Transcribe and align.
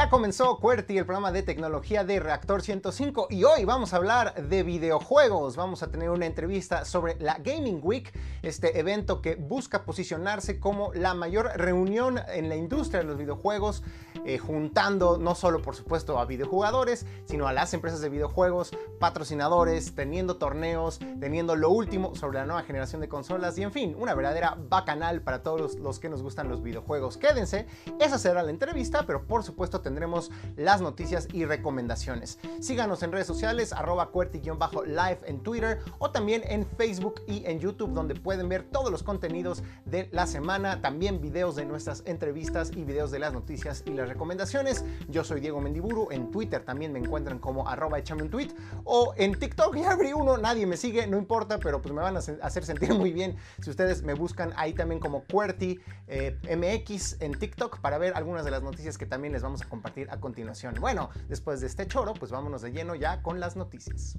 Ya 0.00 0.08
comenzó 0.08 0.56
QWERTY, 0.60 0.96
el 0.96 1.04
programa 1.04 1.30
de 1.30 1.42
tecnología 1.42 2.04
de 2.04 2.20
Reactor 2.20 2.62
105 2.62 3.26
y 3.28 3.44
hoy 3.44 3.66
vamos 3.66 3.92
a 3.92 3.96
hablar 3.96 4.48
de 4.48 4.62
videojuegos. 4.62 5.56
Vamos 5.56 5.82
a 5.82 5.90
tener 5.90 6.08
una 6.08 6.24
entrevista 6.24 6.86
sobre 6.86 7.16
la 7.20 7.34
Gaming 7.34 7.80
Week, 7.82 8.10
este 8.40 8.78
evento 8.78 9.20
que 9.20 9.34
busca 9.34 9.84
posicionarse 9.84 10.58
como 10.58 10.94
la 10.94 11.12
mayor 11.12 11.50
reunión 11.54 12.18
en 12.32 12.48
la 12.48 12.56
industria 12.56 13.00
de 13.00 13.08
los 13.08 13.18
videojuegos, 13.18 13.82
eh, 14.24 14.38
juntando 14.38 15.18
no 15.18 15.34
solo 15.34 15.62
por 15.62 15.76
supuesto 15.76 16.18
a 16.18 16.24
videojugadores, 16.24 17.06
sino 17.24 17.46
a 17.46 17.52
las 17.52 17.74
empresas 17.74 18.00
de 18.00 18.08
videojuegos, 18.08 18.70
patrocinadores, 18.98 19.94
teniendo 19.94 20.36
torneos, 20.36 20.98
teniendo 21.20 21.56
lo 21.56 21.70
último 21.70 22.14
sobre 22.14 22.38
la 22.38 22.46
nueva 22.46 22.62
generación 22.62 23.00
de 23.00 23.08
consolas 23.08 23.56
y 23.58 23.62
en 23.62 23.72
fin, 23.72 23.96
una 23.98 24.14
verdadera 24.14 24.56
bacanal 24.68 25.22
para 25.22 25.42
todos 25.42 25.76
los 25.76 25.98
que 25.98 26.08
nos 26.08 26.22
gustan 26.22 26.48
los 26.48 26.62
videojuegos. 26.62 27.16
Quédense, 27.16 27.66
esa 27.98 28.18
será 28.18 28.42
la 28.42 28.50
entrevista, 28.50 29.04
pero 29.06 29.26
por 29.26 29.42
supuesto 29.42 29.80
tendremos 29.80 30.30
las 30.56 30.80
noticias 30.80 31.28
y 31.32 31.44
recomendaciones. 31.44 32.38
Síganos 32.60 33.02
en 33.02 33.12
redes 33.12 33.26
sociales, 33.26 33.72
arroba 33.72 34.10
cuerti-live 34.10 35.20
en 35.24 35.42
Twitter 35.42 35.80
o 35.98 36.10
también 36.10 36.42
en 36.44 36.66
Facebook 36.66 37.22
y 37.26 37.44
en 37.46 37.60
YouTube, 37.60 37.92
donde 37.92 38.14
pueden 38.14 38.48
ver 38.48 38.64
todos 38.64 38.90
los 38.90 39.02
contenidos 39.02 39.62
de 39.84 40.08
la 40.12 40.26
semana, 40.26 40.80
también 40.80 41.20
videos 41.20 41.56
de 41.56 41.64
nuestras 41.64 42.02
entrevistas 42.06 42.70
y 42.74 42.84
videos 42.84 43.10
de 43.10 43.18
las 43.18 43.32
noticias 43.32 43.82
y 43.86 43.90
las 43.90 44.09
recomendaciones. 44.10 44.84
Yo 45.08 45.24
soy 45.24 45.40
Diego 45.40 45.60
Mendiburu, 45.60 46.08
en 46.10 46.30
Twitter 46.30 46.62
también 46.62 46.92
me 46.92 46.98
encuentran 46.98 47.38
como 47.38 47.68
arroba 47.68 47.98
échame 47.98 48.22
un 48.22 48.30
tweet 48.30 48.50
o 48.84 49.14
en 49.16 49.34
TikTok 49.34 49.76
ya 49.76 49.92
abrí 49.92 50.12
uno, 50.12 50.36
nadie 50.36 50.66
me 50.66 50.76
sigue, 50.76 51.06
no 51.06 51.16
importa, 51.16 51.58
pero 51.58 51.80
pues 51.80 51.94
me 51.94 52.02
van 52.02 52.16
a 52.16 52.20
hacer 52.20 52.64
sentir 52.64 52.92
muy 52.94 53.12
bien 53.12 53.36
si 53.62 53.70
ustedes 53.70 54.02
me 54.02 54.14
buscan 54.14 54.52
ahí 54.56 54.74
también 54.74 55.00
como 55.00 55.24
QWERTY 55.24 55.80
eh, 56.08 56.38
MX 56.44 57.20
en 57.20 57.38
TikTok 57.38 57.80
para 57.80 57.98
ver 57.98 58.14
algunas 58.14 58.44
de 58.44 58.50
las 58.50 58.62
noticias 58.62 58.98
que 58.98 59.06
también 59.06 59.32
les 59.32 59.42
vamos 59.42 59.62
a 59.62 59.68
compartir 59.68 60.10
a 60.10 60.20
continuación. 60.20 60.74
Bueno, 60.80 61.10
después 61.28 61.60
de 61.60 61.66
este 61.66 61.86
choro, 61.86 62.14
pues 62.14 62.30
vámonos 62.30 62.62
de 62.62 62.72
lleno 62.72 62.94
ya 62.94 63.22
con 63.22 63.40
las 63.40 63.56
noticias. 63.56 64.16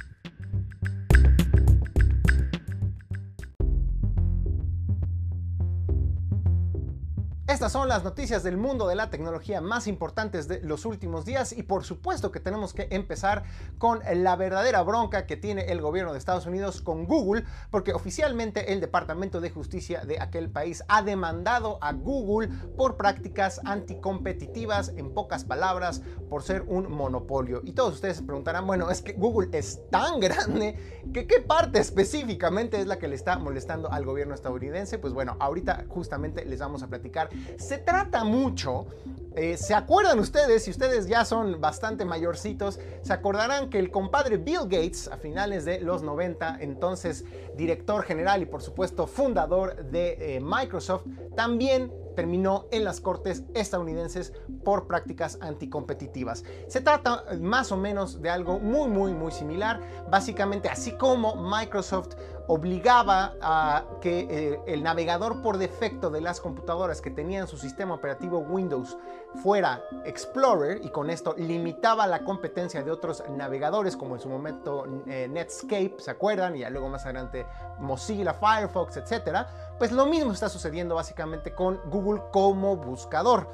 Estas 7.52 7.74
son 7.74 7.90
las 7.90 8.06
noticias 8.06 8.44
del 8.44 8.56
mundo 8.56 8.88
de 8.88 8.96
la 8.96 9.10
tecnología 9.10 9.60
más 9.60 9.86
importantes 9.88 10.48
de 10.48 10.62
los 10.62 10.86
últimos 10.86 11.26
días 11.26 11.52
y 11.52 11.64
por 11.64 11.84
supuesto 11.84 12.32
que 12.32 12.40
tenemos 12.40 12.74
que 12.74 12.88
empezar 12.92 13.44
con 13.78 14.00
la 14.16 14.38
verdadera 14.38 14.82
bronca 14.84 15.26
que 15.26 15.36
tiene 15.36 15.64
el 15.64 15.82
gobierno 15.82 16.14
de 16.14 16.18
Estados 16.18 16.46
Unidos 16.46 16.82
con 16.82 17.06
Google 17.06 17.44
porque 17.70 17.92
oficialmente 17.92 18.72
el 18.72 18.80
Departamento 18.80 19.42
de 19.42 19.50
Justicia 19.50 20.06
de 20.06 20.22
aquel 20.22 20.50
país 20.50 20.86
ha 20.88 21.02
demandado 21.02 21.78
a 21.82 21.92
Google 21.92 22.48
por 22.78 22.96
prácticas 22.96 23.60
anticompetitivas, 23.66 24.94
en 24.96 25.14
pocas 25.14 25.44
palabras, 25.44 26.02
por 26.30 26.44
ser 26.44 26.62
un 26.62 26.90
monopolio. 26.90 27.60
Y 27.66 27.74
todos 27.74 27.96
ustedes 27.96 28.16
se 28.16 28.24
preguntarán, 28.24 28.66
bueno, 28.66 28.90
es 28.90 29.02
que 29.02 29.12
Google 29.12 29.50
es 29.52 29.82
tan 29.90 30.22
grande 30.22 30.78
que 31.14 31.28
qué 31.28 31.42
parte 31.42 31.80
específicamente 31.80 32.80
es 32.80 32.88
la 32.88 32.98
que 32.98 33.10
le 33.10 33.16
está 33.16 33.38
molestando 33.38 33.92
al 33.92 34.06
gobierno 34.06 34.36
estadounidense. 34.36 34.98
Pues 35.00 35.14
bueno, 35.14 35.36
ahorita 35.42 35.84
justamente 35.90 36.46
les 36.46 36.60
vamos 36.62 36.82
a 36.82 36.88
platicar 36.88 37.30
se 37.58 37.78
trata 37.78 38.24
mucho 38.24 38.88
eh, 39.34 39.56
¿Se 39.56 39.74
acuerdan 39.74 40.20
ustedes, 40.20 40.66
si 40.66 40.72
ustedes 40.72 41.08
ya 41.08 41.24
son 41.24 41.62
bastante 41.62 42.04
mayorcitos, 42.04 42.80
se 43.02 43.14
acordarán 43.14 43.70
que 43.70 43.80
el 43.80 43.90
compadre 43.90 44.36
Bill 44.36 44.64
Gates, 44.64 45.08
a 45.08 45.16
finales 45.16 45.64
de 45.64 45.80
los 45.80 46.04
90, 46.04 46.58
entonces 46.60 47.24
director 47.56 48.04
general 48.04 48.42
y 48.42 48.46
por 48.46 48.62
supuesto 48.62 49.08
fundador 49.08 49.86
de 49.86 50.36
eh, 50.36 50.42
Microsoft, 50.42 51.06
también 51.34 51.94
terminó 52.14 52.66
en 52.72 52.84
las 52.84 53.00
cortes 53.00 53.44
estadounidenses 53.54 54.34
por 54.66 54.86
prácticas 54.86 55.38
anticompetitivas. 55.40 56.44
Se 56.68 56.82
trata 56.82 57.24
más 57.40 57.72
o 57.72 57.78
menos 57.78 58.22
de 58.22 58.30
algo 58.30 58.60
muy, 58.60 58.90
muy, 58.90 59.14
muy 59.14 59.32
similar. 59.32 59.80
Básicamente, 60.10 60.68
así 60.68 60.92
como 60.92 61.38
Microsoft 61.38 62.16
obligaba 62.54 63.36
a 63.42 63.86
que 64.02 64.28
eh, 64.30 64.60
el 64.68 64.84
navegador 64.84 65.42
por 65.42 65.58
defecto 65.58 66.10
de 66.10 66.20
las 66.20 66.42
computadoras 66.42 67.00
que 67.00 67.10
tenían 67.10 67.48
su 67.48 67.56
sistema 67.58 67.94
operativo 67.94 68.40
Windows 68.40 68.98
fuera 69.42 69.82
Explorer 70.04 70.84
y 70.84 70.90
con 70.90 71.10
esto 71.10 71.34
limitaba 71.38 72.06
la 72.08 72.26
competencia 72.26 72.84
de 72.84 72.92
otros 72.92 73.24
navegadores 73.30 73.96
como 73.96 74.16
en 74.16 74.22
su 74.22 74.28
momento 74.28 74.86
eh, 75.08 75.30
Netscape, 75.30 75.96
¿se 76.00 76.12
acuerdan? 76.12 76.58
Y 76.58 76.66
luego 76.70 76.90
más 76.90 77.06
adelante 77.06 77.46
Mozilla, 77.80 78.34
Firefox, 78.34 78.98
etcétera. 78.98 79.76
Pues 79.78 79.94
lo 79.94 80.06
mismo 80.06 80.34
está 80.34 80.50
sucediendo 80.50 80.96
básicamente 80.96 81.56
con 81.56 81.80
Google 81.90 82.22
como 82.34 82.76
buscador. 82.76 83.48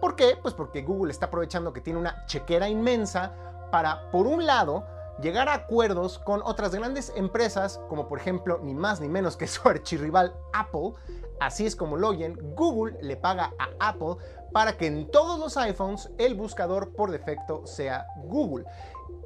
¿Por 0.00 0.14
qué? 0.14 0.38
Pues 0.40 0.54
porque 0.54 0.82
Google 0.82 1.10
está 1.10 1.26
aprovechando 1.26 1.72
que 1.72 1.80
tiene 1.80 1.98
una 1.98 2.24
chequera 2.26 2.68
inmensa 2.68 3.32
para, 3.72 4.12
por 4.12 4.28
un 4.28 4.46
lado, 4.46 4.84
llegar 5.20 5.48
a 5.48 5.54
acuerdos 5.54 6.18
con 6.18 6.42
otras 6.42 6.74
grandes 6.74 7.12
empresas, 7.16 7.80
como 7.88 8.08
por 8.08 8.18
ejemplo, 8.18 8.60
ni 8.62 8.74
más 8.74 9.00
ni 9.00 9.08
menos 9.08 9.36
que 9.36 9.46
su 9.48 9.68
archirrival 9.68 10.34
Apple. 10.52 10.92
Así 11.40 11.66
es 11.66 11.74
como 11.74 11.96
lo 11.96 12.08
oyen, 12.08 12.38
Google 12.54 12.96
le 13.02 13.16
paga 13.16 13.52
a 13.58 13.88
Apple 13.88 14.16
para 14.52 14.76
que 14.76 14.86
en 14.86 15.10
todos 15.10 15.38
los 15.38 15.56
iPhones 15.56 16.10
el 16.16 16.36
buscador 16.36 16.92
por 16.94 17.10
defecto 17.10 17.66
sea 17.66 18.06
Google. 18.24 18.64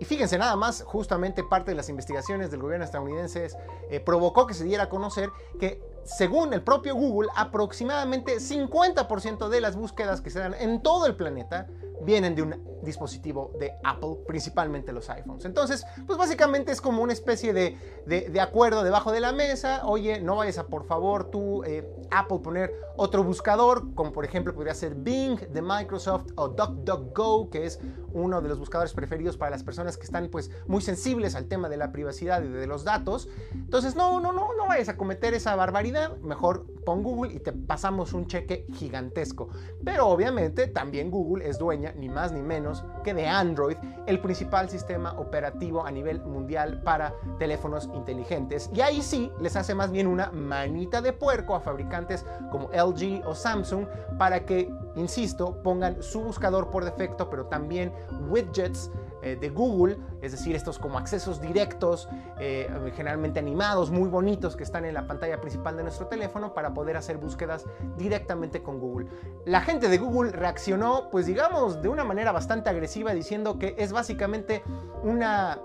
Y 0.01 0.05
fíjense 0.05 0.39
nada 0.39 0.57
más, 0.57 0.83
justamente 0.83 1.43
parte 1.43 1.73
de 1.73 1.77
las 1.77 1.89
investigaciones 1.89 2.51
del 2.51 2.61
gobierno 2.61 2.85
estadounidense 2.85 3.49
eh, 3.91 4.01
provocó 4.01 4.47
que 4.47 4.55
se 4.55 4.65
diera 4.65 4.85
a 4.85 4.89
conocer 4.89 5.31
que 5.59 5.83
según 6.05 6.55
el 6.55 6.63
propio 6.63 6.95
Google, 6.95 7.29
aproximadamente 7.37 8.37
50% 8.37 9.49
de 9.49 9.61
las 9.61 9.77
búsquedas 9.77 10.21
que 10.21 10.31
se 10.31 10.39
dan 10.39 10.55
en 10.55 10.83
todo 10.83 11.07
el 11.07 11.17
planeta 11.17 11.67
vienen 12.03 12.35
de 12.35 12.43
un 12.43 12.69
dispositivo 12.83 13.53
de 13.59 13.73
Apple, 13.85 14.19
principalmente 14.27 14.93
los 14.93 15.11
iPhones. 15.11 15.45
Entonces, 15.45 15.85
pues 16.07 16.19
básicamente 16.19 16.73
es 16.73 16.81
como 16.81 17.03
una 17.03 17.13
especie 17.13 17.53
de, 17.53 18.41
acuerdo 18.41 18.85
debajo 18.85 19.13
de 19.13 19.21
la 19.21 19.33
mesa. 19.33 19.83
Oye, 19.85 20.21
no 20.21 20.37
vayas 20.37 20.59
a 20.59 20.67
por 20.67 20.85
favor 20.85 21.31
tú, 21.31 21.63
eh, 21.65 21.89
Apple, 22.11 22.39
poner 22.39 22.73
otro 22.97 23.25
buscador, 23.25 23.95
como 23.95 24.13
por 24.13 24.25
ejemplo 24.25 24.55
podría 24.55 24.75
ser 24.75 24.95
Bing 24.95 25.39
de 25.39 25.63
Microsoft 25.63 26.33
o 26.37 26.49
DuckDuckGo, 26.49 27.51
que 27.51 27.67
es 27.67 27.81
uno 28.13 28.41
de 28.41 28.49
los 28.49 28.59
buscadores 28.59 28.93
preferidos 28.93 29.37
para 29.37 29.51
las 29.51 29.63
personas 29.63 29.97
que 29.97 30.05
están 30.05 30.29
pues 30.29 30.51
muy 30.67 30.81
sensibles 30.81 31.35
al 31.35 31.47
tema 31.47 31.69
de 31.69 31.77
la 31.77 31.93
privacidad 31.93 32.43
y 32.43 32.49
de 32.49 32.67
los 32.67 32.85
datos. 32.85 33.29
Entonces, 33.53 33.97
no, 33.97 34.21
no, 34.21 34.33
no, 34.33 34.55
no 34.55 34.67
vayas 34.67 34.89
a 34.89 34.97
cometer 34.97 35.35
esa 35.35 35.55
barbaridad. 35.57 36.17
Mejor 36.19 36.67
pon 36.85 37.03
Google 37.03 37.35
y 37.35 37.41
te 37.41 37.53
pasamos 37.53 38.13
un 38.13 38.27
cheque 38.27 38.67
gigantesco. 38.73 39.49
Pero 39.85 40.09
obviamente 40.09 40.69
también 40.69 41.11
Google 41.11 41.49
es 41.49 41.59
dueña 41.59 41.88
ni 41.97 42.09
más 42.09 42.33
ni 42.33 42.43
menos 42.43 42.85
que 43.05 43.15
de 43.15 43.27
Android, 43.27 43.77
el 44.07 44.21
principal 44.21 44.69
sistema 44.69 45.13
operativo 45.19 45.85
a 45.85 45.91
nivel 45.91 46.21
mundial 46.21 46.83
para 46.83 47.15
teléfonos 47.39 47.89
inteligentes. 47.95 48.71
Y 48.75 48.81
ahí 48.81 49.03
sí 49.03 49.33
les 49.41 49.57
hace 49.57 49.75
más 49.75 49.91
bien 49.91 50.07
una 50.07 50.31
manita 50.31 51.01
de 51.01 51.13
puerco 51.13 51.55
a 51.55 51.61
fabricantes 51.61 52.25
como 52.51 52.69
LG 52.69 53.27
o 53.27 53.35
Samsung 53.35 53.87
para 54.19 54.45
que, 54.45 54.73
insisto, 54.97 55.63
pongan 55.63 56.03
su 56.03 56.23
buscador 56.23 56.71
por 56.71 56.85
defecto, 56.85 57.29
pero 57.31 57.47
también 57.47 57.93
widgets 58.29 58.91
eh, 59.29 59.37
de 59.37 59.51
Google, 59.51 59.99
es 60.23 60.33
decir, 60.33 60.57
estos 60.57 60.79
como 60.79 60.99
accesos 60.99 61.41
directos, 61.41 62.09
eh, 62.41 62.69
generalmente 62.95 63.39
animados, 63.39 63.91
muy 63.91 64.09
bonitos, 64.09 64.57
que 64.57 64.63
están 64.63 64.85
en 64.85 64.95
la 64.95 65.07
pantalla 65.07 65.41
principal 65.41 65.77
de 65.77 65.83
nuestro 65.83 66.07
teléfono 66.07 66.55
para 66.55 66.73
poder 66.73 66.97
hacer 66.97 67.19
búsquedas 67.19 67.65
directamente 67.97 68.63
con 68.63 68.79
Google. 68.81 69.09
La 69.45 69.61
gente 69.61 69.89
de 69.89 69.99
Google 69.99 70.33
reaccionó, 70.33 71.11
pues 71.11 71.27
digamos, 71.27 71.83
de 71.83 71.89
una 71.89 72.05
manera 72.05 72.33
bastante 72.33 72.71
agresiva, 72.71 73.13
diciendo 73.13 73.59
que 73.59 73.75
es 73.79 73.93
básicamente 73.93 74.63
una 75.03 75.59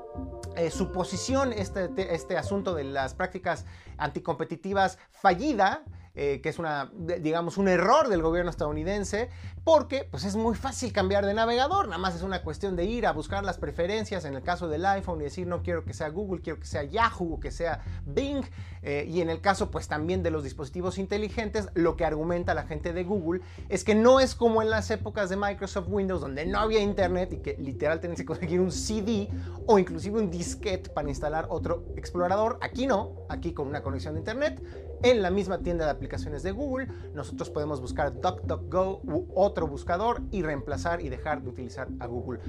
eh, 0.56 0.70
suposición 0.70 1.54
este, 1.54 1.90
este 2.14 2.38
asunto 2.38 2.76
de 2.76 2.84
las 2.84 3.14
prácticas 3.14 3.66
anticompetitivas 3.98 5.00
fallida 5.12 5.84
eh, 6.16 6.42
que 6.42 6.50
es 6.50 6.60
una, 6.60 6.92
digamos, 6.94 7.58
un 7.58 7.68
error 7.68 8.08
del 8.08 8.22
gobierno 8.22 8.52
estadounidense, 8.52 9.30
porque 9.64 10.08
pues 10.12 10.26
es 10.26 10.36
muy 10.36 10.56
fácil 10.56 10.94
cambiar 10.94 11.26
de 11.26 11.34
navegador, 11.34 11.88
nada 11.88 11.98
más 11.98 12.16
es 12.16 12.22
una 12.22 12.44
cuestión 12.44 12.76
de 12.76 12.86
ir 12.86 13.08
a 13.08 13.14
buscar 13.14 13.44
las 13.44 13.58
preferencias 13.58 14.24
en 14.26 14.36
el 14.36 14.44
caso 14.44 14.68
del 14.68 14.86
iPhone 14.86 15.22
y 15.22 15.24
decir 15.24 15.48
no 15.48 15.64
quiero 15.64 15.84
que 15.84 15.94
sea 15.96 16.10
Google, 16.10 16.42
quiero 16.42 16.60
que 16.60 16.68
sea 16.68 16.84
Yahoo, 16.84 17.40
que 17.40 17.50
sea 17.50 17.82
Bing, 18.06 18.44
eh, 18.84 19.06
y 19.10 19.22
en 19.22 19.30
el 19.32 19.42
caso 19.42 19.72
pues 19.72 19.88
también 19.88 20.22
de 20.22 20.30
los 20.30 20.44
dispositivos 20.44 21.00
inteligentes, 21.00 21.70
lo 21.74 21.96
que 21.96 22.06
argumenta 22.06 22.54
la 22.54 22.68
gente 22.68 22.94
de 22.94 23.04
Google 23.04 23.42
es 23.70 23.84
que 23.84 23.96
no 23.96 24.20
es 24.20 24.36
como 24.36 24.62
en 24.62 24.70
las 24.70 24.92
épocas 24.92 25.30
de 25.32 25.38
Microsoft 25.38 25.88
Windows 25.88 26.22
donde 26.22 26.46
no 26.46 26.60
había 26.60 26.80
internet 26.80 27.34
y 27.34 27.38
que 27.38 27.58
literal 27.58 28.00
tenías 28.00 28.20
que 28.20 28.26
conseguir 28.26 28.60
un 28.60 28.72
CD 28.72 29.30
o 29.66 29.80
inclusive 29.80 30.20
un 30.20 30.30
disquete 30.30 30.92
para 30.92 31.10
instalar 31.10 31.48
otro 31.50 31.86
explorador, 31.96 32.60
aquí 32.62 32.86
no, 32.86 33.26
aquí 33.30 33.54
con 33.54 33.68
una 33.68 33.82
conexión 33.82 34.14
de 34.14 34.20
internet 34.20 34.62
En 35.04 35.22
la 35.22 35.30
misma 35.30 35.58
tienda 35.58 35.84
de 35.84 35.92
aplicaciones 35.92 36.44
de 36.44 36.52
Google, 36.54 36.88
nosotros 37.14 37.50
podemos 37.50 37.82
buscar 37.82 38.14
DuckDuckGo 38.22 39.02
u 39.04 39.28
otro 39.36 39.68
buscador 39.68 40.22
y 40.32 40.44
reemplazar 40.44 41.02
y 41.02 41.10
dejar 41.10 41.42
de 41.44 41.50
utilizar 41.50 41.90
a 42.00 42.08
Google. 42.08 42.40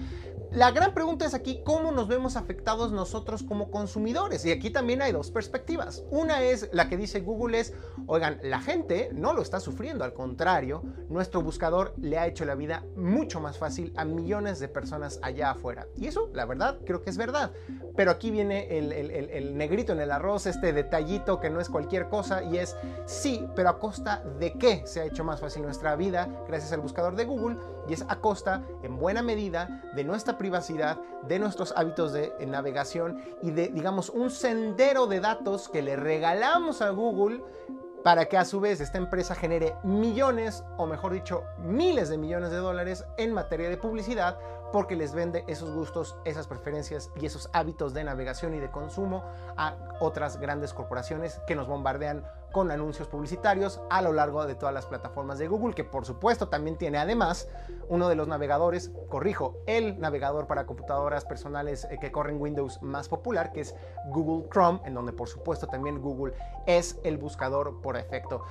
La 0.52 0.70
gran 0.70 0.94
pregunta 0.94 1.24
es 1.24 1.34
aquí 1.34 1.62
cómo 1.64 1.90
nos 1.90 2.06
vemos 2.06 2.36
afectados 2.36 2.92
nosotros 2.92 3.42
como 3.42 3.72
consumidores. 3.72 4.44
Y 4.44 4.52
aquí 4.52 4.70
también 4.70 5.02
hay 5.02 5.10
dos 5.10 5.32
perspectivas. 5.32 6.04
Una 6.12 6.42
es 6.42 6.68
la 6.72 6.88
que 6.88 6.96
dice 6.96 7.22
Google 7.22 7.58
es, 7.58 7.74
oigan, 8.06 8.38
la 8.44 8.60
gente 8.60 9.10
no 9.12 9.32
lo 9.32 9.42
está 9.42 9.58
sufriendo, 9.58 10.04
al 10.04 10.12
contrario, 10.12 10.84
nuestro 11.08 11.42
buscador 11.42 11.92
le 11.98 12.18
ha 12.18 12.28
hecho 12.28 12.44
la 12.44 12.54
vida 12.54 12.84
mucho 12.94 13.40
más 13.40 13.58
fácil 13.58 13.92
a 13.96 14.04
millones 14.04 14.60
de 14.60 14.68
personas 14.68 15.18
allá 15.22 15.50
afuera. 15.50 15.88
Y 15.96 16.06
eso, 16.06 16.30
la 16.32 16.44
verdad, 16.44 16.78
creo 16.86 17.02
que 17.02 17.10
es 17.10 17.16
verdad. 17.16 17.50
Pero 17.96 18.12
aquí 18.12 18.30
viene 18.30 18.78
el, 18.78 18.92
el 18.92 19.56
negrito 19.56 19.92
en 19.92 20.00
el 20.00 20.12
arroz, 20.12 20.46
este 20.46 20.72
detallito 20.72 21.40
que 21.40 21.50
no 21.50 21.60
es 21.60 21.68
cualquier 21.68 22.08
cosa 22.08 22.44
y 22.50 22.58
es 22.58 22.76
sí, 23.06 23.46
pero 23.55 23.69
a 23.70 23.79
costa 23.79 24.23
de 24.38 24.52
qué 24.52 24.87
se 24.87 25.00
ha 25.00 25.05
hecho 25.05 25.25
más 25.25 25.41
fácil 25.41 25.62
nuestra 25.62 25.96
vida 25.96 26.29
gracias 26.46 26.73
al 26.73 26.81
buscador 26.81 27.17
de 27.17 27.25
Google 27.25 27.56
y 27.88 27.93
es 27.93 28.05
a 28.08 28.17
costa, 28.17 28.62
en 28.82 28.96
buena 28.96 29.23
medida, 29.23 29.82
de 29.94 30.05
nuestra 30.05 30.38
privacidad, 30.38 30.99
de 31.26 31.38
nuestros 31.38 31.73
hábitos 31.76 32.12
de 32.12 32.32
navegación 32.46 33.23
y 33.43 33.50
de, 33.50 33.69
digamos, 33.69 34.11
un 34.11 34.31
sendero 34.31 35.06
de 35.06 35.20
datos 35.20 35.69
que 35.69 35.82
le 35.82 35.96
regalamos 35.96 36.82
a 36.82 36.91
Google 36.91 37.43
para 38.05 38.26
que 38.26 38.37
a 38.37 38.44
su 38.44 38.61
vez 38.61 38.81
esta 38.81 38.99
empresa 38.99 39.35
genere 39.35 39.75
millones, 39.82 40.62
o 40.76 40.87
mejor 40.87 41.14
dicho, 41.14 41.43
miles 41.58 42.11
de 42.11 42.19
millones 42.19 42.50
de 42.50 42.58
dólares 42.58 43.05
en 43.17 43.32
materia 43.32 43.70
de 43.70 43.79
publicidad 43.79 44.38
porque 44.74 44.96
les 44.96 45.14
vende 45.14 45.44
esos 45.46 45.70
gustos, 45.70 46.16
esas 46.24 46.48
preferencias 46.48 47.12
y 47.14 47.26
esos 47.26 47.48
hábitos 47.52 47.94
de 47.94 48.02
navegación 48.02 48.54
y 48.54 48.58
de 48.58 48.72
consumo 48.72 49.22
a 49.56 49.76
otras 50.00 50.40
grandes 50.40 50.74
corporaciones 50.74 51.40
que 51.46 51.54
nos 51.54 51.68
bombardean 51.68 52.24
con 52.50 52.72
anuncios 52.72 53.06
publicitarios 53.06 53.80
a 53.88 54.02
lo 54.02 54.12
largo 54.12 54.44
de 54.46 54.56
todas 54.56 54.74
las 54.74 54.86
plataformas 54.86 55.38
de 55.38 55.46
Google, 55.46 55.74
que 55.74 55.84
por 55.84 56.04
supuesto 56.04 56.48
también 56.48 56.76
tiene 56.76 56.98
además 56.98 57.48
uno 57.88 58.08
de 58.08 58.16
los 58.16 58.26
navegadores, 58.26 58.90
corrijo, 59.08 59.58
el 59.66 60.00
navegador 60.00 60.48
para 60.48 60.66
computadoras 60.66 61.24
personales 61.24 61.86
eh, 61.92 61.98
que 62.00 62.10
corren 62.10 62.40
Windows 62.40 62.82
más 62.82 63.08
popular, 63.08 63.52
que 63.52 63.60
es 63.60 63.76
Google 64.08 64.48
Chrome, 64.50 64.80
en 64.86 64.94
donde 64.94 65.12
por 65.12 65.28
supuesto 65.28 65.68
también 65.68 66.00
Google 66.00 66.34
es 66.66 66.98
el 67.04 67.16
buscador 67.16 67.80
por 67.80 67.96
efecto. 67.96 68.42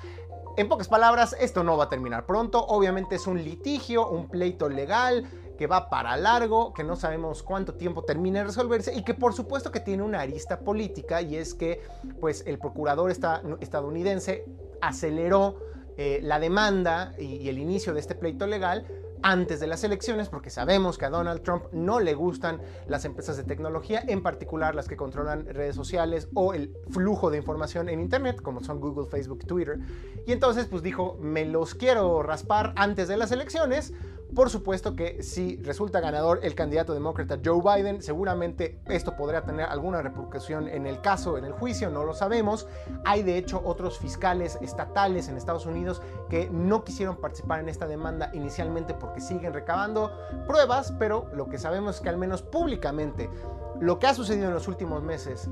En 0.55 0.69
pocas 0.69 0.87
palabras, 0.87 1.35
esto 1.39 1.63
no 1.63 1.77
va 1.77 1.85
a 1.85 1.89
terminar 1.89 2.25
pronto, 2.25 2.63
obviamente 2.65 3.15
es 3.15 3.25
un 3.25 3.43
litigio, 3.43 4.07
un 4.07 4.29
pleito 4.29 4.69
legal, 4.69 5.27
que 5.57 5.67
va 5.67 5.89
para 5.89 6.17
largo, 6.17 6.73
que 6.73 6.83
no 6.83 6.95
sabemos 6.95 7.44
cuánto 7.44 7.75
tiempo 7.75 8.03
termine 8.03 8.39
de 8.39 8.45
resolverse 8.45 8.94
y 8.94 9.03
que 9.03 9.13
por 9.13 9.33
supuesto 9.33 9.71
que 9.71 9.79
tiene 9.79 10.03
una 10.03 10.21
arista 10.21 10.59
política 10.59 11.21
y 11.21 11.35
es 11.35 11.53
que 11.53 11.81
pues 12.19 12.44
el 12.47 12.59
procurador 12.59 13.11
estadounidense 13.11 14.45
aceleró 14.81 15.57
eh, 15.97 16.19
la 16.23 16.39
demanda 16.39 17.13
y 17.19 17.47
el 17.50 17.59
inicio 17.59 17.94
de 17.94 18.00
este 18.00 18.15
pleito 18.15 18.47
legal 18.47 18.88
antes 19.23 19.61
de 19.61 19.67
las 19.67 19.83
elecciones, 19.83 20.29
porque 20.29 20.50
sabemos 20.50 20.97
que 20.97 21.05
a 21.05 21.09
Donald 21.09 21.41
Trump 21.41 21.63
no 21.71 21.99
le 21.99 22.13
gustan 22.13 22.61
las 22.88 23.06
empresas 23.06 23.38
de 23.38 23.44
tecnología, 23.44 24.03
en 24.06 24.21
particular 24.21 24.75
las 24.75 24.88
que 24.88 24.97
controlan 24.97 25.45
redes 25.45 25.75
sociales 25.75 26.27
o 26.33 26.53
el 26.53 26.75
flujo 26.89 27.31
de 27.31 27.38
información 27.38 27.89
en 27.89 28.01
Internet, 28.01 28.41
como 28.41 28.61
son 28.61 28.81
Google, 28.81 29.07
Facebook, 29.09 29.45
Twitter. 29.45 29.79
Y 30.27 30.33
entonces, 30.33 30.67
pues 30.67 30.83
dijo, 30.83 31.17
me 31.21 31.45
los 31.45 31.73
quiero 31.73 32.21
raspar 32.21 32.73
antes 32.75 33.07
de 33.07 33.17
las 33.17 33.31
elecciones. 33.31 33.94
Por 34.35 34.50
supuesto 34.50 34.95
que 34.95 35.21
si 35.21 35.57
resulta 35.57 36.00
ganador 36.00 36.39
el 36.41 36.56
candidato 36.56 36.95
demócrata 36.95 37.38
Joe 37.44 37.62
Biden, 37.62 38.01
seguramente 38.01 38.80
esto 38.88 39.15
podría 39.15 39.44
tener 39.44 39.68
alguna 39.68 40.01
repercusión 40.01 40.68
en 40.68 40.88
el 40.88 41.01
caso, 41.01 41.38
en 41.38 41.45
el 41.45 41.51
juicio, 41.51 41.91
no 41.91 42.03
lo 42.03 42.15
sabemos. 42.15 42.68
Hay 43.06 43.21
de 43.21 43.38
hecho 43.38 43.62
otros 43.63 44.00
fiscales 44.00 44.57
estatales 44.59 45.27
en 45.27 45.38
Estados 45.38 45.68
Unidos 45.68 46.01
que 46.30 46.50
no 46.50 46.83
quisieron 46.83 47.18
participar 47.18 47.59
en 47.59 47.69
esta 47.69 47.85
demanda 47.85 48.31
inicialmente 48.33 48.95
porque 48.95 49.21
siguen 49.21 49.53
recabando 49.53 50.12
pruebas, 50.47 50.94
pero 50.97 51.30
lo 51.35 51.47
que 51.47 51.59
sabemos 51.59 51.97
es 51.97 52.01
que 52.01 52.09
al 52.09 52.18
menos 52.18 52.41
públicamente 52.41 53.30
lo 53.80 54.00
que 54.00 54.07
ha 54.07 54.15
sucedido 54.15 54.47
en 54.47 54.53
los 54.56 54.68
últimos 54.68 55.03
meses 55.03 55.47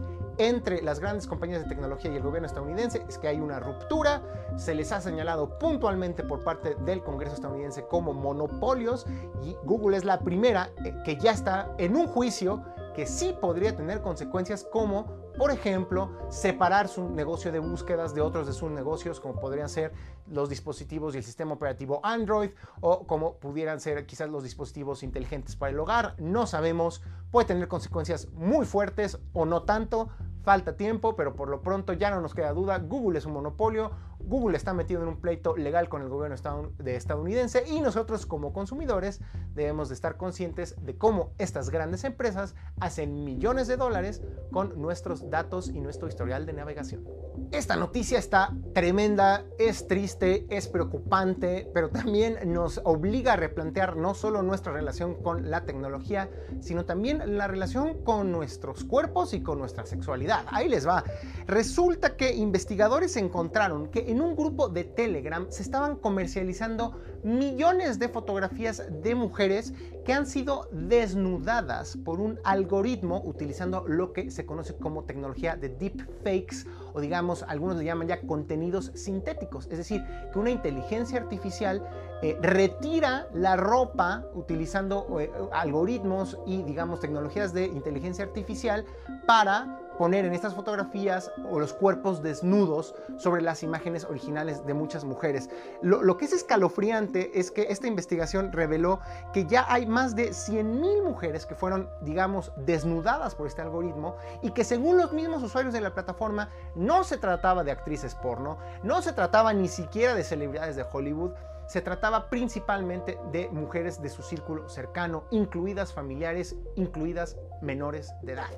entre 0.48 0.82
las 0.82 1.00
grandes 1.00 1.28
compañías 1.28 1.62
de 1.62 1.70
tecnología 1.70 2.12
y 2.12 2.16
el 2.16 2.24
gobierno 2.24 2.48
estadounidense 2.48 3.06
es 3.08 3.18
que 3.18 3.28
hay 3.28 3.40
una 3.40 3.60
ruptura, 3.60 4.22
se 4.58 4.74
les 4.74 4.92
ha 4.92 5.00
señalado 5.00 5.60
puntualmente 5.60 6.24
por 6.24 6.44
parte 6.44 6.76
del 6.84 7.04
Congreso 7.04 7.36
estadounidense 7.36 7.86
como 7.86 8.14
monopolios 8.14 9.06
y 9.44 9.56
Google 9.64 9.98
es 9.98 10.04
la 10.04 10.20
primera 10.20 10.72
eh, 10.84 10.96
que 11.06 11.18
ya 11.18 11.32
está 11.32 11.74
en 11.78 11.96
un 11.96 12.08
juicio 12.08 12.64
que 12.96 13.06
sí 13.06 13.36
podría 13.40 13.76
tener 13.76 14.02
consecuencias 14.02 14.64
como 14.64 15.22
por 15.38 15.52
ejemplo, 15.52 16.12
separar 16.30 16.88
su 16.88 17.10
negocio 17.10 17.52
de 17.52 17.60
búsquedas 17.60 18.14
de 18.14 18.22
otros 18.22 18.48
de 18.48 18.54
sus 18.54 18.70
negocios, 18.70 19.20
como 19.20 19.40
podrían 19.40 19.70
ser 19.70 19.94
los 20.28 20.50
dispositivos 20.50 21.16
y 21.16 21.20
el 21.20 21.24
sistema 21.24 21.54
operativo 21.54 22.00
Android, 22.04 22.52
o 22.82 23.08
como 23.08 23.36
pudieran 23.38 23.80
ser 23.80 24.06
quizás 24.06 24.30
los 24.30 24.44
dispositivos 24.44 25.04
inteligentes 25.04 25.56
para 25.56 25.72
el 25.72 25.80
hogar. 25.80 26.16
No 26.20 26.48
sabemos, 26.48 27.02
puede 27.32 27.48
tener 27.48 27.68
consecuencias 27.68 28.28
muy 28.34 28.66
fuertes 28.66 29.20
o 29.34 29.46
no 29.46 29.64
tanto. 29.64 30.10
Falta 30.44 30.76
tiempo, 30.76 31.16
pero 31.16 31.36
por 31.36 31.50
lo 31.50 31.62
pronto 31.62 31.94
ya 31.94 32.10
no 32.10 32.20
nos 32.20 32.34
queda 32.34 32.52
duda, 32.54 32.80
Google 32.80 33.20
es 33.20 33.26
un 33.28 33.34
monopolio, 33.34 33.92
Google 34.26 34.58
está 34.58 34.74
metido 34.74 35.02
en 35.02 35.08
un 35.08 35.22
pleito 35.22 35.56
legal 35.56 35.90
con 35.90 36.02
el 36.02 36.10
gobierno 36.10 36.36
de 36.78 36.96
estadounidense 36.96 37.64
y 37.68 37.82
nosotros 37.82 38.26
como 38.26 38.54
consumidores 38.54 39.22
debemos 39.54 39.90
de 39.90 39.96
estar 39.96 40.18
conscientes 40.18 40.76
de 40.84 40.98
cómo 40.98 41.34
estas 41.38 41.70
grandes 41.70 42.04
empresas 42.04 42.56
hacen 42.80 43.24
millones 43.24 43.68
de 43.68 43.78
dólares 43.78 44.22
con 44.52 44.82
nuestros 44.82 45.30
datos 45.30 45.70
y 45.70 45.82
nuestro 45.82 46.08
historial 46.08 46.46
de 46.46 46.54
navegación. 46.54 47.06
Esta 47.52 47.76
noticia 47.76 48.18
está 48.18 48.56
tremenda, 48.74 49.44
es 49.60 49.88
triste, 49.88 50.46
es 50.50 50.68
preocupante, 50.68 51.70
pero 51.74 51.90
también 51.90 52.38
nos 52.46 52.80
obliga 52.84 53.34
a 53.34 53.36
replantear 53.36 53.98
no 53.98 54.14
solo 54.14 54.42
nuestra 54.42 54.72
relación 54.72 55.16
con 55.22 55.50
la 55.50 55.66
tecnología, 55.66 56.30
sino 56.62 56.86
también 56.86 57.38
la 57.38 57.48
relación 57.48 58.04
con 58.04 58.32
nuestros 58.32 58.84
cuerpos 58.84 59.34
y 59.34 59.42
con 59.42 59.60
nuestra 59.60 59.86
sexualidad. 59.86 60.46
Ahí 60.48 60.70
les 60.70 60.88
va. 60.88 61.04
Resulta 61.46 62.16
que 62.16 62.36
investigadores 62.36 63.18
encontraron 63.18 63.88
que 63.88 64.11
en 64.12 64.22
un 64.22 64.36
grupo 64.36 64.68
de 64.68 64.84
Telegram 64.84 65.48
se 65.50 65.64
estaban 65.64 65.96
comercializando 65.96 67.00
millones 67.24 67.98
de 67.98 68.10
fotografías 68.10 68.84
de 69.02 69.16
mujeres 69.16 69.74
que 70.06 70.14
han 70.14 70.26
sido 70.26 70.68
desnudadas 70.72 71.98
por 72.04 72.20
un 72.20 72.40
algoritmo 72.44 73.22
utilizando 73.24 73.86
lo 73.88 74.12
que 74.12 74.30
se 74.32 74.46
conoce 74.46 74.76
como 74.76 75.04
tecnología 75.04 75.56
de 75.56 75.70
deepfakes 75.70 76.66
o 76.94 77.00
digamos 77.00 77.44
algunos 77.44 77.78
le 77.78 77.86
llaman 77.86 78.08
ya 78.08 78.22
contenidos 78.22 78.92
sintéticos, 78.96 79.68
es 79.72 79.78
decir, 79.78 80.04
que 80.34 80.40
una 80.40 80.50
inteligencia 80.50 81.20
artificial 81.20 81.88
eh, 82.22 82.38
retira 82.42 83.28
la 83.34 83.56
ropa 83.56 84.26
utilizando 84.34 85.20
eh, 85.20 85.32
algoritmos 85.54 86.38
y 86.46 86.64
digamos 86.64 87.00
tecnologías 87.00 87.54
de 87.54 87.66
inteligencia 87.66 88.26
artificial 88.26 88.86
para 89.26 89.80
poner 90.02 90.26
en 90.26 90.34
estas 90.34 90.56
fotografías 90.56 91.32
o 91.48 91.60
los 91.60 91.74
cuerpos 91.74 92.24
desnudos 92.24 92.96
sobre 93.20 93.44
las 93.44 93.62
imágenes 93.62 94.04
originales 94.06 94.66
de 94.66 94.74
muchas 94.74 95.04
mujeres. 95.04 95.52
Lo, 95.84 96.18
que 96.18 96.26
es 96.26 96.34
escalofriante 96.34 97.40
es 97.40 97.52
que 97.52 97.68
esta 97.70 97.86
investigación 97.86 98.52
reveló 98.52 99.00
que 99.32 99.46
ya 99.46 99.64
hay 99.70 99.86
más 99.86 100.16
de 100.16 100.32
100.000 100.32 101.04
mujeres 101.04 101.46
que 101.46 101.54
fueron, 101.54 101.88
digamos, 102.02 102.52
desnudadas 102.56 103.36
por 103.36 103.46
este 103.46 103.62
algoritmo 103.62 104.16
y 104.42 104.50
que 104.54 104.64
según 104.64 104.98
los 104.98 105.14
mismos 105.14 105.44
usuarios 105.44 105.72
de 105.72 105.82
la 105.82 105.94
plataforma 105.94 106.50
no 106.74 107.04
se 107.04 107.20
trataba 107.20 107.64
de 107.64 107.70
actrices 107.70 108.16
porno, 108.16 108.58
no 108.82 109.04
se 109.04 109.14
trataba 109.14 109.54
ni 109.54 109.68
siquiera 109.68 110.16
de 110.16 110.24
celebridades 110.24 110.76
de 110.76 110.86
Hollywood, 110.92 111.34
se 111.72 111.82
trataba 111.82 112.30
principalmente 112.30 113.18
de 113.32 113.48
mujeres 113.50 114.02
de 114.02 114.10
su 114.10 114.24
círculo 114.24 114.68
cercano, 114.68 115.24
incluidas 115.32 115.94
familiares, 115.94 116.58
incluidas 116.76 117.38
menores 117.62 118.14
de 118.24 118.34
edad. 118.34 118.50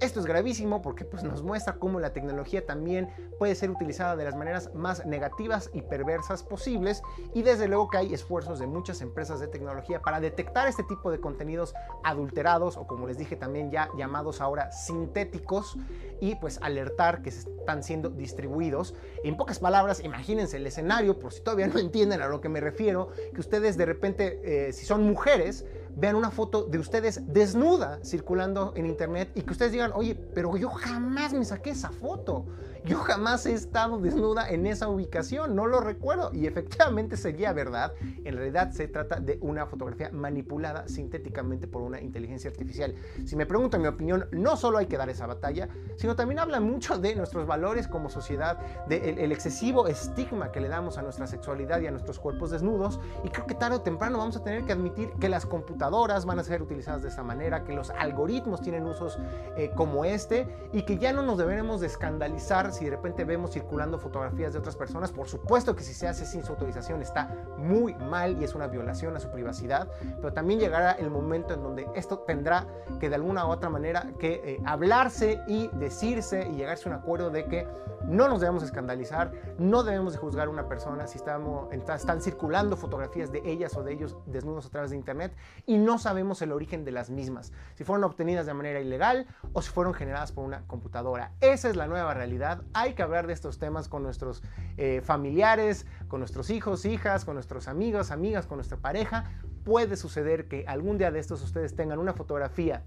Esto 0.00 0.20
es 0.20 0.26
gravísimo 0.26 0.82
porque 0.82 1.04
pues, 1.04 1.22
nos 1.22 1.42
muestra 1.42 1.76
cómo 1.76 2.00
la 2.00 2.12
tecnología 2.12 2.66
también 2.66 3.08
puede 3.38 3.54
ser 3.54 3.70
utilizada 3.70 4.14
de 4.14 4.24
las 4.24 4.34
maneras 4.34 4.74
más 4.74 5.06
negativas 5.06 5.70
y 5.72 5.80
perversas 5.82 6.42
posibles 6.42 7.02
y 7.34 7.42
desde 7.42 7.66
luego 7.68 7.88
que 7.88 7.98
hay 7.98 8.12
esfuerzos 8.12 8.58
de 8.58 8.66
muchas 8.66 9.00
empresas 9.00 9.40
de 9.40 9.48
tecnología 9.48 10.02
para 10.02 10.20
detectar 10.20 10.68
este 10.68 10.82
tipo 10.82 11.10
de 11.10 11.20
contenidos 11.20 11.72
adulterados 12.04 12.76
o 12.76 12.86
como 12.86 13.06
les 13.06 13.16
dije 13.16 13.36
también 13.36 13.70
ya 13.70 13.88
llamados 13.96 14.40
ahora 14.40 14.70
sintéticos 14.70 15.78
y 16.20 16.34
pues 16.34 16.58
alertar 16.62 17.22
que 17.22 17.30
se 17.30 17.48
están 17.48 17.82
siendo 17.82 18.10
distribuidos. 18.10 18.94
En 19.24 19.36
pocas 19.36 19.60
palabras, 19.60 20.04
imagínense 20.04 20.58
el 20.58 20.66
escenario, 20.66 21.18
por 21.18 21.32
si 21.32 21.40
todavía 21.40 21.68
no 21.68 21.78
entienden 21.78 22.20
a 22.20 22.28
lo 22.28 22.40
que 22.40 22.48
me 22.48 22.55
refiero, 22.60 23.10
que 23.34 23.40
ustedes 23.40 23.76
de 23.76 23.86
repente, 23.86 24.40
eh, 24.44 24.72
si 24.72 24.86
son 24.86 25.02
mujeres, 25.04 25.64
vean 25.96 26.14
una 26.14 26.30
foto 26.30 26.64
de 26.64 26.78
ustedes 26.78 27.20
desnuda 27.32 27.98
circulando 28.04 28.72
en 28.76 28.86
internet 28.86 29.30
y 29.34 29.42
que 29.42 29.52
ustedes 29.52 29.72
digan, 29.72 29.92
oye, 29.94 30.14
pero 30.14 30.56
yo 30.56 30.68
jamás 30.68 31.32
me 31.32 31.44
saqué 31.44 31.70
esa 31.70 31.90
foto. 31.90 32.44
Yo 32.86 32.98
jamás 32.98 33.44
he 33.46 33.52
estado 33.52 33.98
desnuda 33.98 34.48
en 34.48 34.66
esa 34.66 34.88
ubicación, 34.88 35.56
no 35.56 35.66
lo 35.66 35.80
recuerdo. 35.80 36.30
Y 36.32 36.46
efectivamente 36.46 37.16
sería 37.16 37.52
verdad. 37.52 37.92
En 38.24 38.36
realidad 38.36 38.70
se 38.70 38.86
trata 38.88 39.18
de 39.20 39.38
una 39.42 39.66
fotografía 39.66 40.10
manipulada 40.12 40.86
sintéticamente 40.88 41.66
por 41.66 41.82
una 41.82 42.00
inteligencia 42.00 42.48
artificial. 42.48 42.94
Si 43.24 43.34
me 43.34 43.44
preguntan 43.44 43.82
mi 43.82 43.88
opinión, 43.88 44.28
no 44.30 44.56
solo 44.56 44.78
hay 44.78 44.86
que 44.86 44.96
dar 44.96 45.10
esa 45.10 45.26
batalla, 45.26 45.68
sino 45.96 46.14
también 46.14 46.38
habla 46.38 46.60
mucho 46.60 46.96
de 46.98 47.16
nuestros 47.16 47.46
valores 47.46 47.88
como 47.88 48.08
sociedad, 48.08 48.58
del 48.86 49.18
el 49.18 49.32
excesivo 49.32 49.88
estigma 49.88 50.52
que 50.52 50.60
le 50.60 50.68
damos 50.68 50.96
a 50.96 51.02
nuestra 51.02 51.26
sexualidad 51.26 51.80
y 51.80 51.88
a 51.88 51.90
nuestros 51.90 52.20
cuerpos 52.20 52.52
desnudos. 52.52 53.00
Y 53.24 53.30
creo 53.30 53.46
que 53.46 53.54
tarde 53.54 53.76
o 53.76 53.80
temprano 53.80 54.18
vamos 54.18 54.36
a 54.36 54.44
tener 54.44 54.64
que 54.64 54.72
admitir 54.72 55.10
que 55.18 55.28
las 55.28 55.44
computadoras 55.44 56.24
van 56.24 56.38
a 56.38 56.44
ser 56.44 56.62
utilizadas 56.62 57.02
de 57.02 57.08
esa 57.08 57.24
manera, 57.24 57.64
que 57.64 57.72
los 57.72 57.90
algoritmos 57.90 58.60
tienen 58.60 58.86
usos 58.86 59.18
eh, 59.56 59.72
como 59.74 60.04
este 60.04 60.46
y 60.72 60.82
que 60.82 60.98
ya 60.98 61.12
no 61.12 61.22
nos 61.22 61.38
deberemos 61.38 61.80
de 61.80 61.88
escandalizar 61.88 62.75
si 62.76 62.84
de 62.84 62.92
repente 62.92 63.24
vemos 63.24 63.52
circulando 63.52 63.98
fotografías 63.98 64.52
de 64.52 64.58
otras 64.58 64.76
personas. 64.76 65.12
Por 65.12 65.28
supuesto 65.28 65.74
que 65.74 65.82
si 65.82 65.94
se 65.94 66.06
hace 66.06 66.26
sin 66.26 66.44
su 66.44 66.52
autorización 66.52 67.02
está 67.02 67.34
muy 67.56 67.94
mal 67.94 68.40
y 68.40 68.44
es 68.44 68.54
una 68.54 68.66
violación 68.66 69.16
a 69.16 69.20
su 69.20 69.30
privacidad, 69.30 69.88
pero 70.16 70.32
también 70.32 70.60
llegará 70.60 70.92
el 70.92 71.10
momento 71.10 71.54
en 71.54 71.62
donde 71.62 71.88
esto 71.94 72.20
tendrá 72.20 72.66
que 73.00 73.08
de 73.08 73.14
alguna 73.14 73.46
u 73.46 73.50
otra 73.50 73.70
manera 73.70 74.12
que 74.18 74.40
eh, 74.44 74.60
hablarse 74.64 75.40
y 75.46 75.68
decirse 75.74 76.48
y 76.48 76.56
llegarse 76.56 76.88
a 76.88 76.92
un 76.92 76.98
acuerdo 76.98 77.30
de 77.30 77.46
que 77.46 77.66
no 78.08 78.28
nos 78.28 78.40
debemos 78.40 78.62
escandalizar, 78.62 79.32
no 79.58 79.82
debemos 79.82 80.12
de 80.12 80.18
juzgar 80.18 80.46
a 80.46 80.50
una 80.50 80.68
persona 80.68 81.06
si 81.06 81.18
estamos, 81.18 81.72
están 81.72 82.20
circulando 82.20 82.76
fotografías 82.76 83.32
de 83.32 83.42
ellas 83.44 83.76
o 83.76 83.82
de 83.82 83.92
ellos 83.92 84.16
desnudos 84.26 84.66
a 84.66 84.70
través 84.70 84.90
de 84.90 84.96
internet 84.96 85.34
y 85.66 85.78
no 85.78 85.98
sabemos 85.98 86.40
el 86.42 86.52
origen 86.52 86.84
de 86.84 86.92
las 86.92 87.10
mismas, 87.10 87.52
si 87.74 87.84
fueron 87.84 88.04
obtenidas 88.04 88.46
de 88.46 88.54
manera 88.54 88.80
ilegal 88.80 89.26
o 89.52 89.62
si 89.62 89.70
fueron 89.70 89.94
generadas 89.94 90.32
por 90.32 90.44
una 90.44 90.62
computadora. 90.66 91.32
Esa 91.40 91.68
es 91.68 91.76
la 91.76 91.86
nueva 91.86 92.14
realidad. 92.14 92.62
Hay 92.72 92.94
que 92.94 93.02
hablar 93.02 93.26
de 93.26 93.32
estos 93.32 93.58
temas 93.58 93.88
con 93.88 94.02
nuestros 94.02 94.42
eh, 94.76 95.00
familiares, 95.04 95.86
con 96.08 96.20
nuestros 96.20 96.50
hijos, 96.50 96.84
hijas, 96.84 97.24
con 97.24 97.34
nuestros 97.34 97.68
amigos, 97.68 98.10
amigas, 98.10 98.46
con 98.46 98.58
nuestra 98.58 98.78
pareja. 98.78 99.32
Puede 99.64 99.96
suceder 99.96 100.48
que 100.48 100.64
algún 100.68 100.98
día 100.98 101.10
de 101.10 101.18
estos 101.18 101.42
ustedes 101.42 101.74
tengan 101.74 101.98
una 101.98 102.12
fotografía 102.12 102.84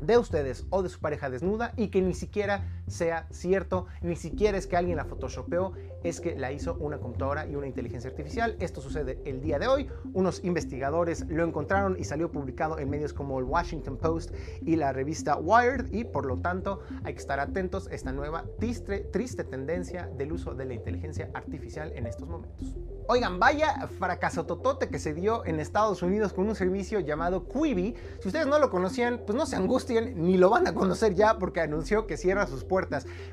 de 0.00 0.18
ustedes 0.18 0.66
o 0.70 0.82
de 0.82 0.88
su 0.88 1.00
pareja 1.00 1.30
desnuda 1.30 1.72
y 1.76 1.88
que 1.88 2.02
ni 2.02 2.14
siquiera 2.14 2.82
sea 2.86 3.26
cierto, 3.30 3.86
ni 4.02 4.16
siquiera 4.16 4.58
es 4.58 4.66
que 4.66 4.76
alguien 4.76 4.96
la 4.96 5.04
photoshopeó, 5.04 5.72
es 6.02 6.20
que 6.20 6.36
la 6.36 6.52
hizo 6.52 6.74
una 6.74 6.98
computadora 6.98 7.46
y 7.46 7.56
una 7.56 7.66
inteligencia 7.66 8.10
artificial. 8.10 8.56
Esto 8.60 8.80
sucede 8.80 9.20
el 9.24 9.40
día 9.40 9.58
de 9.58 9.66
hoy. 9.66 9.88
Unos 10.12 10.44
investigadores 10.44 11.26
lo 11.28 11.44
encontraron 11.44 11.96
y 11.98 12.04
salió 12.04 12.30
publicado 12.30 12.78
en 12.78 12.90
medios 12.90 13.14
como 13.14 13.38
el 13.38 13.44
Washington 13.46 13.96
Post 13.96 14.34
y 14.62 14.76
la 14.76 14.92
revista 14.92 15.36
Wired 15.36 15.92
y 15.92 16.04
por 16.04 16.26
lo 16.26 16.38
tanto 16.38 16.80
hay 17.04 17.14
que 17.14 17.20
estar 17.20 17.40
atentos 17.40 17.88
a 17.88 17.94
esta 17.94 18.12
nueva 18.12 18.44
triste, 18.58 19.00
triste 19.00 19.44
tendencia 19.44 20.10
del 20.16 20.32
uso 20.32 20.54
de 20.54 20.66
la 20.66 20.74
inteligencia 20.74 21.30
artificial 21.32 21.92
en 21.94 22.06
estos 22.06 22.28
momentos. 22.28 22.76
Oigan, 23.06 23.38
vaya 23.38 23.88
fracaso 23.98 24.46
totote 24.46 24.88
que 24.88 24.98
se 24.98 25.14
dio 25.14 25.44
en 25.44 25.60
Estados 25.60 26.02
Unidos 26.02 26.32
con 26.32 26.48
un 26.48 26.54
servicio 26.54 27.00
llamado 27.00 27.48
Quibi. 27.48 27.94
Si 28.20 28.28
ustedes 28.28 28.46
no 28.46 28.58
lo 28.58 28.70
conocían, 28.70 29.22
pues 29.26 29.36
no 29.36 29.46
se 29.46 29.56
angustien, 29.56 30.22
ni 30.22 30.36
lo 30.36 30.50
van 30.50 30.66
a 30.66 30.74
conocer 30.74 31.14
ya 31.14 31.38
porque 31.38 31.60
anunció 31.60 32.06
que 32.06 32.16
cierra 32.16 32.46
sus 32.46 32.64
puertas. 32.64 32.73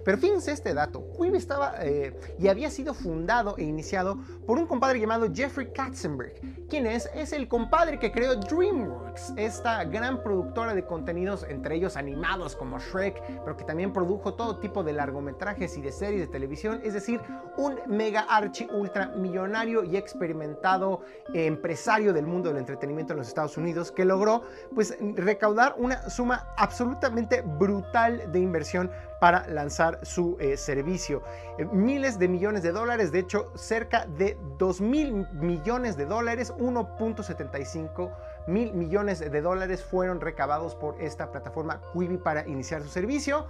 Pero 0.04 0.18
fíjense 0.18 0.52
este 0.52 0.74
dato, 0.74 1.04
Quibi 1.18 1.38
estaba 1.38 1.76
eh, 1.82 2.14
y 2.40 2.48
había 2.48 2.70
sido 2.70 2.94
fundado 2.94 3.56
e 3.58 3.64
iniciado 3.64 4.18
por 4.46 4.58
un 4.58 4.68
compadre 4.68 5.00
llamado 5.00 5.28
Jeffrey 5.34 5.72
Katzenberg. 5.74 6.34
¿Quién 6.70 6.86
es? 6.86 7.10
Es 7.14 7.34
el 7.34 7.48
compadre 7.48 8.00
que 8.00 8.12
creó 8.12 8.36
DreamWorks, 8.36 9.34
esta 9.36 9.84
gran 9.86 10.24
productora 10.24 10.74
de 10.74 10.86
contenidos, 10.86 11.46
entre 11.50 11.76
ellos 11.76 11.98
animados 11.98 12.56
como 12.56 12.80
Shrek, 12.80 13.22
pero 13.44 13.58
que 13.58 13.64
también 13.64 13.92
produjo 13.92 14.36
todo 14.36 14.58
tipo 14.58 14.84
de 14.84 14.94
largometrajes 14.94 15.78
y 15.78 15.82
de 15.82 15.92
series 15.92 16.22
de 16.22 16.28
televisión, 16.28 16.80
es 16.84 16.94
decir, 16.94 17.20
un 17.58 17.80
mega 17.88 18.22
archi 18.22 18.68
ultra 18.72 19.08
millonario 19.08 19.84
y 19.84 19.98
experimentado 19.98 21.02
empresario 21.34 22.14
del 22.14 22.26
mundo 22.26 22.50
del 22.50 22.60
entretenimiento 22.60 23.14
en 23.14 23.20
los 23.20 23.28
Estados 23.28 23.58
Unidos 23.58 23.92
que 23.92 24.06
logró 24.06 24.44
pues 24.74 24.98
recaudar 25.16 25.76
una 25.78 26.10
suma 26.10 26.48
absolutamente 26.58 27.42
brutal 27.42 28.32
de 28.32 28.40
inversión 28.40 28.92
para 29.22 29.48
lanzar 29.48 30.00
su 30.02 30.36
eh, 30.40 30.58
servicio. 30.58 31.22
Eh, 31.60 31.66
miles 31.66 32.18
de 32.18 32.28
millones 32.28 32.64
de 32.64 32.72
dólares, 32.72 33.12
de 33.12 33.20
hecho 33.20 33.52
cerca 33.54 34.08
de 34.08 34.36
2 34.58 34.82
mil 34.82 35.28
millones 35.34 35.96
de 35.96 36.08
dólares, 36.08 36.52
1.75 36.58 38.12
mil 38.48 38.74
millones 38.74 39.20
de 39.20 39.42
dólares 39.42 39.84
fueron 39.84 40.22
recabados 40.22 40.74
por 40.74 41.00
esta 41.00 41.32
plataforma 41.32 41.84
Quibi 41.94 42.18
para 42.18 42.48
iniciar 42.48 42.82
su 42.82 42.88
servicio 42.88 43.46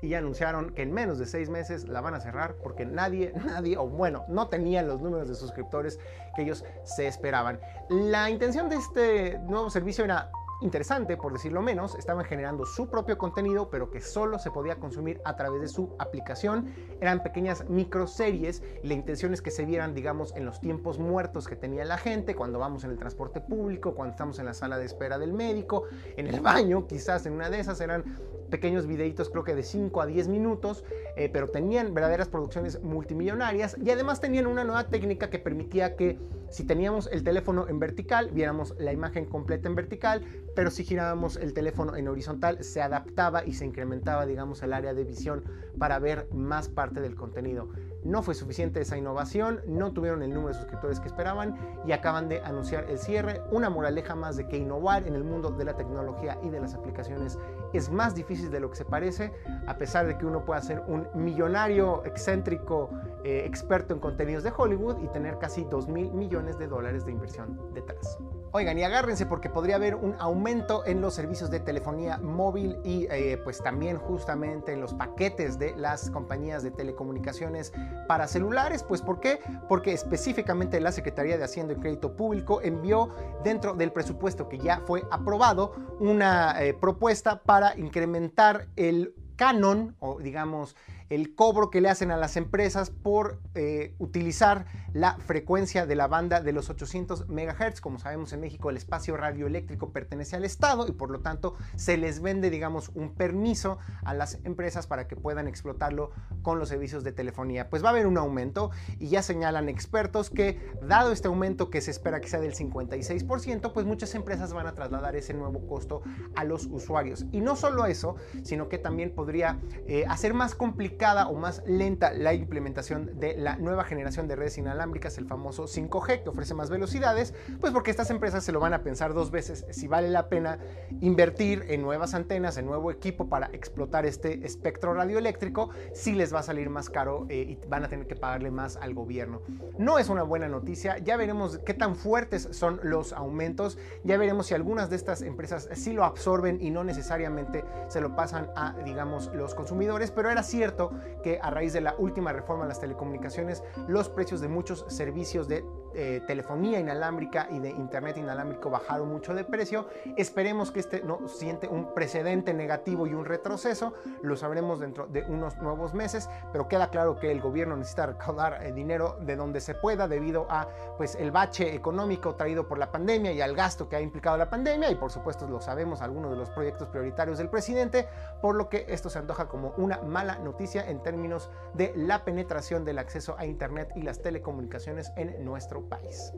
y 0.00 0.14
anunciaron 0.14 0.70
que 0.70 0.80
en 0.80 0.92
menos 0.94 1.18
de 1.18 1.26
seis 1.26 1.50
meses 1.50 1.86
la 1.88 2.00
van 2.00 2.14
a 2.14 2.20
cerrar 2.20 2.54
porque 2.62 2.86
nadie, 2.86 3.34
nadie, 3.44 3.76
o 3.76 3.86
bueno, 3.86 4.24
no 4.28 4.48
tenían 4.48 4.86
los 4.88 5.02
números 5.02 5.28
de 5.28 5.34
suscriptores 5.34 6.00
que 6.34 6.42
ellos 6.42 6.64
se 6.84 7.06
esperaban. 7.06 7.60
La 7.90 8.30
intención 8.30 8.70
de 8.70 8.76
este 8.76 9.38
nuevo 9.40 9.68
servicio 9.68 10.06
era 10.06 10.32
interesante, 10.62 11.16
por 11.16 11.32
decirlo 11.32 11.62
menos, 11.62 11.94
estaban 11.96 12.24
generando 12.24 12.64
su 12.64 12.88
propio 12.88 13.18
contenido, 13.18 13.68
pero 13.70 13.90
que 13.90 14.00
solo 14.00 14.38
se 14.38 14.50
podía 14.50 14.76
consumir 14.76 15.20
a 15.24 15.36
través 15.36 15.60
de 15.60 15.68
su 15.68 15.94
aplicación. 15.98 16.72
Eran 17.00 17.22
pequeñas 17.22 17.68
microseries 17.68 18.62
y 18.82 18.88
la 18.88 18.94
intención 18.94 19.34
es 19.34 19.42
que 19.42 19.50
se 19.50 19.64
vieran, 19.64 19.94
digamos, 19.94 20.34
en 20.36 20.44
los 20.44 20.60
tiempos 20.60 20.98
muertos 20.98 21.48
que 21.48 21.56
tenía 21.56 21.84
la 21.84 21.98
gente, 21.98 22.34
cuando 22.34 22.58
vamos 22.58 22.84
en 22.84 22.90
el 22.90 22.98
transporte 22.98 23.40
público, 23.40 23.94
cuando 23.94 24.12
estamos 24.12 24.38
en 24.38 24.46
la 24.46 24.54
sala 24.54 24.78
de 24.78 24.86
espera 24.86 25.18
del 25.18 25.32
médico, 25.32 25.84
en 26.16 26.26
el 26.26 26.40
baño, 26.40 26.86
quizás 26.86 27.26
en 27.26 27.34
una 27.34 27.50
de 27.50 27.60
esas 27.60 27.80
eran 27.80 28.04
pequeños 28.52 28.86
videitos 28.86 29.30
creo 29.30 29.44
que 29.44 29.54
de 29.54 29.62
5 29.62 30.02
a 30.02 30.06
10 30.06 30.28
minutos, 30.28 30.84
eh, 31.16 31.30
pero 31.32 31.48
tenían 31.48 31.94
verdaderas 31.94 32.28
producciones 32.28 32.82
multimillonarias 32.82 33.76
y 33.82 33.90
además 33.90 34.20
tenían 34.20 34.46
una 34.46 34.62
nueva 34.62 34.88
técnica 34.88 35.30
que 35.30 35.38
permitía 35.38 35.96
que 35.96 36.18
si 36.50 36.64
teníamos 36.64 37.08
el 37.10 37.24
teléfono 37.24 37.66
en 37.66 37.78
vertical, 37.78 38.28
viéramos 38.30 38.74
la 38.78 38.92
imagen 38.92 39.24
completa 39.24 39.68
en 39.68 39.74
vertical, 39.74 40.22
pero 40.54 40.70
si 40.70 40.84
girábamos 40.84 41.36
el 41.36 41.54
teléfono 41.54 41.96
en 41.96 42.08
horizontal, 42.08 42.62
se 42.62 42.82
adaptaba 42.82 43.42
y 43.46 43.54
se 43.54 43.64
incrementaba, 43.64 44.26
digamos, 44.26 44.62
el 44.62 44.74
área 44.74 44.92
de 44.92 45.04
visión 45.04 45.44
para 45.78 45.98
ver 45.98 46.28
más 46.30 46.68
parte 46.68 47.00
del 47.00 47.14
contenido. 47.14 47.70
No 48.04 48.22
fue 48.22 48.34
suficiente 48.34 48.80
esa 48.80 48.96
innovación, 48.96 49.60
no 49.66 49.92
tuvieron 49.92 50.22
el 50.22 50.30
número 50.30 50.48
de 50.48 50.54
suscriptores 50.54 50.98
que 50.98 51.08
esperaban 51.08 51.56
y 51.86 51.92
acaban 51.92 52.28
de 52.28 52.40
anunciar 52.40 52.90
el 52.90 52.98
cierre. 52.98 53.40
Una 53.50 53.70
moraleja 53.70 54.16
más 54.16 54.36
de 54.36 54.48
que 54.48 54.56
innovar 54.56 55.06
en 55.06 55.14
el 55.14 55.22
mundo 55.22 55.50
de 55.50 55.64
la 55.64 55.76
tecnología 55.76 56.38
y 56.42 56.50
de 56.50 56.60
las 56.60 56.74
aplicaciones 56.74 57.38
es 57.72 57.90
más 57.90 58.14
difícil 58.14 58.50
de 58.50 58.60
lo 58.60 58.70
que 58.70 58.76
se 58.76 58.84
parece, 58.84 59.32
a 59.66 59.76
pesar 59.76 60.06
de 60.06 60.18
que 60.18 60.26
uno 60.26 60.44
pueda 60.44 60.60
ser 60.60 60.82
un 60.88 61.06
millonario 61.14 62.04
excéntrico 62.04 62.90
eh, 63.24 63.44
experto 63.46 63.94
en 63.94 64.00
contenidos 64.00 64.42
de 64.42 64.52
Hollywood 64.56 64.98
y 65.02 65.08
tener 65.08 65.38
casi 65.38 65.64
2 65.64 65.88
mil 65.88 66.12
millones 66.12 66.58
de 66.58 66.66
dólares 66.66 67.04
de 67.04 67.12
inversión 67.12 67.72
detrás. 67.72 68.18
Oigan, 68.54 68.78
y 68.78 68.82
agárrense 68.82 69.24
porque 69.24 69.48
podría 69.48 69.76
haber 69.76 69.94
un 69.94 70.14
aumento 70.18 70.84
en 70.84 71.00
los 71.00 71.14
servicios 71.14 71.50
de 71.50 71.58
telefonía 71.58 72.18
móvil 72.18 72.76
y 72.84 73.06
eh, 73.10 73.40
pues 73.42 73.62
también 73.62 73.96
justamente 73.96 74.74
en 74.74 74.80
los 74.82 74.92
paquetes 74.92 75.58
de 75.58 75.74
las 75.74 76.10
compañías 76.10 76.62
de 76.62 76.70
telecomunicaciones 76.70 77.72
para 78.06 78.28
celulares. 78.28 78.82
Pues 78.82 79.00
¿por 79.00 79.20
qué? 79.20 79.40
Porque 79.70 79.94
específicamente 79.94 80.82
la 80.82 80.92
Secretaría 80.92 81.38
de 81.38 81.44
Hacienda 81.44 81.72
y 81.72 81.76
Crédito 81.76 82.14
Público 82.14 82.60
envió 82.60 83.08
dentro 83.42 83.72
del 83.72 83.90
presupuesto 83.90 84.50
que 84.50 84.58
ya 84.58 84.80
fue 84.80 85.02
aprobado 85.10 85.72
una 85.98 86.62
eh, 86.62 86.74
propuesta 86.74 87.42
para 87.42 87.74
incrementar 87.78 88.68
el 88.76 89.14
canon 89.36 89.96
o 89.98 90.18
digamos 90.18 90.76
el 91.14 91.34
cobro 91.34 91.68
que 91.68 91.82
le 91.82 91.90
hacen 91.90 92.10
a 92.10 92.16
las 92.16 92.38
empresas 92.38 92.88
por 92.88 93.38
eh, 93.54 93.94
utilizar 93.98 94.64
la 94.94 95.18
frecuencia 95.18 95.84
de 95.84 95.94
la 95.94 96.06
banda 96.06 96.40
de 96.40 96.52
los 96.52 96.70
800 96.70 97.28
MHz. 97.28 97.82
Como 97.82 97.98
sabemos 97.98 98.32
en 98.32 98.40
México 98.40 98.70
el 98.70 98.78
espacio 98.78 99.16
radioeléctrico 99.16 99.92
pertenece 99.92 100.36
al 100.36 100.44
Estado 100.44 100.88
y 100.88 100.92
por 100.92 101.10
lo 101.10 101.20
tanto 101.20 101.54
se 101.76 101.98
les 101.98 102.22
vende, 102.22 102.48
digamos, 102.48 102.90
un 102.94 103.14
permiso 103.14 103.78
a 104.04 104.14
las 104.14 104.38
empresas 104.44 104.86
para 104.86 105.06
que 105.06 105.16
puedan 105.16 105.48
explotarlo 105.48 106.12
con 106.40 106.58
los 106.58 106.70
servicios 106.70 107.04
de 107.04 107.12
telefonía. 107.12 107.68
Pues 107.68 107.84
va 107.84 107.88
a 107.88 107.90
haber 107.90 108.06
un 108.06 108.16
aumento 108.16 108.70
y 108.98 109.08
ya 109.08 109.22
señalan 109.22 109.68
expertos 109.68 110.30
que 110.30 110.72
dado 110.82 111.12
este 111.12 111.28
aumento 111.28 111.68
que 111.68 111.82
se 111.82 111.90
espera 111.90 112.22
que 112.22 112.28
sea 112.28 112.40
del 112.40 112.54
56%, 112.54 113.72
pues 113.72 113.84
muchas 113.84 114.14
empresas 114.14 114.54
van 114.54 114.66
a 114.66 114.72
trasladar 114.72 115.14
ese 115.14 115.34
nuevo 115.34 115.66
costo 115.66 116.02
a 116.36 116.44
los 116.44 116.66
usuarios. 116.66 117.26
Y 117.32 117.42
no 117.42 117.54
solo 117.54 117.84
eso, 117.84 118.16
sino 118.44 118.70
que 118.70 118.78
también 118.78 119.14
podría 119.14 119.60
eh, 119.86 120.04
hacer 120.08 120.32
más 120.32 120.54
complicada 121.02 121.26
o 121.26 121.34
más 121.34 121.64
lenta 121.66 122.12
la 122.12 122.32
implementación 122.32 123.18
de 123.18 123.36
la 123.36 123.56
nueva 123.56 123.82
generación 123.82 124.28
de 124.28 124.36
redes 124.36 124.56
inalámbricas 124.56 125.18
el 125.18 125.26
famoso 125.26 125.64
5G, 125.64 126.22
que 126.22 126.28
ofrece 126.28 126.54
más 126.54 126.70
velocidades, 126.70 127.34
pues 127.60 127.72
porque 127.72 127.90
estas 127.90 128.10
empresas 128.10 128.44
se 128.44 128.52
lo 128.52 128.60
van 128.60 128.72
a 128.72 128.84
pensar 128.84 129.12
dos 129.12 129.32
veces 129.32 129.66
si 129.70 129.88
vale 129.88 130.10
la 130.10 130.28
pena 130.28 130.60
invertir 131.00 131.64
en 131.70 131.82
nuevas 131.82 132.14
antenas, 132.14 132.56
en 132.56 132.66
nuevo 132.66 132.92
equipo 132.92 133.28
para 133.28 133.48
explotar 133.52 134.06
este 134.06 134.46
espectro 134.46 134.94
radioeléctrico, 134.94 135.70
si 135.92 136.12
les 136.12 136.32
va 136.32 136.38
a 136.38 136.42
salir 136.44 136.70
más 136.70 136.88
caro 136.88 137.26
eh, 137.28 137.58
y 137.60 137.68
van 137.68 137.84
a 137.84 137.88
tener 137.88 138.06
que 138.06 138.14
pagarle 138.14 138.52
más 138.52 138.76
al 138.76 138.94
gobierno. 138.94 139.42
No 139.78 139.98
es 139.98 140.08
una 140.08 140.22
buena 140.22 140.46
noticia, 140.46 140.98
ya 140.98 141.16
veremos 141.16 141.58
qué 141.66 141.74
tan 141.74 141.96
fuertes 141.96 142.48
son 142.52 142.78
los 142.84 143.12
aumentos, 143.12 143.76
ya 144.04 144.18
veremos 144.18 144.46
si 144.46 144.54
algunas 144.54 144.88
de 144.88 144.94
estas 144.94 145.22
empresas 145.22 145.68
sí 145.72 145.94
lo 145.94 146.04
absorben 146.04 146.62
y 146.62 146.70
no 146.70 146.84
necesariamente 146.84 147.64
se 147.88 148.00
lo 148.00 148.14
pasan 148.14 148.50
a, 148.54 148.76
digamos, 148.84 149.32
los 149.34 149.56
consumidores, 149.56 150.12
pero 150.12 150.30
era 150.30 150.44
cierto 150.44 150.91
que 151.22 151.38
a 151.40 151.50
raíz 151.50 151.72
de 151.72 151.80
la 151.80 151.94
última 151.98 152.32
reforma 152.32 152.64
a 152.64 152.68
las 152.68 152.80
telecomunicaciones, 152.80 153.62
los 153.88 154.08
precios 154.08 154.40
de 154.40 154.48
muchos 154.48 154.84
servicios 154.88 155.48
de 155.48 155.64
eh, 155.94 156.22
telefonía 156.26 156.80
inalámbrica 156.80 157.48
y 157.50 157.58
de 157.58 157.70
internet 157.70 158.16
inalámbrico 158.16 158.70
bajaron 158.70 159.08
mucho 159.08 159.34
de 159.34 159.44
precio. 159.44 159.86
Esperemos 160.16 160.70
que 160.70 160.80
este 160.80 161.02
no 161.02 161.28
siente 161.28 161.68
un 161.68 161.94
precedente 161.94 162.54
negativo 162.54 163.06
y 163.06 163.14
un 163.14 163.24
retroceso. 163.24 163.94
Lo 164.22 164.36
sabremos 164.36 164.80
dentro 164.80 165.06
de 165.06 165.22
unos 165.22 165.56
nuevos 165.58 165.94
meses, 165.94 166.28
pero 166.52 166.68
queda 166.68 166.90
claro 166.90 167.16
que 167.16 167.30
el 167.30 167.40
gobierno 167.40 167.76
necesita 167.76 168.06
recaudar 168.06 168.62
eh, 168.62 168.72
dinero 168.72 169.18
de 169.20 169.36
donde 169.36 169.60
se 169.60 169.74
pueda 169.74 170.08
debido 170.08 170.46
a 170.50 170.68
pues 170.96 171.14
el 171.14 171.30
bache 171.30 171.74
económico 171.74 172.34
traído 172.34 172.68
por 172.68 172.78
la 172.78 172.90
pandemia 172.90 173.32
y 173.32 173.40
al 173.40 173.54
gasto 173.54 173.88
que 173.88 173.96
ha 173.96 174.00
implicado 174.00 174.36
la 174.36 174.50
pandemia 174.50 174.90
y 174.90 174.94
por 174.94 175.10
supuesto 175.10 175.46
lo 175.48 175.60
sabemos 175.60 176.02
algunos 176.02 176.30
de 176.30 176.36
los 176.36 176.50
proyectos 176.50 176.88
prioritarios 176.88 177.38
del 177.38 177.48
presidente, 177.48 178.08
por 178.40 178.54
lo 178.54 178.68
que 178.68 178.86
esto 178.88 179.10
se 179.10 179.18
antoja 179.18 179.48
como 179.48 179.74
una 179.76 180.00
mala 180.02 180.38
noticia 180.38 180.88
en 180.88 181.02
términos 181.02 181.50
de 181.74 181.92
la 181.96 182.24
penetración 182.24 182.84
del 182.84 182.98
acceso 182.98 183.36
a 183.38 183.46
internet 183.46 183.92
y 183.96 184.02
las 184.02 184.20
telecomunicaciones 184.22 185.12
en 185.16 185.44
nuestro 185.44 185.81
país. 185.88 186.32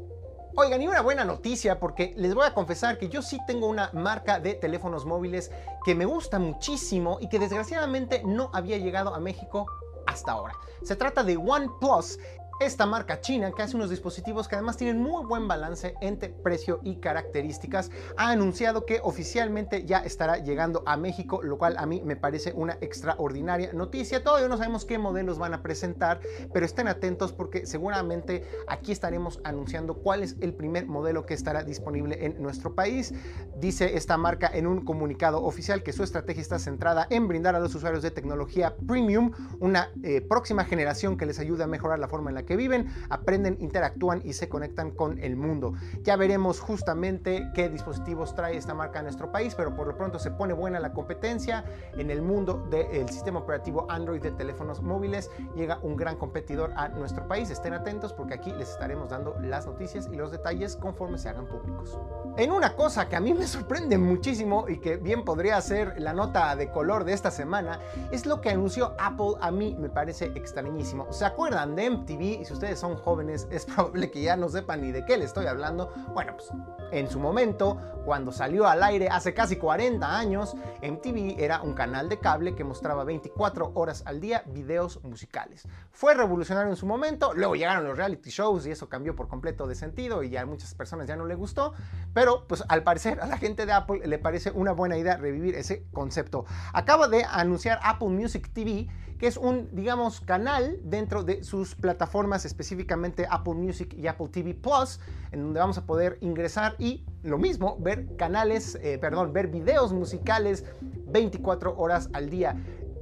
Oigan, 0.56 0.80
y 0.80 0.86
una 0.86 1.00
buena 1.00 1.24
noticia 1.24 1.80
porque 1.80 2.14
les 2.16 2.32
voy 2.32 2.46
a 2.46 2.54
confesar 2.54 2.96
que 2.96 3.08
yo 3.08 3.22
sí 3.22 3.40
tengo 3.44 3.66
una 3.66 3.90
marca 3.92 4.38
de 4.38 4.54
teléfonos 4.54 5.04
móviles 5.04 5.50
que 5.84 5.96
me 5.96 6.04
gusta 6.04 6.38
muchísimo 6.38 7.18
y 7.20 7.28
que 7.28 7.40
desgraciadamente 7.40 8.22
no 8.24 8.50
había 8.52 8.78
llegado 8.78 9.14
a 9.14 9.18
México 9.18 9.66
hasta 10.06 10.30
ahora. 10.30 10.54
Se 10.84 10.94
trata 10.94 11.24
de 11.24 11.36
OnePlus 11.36 12.20
esta 12.60 12.86
marca 12.86 13.20
china, 13.20 13.52
que 13.52 13.62
hace 13.62 13.76
unos 13.76 13.90
dispositivos 13.90 14.48
que 14.48 14.56
además 14.56 14.76
tienen 14.76 15.00
muy 15.00 15.24
buen 15.24 15.48
balance 15.48 15.94
entre 16.00 16.28
precio 16.28 16.80
y 16.82 16.96
características, 16.96 17.90
ha 18.16 18.30
anunciado 18.30 18.86
que 18.86 19.00
oficialmente 19.02 19.84
ya 19.84 19.98
estará 19.98 20.38
llegando 20.38 20.82
a 20.86 20.96
México, 20.96 21.42
lo 21.42 21.58
cual 21.58 21.76
a 21.78 21.86
mí 21.86 22.02
me 22.04 22.16
parece 22.16 22.52
una 22.52 22.78
extraordinaria 22.80 23.72
noticia. 23.72 24.22
Todavía 24.22 24.48
no 24.48 24.56
sabemos 24.56 24.84
qué 24.84 24.98
modelos 24.98 25.38
van 25.38 25.54
a 25.54 25.62
presentar, 25.62 26.20
pero 26.52 26.64
estén 26.64 26.88
atentos 26.88 27.32
porque 27.32 27.66
seguramente 27.66 28.44
aquí 28.68 28.92
estaremos 28.92 29.40
anunciando 29.44 29.94
cuál 29.94 30.22
es 30.22 30.36
el 30.40 30.54
primer 30.54 30.86
modelo 30.86 31.26
que 31.26 31.34
estará 31.34 31.62
disponible 31.64 32.24
en 32.24 32.42
nuestro 32.42 32.74
país. 32.74 33.12
Dice 33.56 33.96
esta 33.96 34.16
marca 34.16 34.50
en 34.52 34.66
un 34.66 34.84
comunicado 34.84 35.42
oficial 35.42 35.82
que 35.82 35.92
su 35.92 36.02
estrategia 36.02 36.40
está 36.40 36.58
centrada 36.58 37.06
en 37.10 37.28
brindar 37.28 37.54
a 37.54 37.60
los 37.60 37.74
usuarios 37.74 38.02
de 38.02 38.10
tecnología 38.10 38.76
premium 38.86 39.32
una 39.60 39.90
eh, 40.02 40.20
próxima 40.20 40.64
generación 40.64 41.16
que 41.16 41.26
les 41.26 41.38
ayude 41.38 41.64
a 41.64 41.66
mejorar 41.66 41.98
la 41.98 42.08
forma 42.08 42.30
en 42.30 42.36
la 42.36 42.44
que 42.44 42.53
viven, 42.56 42.92
aprenden, 43.10 43.56
interactúan 43.60 44.20
y 44.24 44.32
se 44.32 44.48
conectan 44.48 44.90
con 44.90 45.18
el 45.18 45.36
mundo. 45.36 45.74
Ya 46.02 46.16
veremos 46.16 46.60
justamente 46.60 47.50
qué 47.54 47.68
dispositivos 47.68 48.34
trae 48.34 48.56
esta 48.56 48.74
marca 48.74 49.00
a 49.00 49.02
nuestro 49.02 49.30
país, 49.32 49.54
pero 49.54 49.74
por 49.74 49.86
lo 49.86 49.96
pronto 49.96 50.18
se 50.18 50.30
pone 50.30 50.52
buena 50.52 50.80
la 50.80 50.92
competencia 50.92 51.64
en 51.96 52.10
el 52.10 52.22
mundo 52.22 52.66
del 52.70 53.08
sistema 53.08 53.40
operativo 53.40 53.86
Android 53.88 54.22
de 54.22 54.32
teléfonos 54.32 54.82
móviles. 54.82 55.30
Llega 55.54 55.78
un 55.82 55.96
gran 55.96 56.16
competidor 56.16 56.72
a 56.76 56.88
nuestro 56.88 57.26
país. 57.28 57.50
Estén 57.50 57.74
atentos 57.74 58.12
porque 58.12 58.34
aquí 58.34 58.52
les 58.52 58.70
estaremos 58.70 59.08
dando 59.08 59.36
las 59.40 59.66
noticias 59.66 60.08
y 60.12 60.16
los 60.16 60.30
detalles 60.30 60.76
conforme 60.76 61.18
se 61.18 61.28
hagan 61.28 61.46
públicos. 61.46 61.98
En 62.36 62.50
una 62.50 62.74
cosa 62.74 63.08
que 63.08 63.16
a 63.16 63.20
mí 63.20 63.32
me 63.34 63.46
sorprende 63.46 63.98
muchísimo 63.98 64.66
y 64.68 64.78
que 64.78 64.96
bien 64.96 65.24
podría 65.24 65.60
ser 65.60 66.00
la 66.00 66.12
nota 66.12 66.54
de 66.56 66.70
color 66.70 67.04
de 67.04 67.12
esta 67.12 67.30
semana, 67.30 67.80
es 68.10 68.26
lo 68.26 68.40
que 68.40 68.50
anunció 68.50 68.94
Apple. 68.98 69.34
A 69.40 69.50
mí 69.50 69.76
me 69.78 69.88
parece 69.88 70.26
extrañísimo. 70.34 71.12
¿Se 71.12 71.24
acuerdan 71.24 71.76
de 71.76 71.90
MTV? 71.90 72.33
Y 72.40 72.44
si 72.44 72.52
ustedes 72.52 72.78
son 72.78 72.96
jóvenes 72.96 73.48
es 73.50 73.64
probable 73.64 74.10
que 74.10 74.22
ya 74.22 74.36
no 74.36 74.48
sepan 74.48 74.82
ni 74.82 74.92
de 74.92 75.04
qué 75.04 75.16
le 75.16 75.24
estoy 75.24 75.46
hablando. 75.46 75.92
Bueno, 76.12 76.36
pues 76.36 76.50
en 76.92 77.10
su 77.10 77.18
momento, 77.18 77.80
cuando 78.04 78.32
salió 78.32 78.66
al 78.66 78.82
aire 78.82 79.08
hace 79.08 79.34
casi 79.34 79.56
40 79.56 80.16
años, 80.16 80.54
MTV 80.82 81.42
era 81.42 81.62
un 81.62 81.74
canal 81.74 82.08
de 82.08 82.18
cable 82.18 82.54
que 82.54 82.64
mostraba 82.64 83.04
24 83.04 83.72
horas 83.74 84.02
al 84.06 84.20
día 84.20 84.44
videos 84.46 85.02
musicales. 85.02 85.66
Fue 85.90 86.14
revolucionario 86.14 86.70
en 86.70 86.76
su 86.76 86.86
momento, 86.86 87.32
luego 87.34 87.56
llegaron 87.56 87.84
los 87.84 87.96
reality 87.96 88.30
shows 88.30 88.66
y 88.66 88.70
eso 88.70 88.88
cambió 88.88 89.16
por 89.16 89.28
completo 89.28 89.66
de 89.66 89.74
sentido 89.74 90.22
y 90.22 90.36
a 90.36 90.46
muchas 90.46 90.74
personas 90.74 91.08
ya 91.08 91.16
no 91.16 91.26
le 91.26 91.34
gustó, 91.34 91.74
pero 92.12 92.46
pues 92.46 92.62
al 92.68 92.82
parecer 92.82 93.20
a 93.20 93.26
la 93.26 93.38
gente 93.38 93.66
de 93.66 93.72
Apple 93.72 94.06
le 94.06 94.18
parece 94.18 94.50
una 94.50 94.72
buena 94.72 94.96
idea 94.96 95.16
revivir 95.16 95.54
ese 95.54 95.84
concepto. 95.92 96.44
Acaba 96.72 97.08
de 97.08 97.24
anunciar 97.24 97.80
Apple 97.82 98.08
Music 98.08 98.50
TV 98.52 98.88
que 99.18 99.26
es 99.26 99.36
un, 99.36 99.68
digamos, 99.72 100.20
canal 100.20 100.78
dentro 100.82 101.22
de 101.22 101.44
sus 101.44 101.74
plataformas, 101.74 102.44
específicamente 102.44 103.26
Apple 103.28 103.54
Music 103.54 103.94
y 103.94 104.06
Apple 104.06 104.28
TV 104.28 104.54
Plus, 104.54 105.00
en 105.32 105.42
donde 105.42 105.60
vamos 105.60 105.78
a 105.78 105.86
poder 105.86 106.18
ingresar 106.20 106.74
y 106.78 107.04
lo 107.22 107.38
mismo, 107.38 107.76
ver 107.80 108.16
canales, 108.16 108.78
eh, 108.82 108.98
perdón, 108.98 109.32
ver 109.32 109.48
videos 109.48 109.92
musicales 109.92 110.64
24 111.06 111.76
horas 111.76 112.10
al 112.12 112.30
día. 112.30 112.56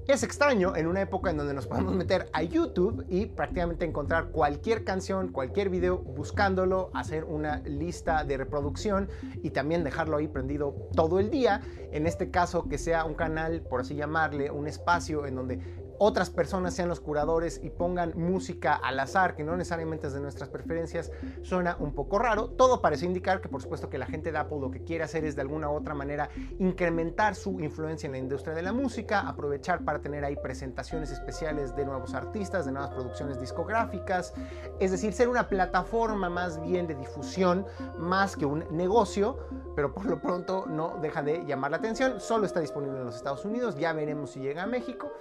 Es 0.08 0.24
extraño 0.24 0.74
en 0.74 0.88
una 0.88 1.00
época 1.00 1.30
en 1.30 1.36
donde 1.36 1.54
nos 1.54 1.68
podemos 1.68 1.94
meter 1.94 2.28
a 2.32 2.42
YouTube 2.42 3.06
y 3.08 3.26
prácticamente 3.26 3.84
encontrar 3.84 4.30
cualquier 4.30 4.82
canción, 4.82 5.28
cualquier 5.28 5.70
video, 5.70 5.98
buscándolo, 5.98 6.90
hacer 6.92 7.22
una 7.22 7.60
lista 7.60 8.24
de 8.24 8.36
reproducción 8.36 9.08
y 9.44 9.50
también 9.50 9.84
dejarlo 9.84 10.16
ahí 10.16 10.26
prendido 10.26 10.74
todo 10.96 11.20
el 11.20 11.30
día. 11.30 11.60
En 11.92 12.08
este 12.08 12.32
caso, 12.32 12.68
que 12.68 12.78
sea 12.78 13.04
un 13.04 13.14
canal, 13.14 13.62
por 13.62 13.80
así 13.80 13.94
llamarle, 13.94 14.50
un 14.50 14.66
espacio 14.66 15.24
en 15.24 15.36
donde 15.36 15.60
otras 16.04 16.30
personas 16.30 16.74
sean 16.74 16.88
los 16.88 16.98
curadores 16.98 17.60
y 17.62 17.70
pongan 17.70 18.12
música 18.16 18.74
al 18.74 18.98
azar, 18.98 19.36
que 19.36 19.44
no 19.44 19.56
necesariamente 19.56 20.08
es 20.08 20.12
de 20.12 20.20
nuestras 20.20 20.48
preferencias, 20.48 21.12
suena 21.42 21.76
un 21.78 21.94
poco 21.94 22.18
raro. 22.18 22.48
Todo 22.48 22.82
parece 22.82 23.06
indicar 23.06 23.40
que 23.40 23.48
por 23.48 23.62
supuesto 23.62 23.88
que 23.88 23.98
la 23.98 24.06
gente 24.06 24.32
de 24.32 24.38
Apple 24.38 24.58
lo 24.60 24.72
que 24.72 24.82
quiere 24.82 25.04
hacer 25.04 25.24
es 25.24 25.36
de 25.36 25.42
alguna 25.42 25.70
u 25.70 25.74
otra 25.74 25.94
manera 25.94 26.28
incrementar 26.58 27.36
su 27.36 27.60
influencia 27.60 28.08
en 28.08 28.12
la 28.12 28.18
industria 28.18 28.52
de 28.52 28.62
la 28.62 28.72
música, 28.72 29.20
aprovechar 29.20 29.84
para 29.84 30.00
tener 30.00 30.24
ahí 30.24 30.34
presentaciones 30.34 31.12
especiales 31.12 31.76
de 31.76 31.84
nuevos 31.84 32.14
artistas, 32.14 32.66
de 32.66 32.72
nuevas 32.72 32.90
producciones 32.90 33.38
discográficas, 33.38 34.34
es 34.80 34.90
decir, 34.90 35.12
ser 35.12 35.28
una 35.28 35.48
plataforma 35.48 36.28
más 36.28 36.60
bien 36.60 36.88
de 36.88 36.96
difusión, 36.96 37.64
más 37.96 38.36
que 38.36 38.44
un 38.44 38.64
negocio, 38.72 39.38
pero 39.76 39.94
por 39.94 40.06
lo 40.06 40.20
pronto 40.20 40.66
no 40.66 40.98
deja 41.00 41.22
de 41.22 41.44
llamar 41.46 41.70
la 41.70 41.76
atención. 41.76 42.18
Solo 42.18 42.44
está 42.44 42.58
disponible 42.58 42.98
en 42.98 43.04
los 43.04 43.14
Estados 43.14 43.44
Unidos, 43.44 43.76
ya 43.76 43.92
veremos 43.92 44.30
si 44.30 44.40
llega 44.40 44.64
a 44.64 44.66
México 44.66 45.12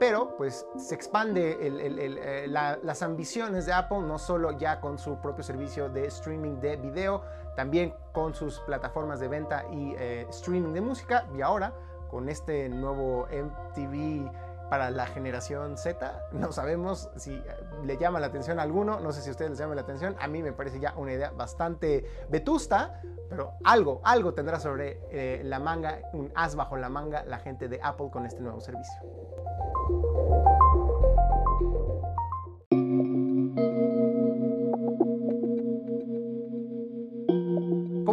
pero 0.00 0.34
pues 0.38 0.66
se 0.78 0.94
expande 0.94 1.58
eh, 1.60 2.48
las 2.48 3.02
ambiciones 3.02 3.66
de 3.66 3.74
Apple, 3.74 4.00
no 4.00 4.18
solo 4.18 4.52
ya 4.52 4.80
con 4.80 4.98
su 4.98 5.20
propio 5.20 5.44
servicio 5.44 5.90
de 5.90 6.06
streaming 6.06 6.58
de 6.58 6.76
video, 6.76 7.22
también 7.54 7.94
con 8.12 8.34
sus 8.34 8.60
plataformas 8.60 9.20
de 9.20 9.28
venta 9.28 9.66
y 9.70 9.94
eh, 9.98 10.26
streaming 10.30 10.72
de 10.72 10.80
música, 10.80 11.28
y 11.36 11.42
ahora 11.42 11.74
con 12.10 12.30
este 12.30 12.70
nuevo 12.70 13.26
MTV 13.26 14.30
para 14.70 14.90
la 14.90 15.06
generación 15.06 15.76
Z. 15.76 16.28
No 16.32 16.52
sabemos 16.52 17.10
si 17.16 17.34
eh, 17.34 17.42
le 17.84 17.98
llama 17.98 18.20
la 18.20 18.28
atención 18.28 18.58
a 18.58 18.62
alguno, 18.62 19.00
no 19.00 19.12
sé 19.12 19.20
si 19.20 19.28
a 19.28 19.32
ustedes 19.32 19.50
les 19.50 19.58
llama 19.58 19.74
la 19.74 19.82
atención. 19.82 20.16
A 20.18 20.28
mí 20.28 20.42
me 20.42 20.52
parece 20.52 20.80
ya 20.80 20.94
una 20.96 21.12
idea 21.12 21.30
bastante 21.30 22.06
vetusta, 22.30 23.02
pero 23.28 23.54
algo, 23.64 24.00
algo 24.04 24.32
tendrá 24.32 24.58
sobre 24.58 25.42
la 25.44 25.58
manga, 25.58 26.00
un 26.12 26.32
as 26.34 26.54
bajo 26.54 26.76
la 26.76 26.88
manga 26.88 27.24
la 27.24 27.38
gente 27.38 27.68
de 27.68 27.80
Apple 27.82 28.08
con 28.10 28.24
este 28.24 28.40
nuevo 28.40 28.60
servicio. 28.60 29.00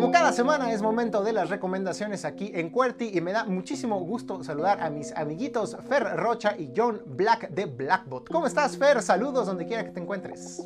Como 0.07 0.17
cada 0.17 0.31
semana 0.31 0.71
es 0.71 0.81
momento 0.81 1.21
de 1.21 1.33
las 1.33 1.49
recomendaciones 1.49 2.23
aquí 2.23 2.49
en 2.55 2.69
QWERTY 2.69 3.17
y 3.17 3.19
me 3.19 3.33
da 3.33 3.43
muchísimo 3.43 3.99
gusto 3.99 4.41
saludar 4.41 4.81
a 4.81 4.89
mis 4.89 5.11
amiguitos 5.11 5.75
Fer 5.89 6.15
Rocha 6.15 6.55
y 6.57 6.71
John 6.73 7.01
Black 7.05 7.49
de 7.49 7.65
Blackbot. 7.65 8.29
¿Cómo 8.29 8.47
estás 8.47 8.77
Fer? 8.77 9.01
Saludos 9.01 9.47
donde 9.47 9.65
quiera 9.65 9.83
que 9.83 9.91
te 9.91 9.99
encuentres. 9.99 10.65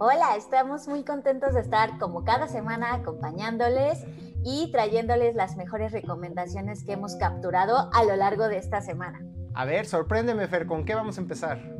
Hola, 0.00 0.34
estamos 0.36 0.88
muy 0.88 1.04
contentos 1.04 1.54
de 1.54 1.60
estar 1.60 1.96
como 2.00 2.24
cada 2.24 2.48
semana 2.48 2.92
acompañándoles 2.92 4.04
y 4.42 4.72
trayéndoles 4.72 5.36
las 5.36 5.56
mejores 5.56 5.92
recomendaciones 5.92 6.82
que 6.82 6.94
hemos 6.94 7.14
capturado 7.14 7.88
a 7.94 8.02
lo 8.02 8.16
largo 8.16 8.48
de 8.48 8.58
esta 8.58 8.80
semana. 8.80 9.24
A 9.54 9.64
ver, 9.64 9.86
sorpréndeme, 9.86 10.48
Fer, 10.48 10.66
¿con 10.66 10.84
qué 10.84 10.96
vamos 10.96 11.18
a 11.18 11.20
empezar? 11.20 11.75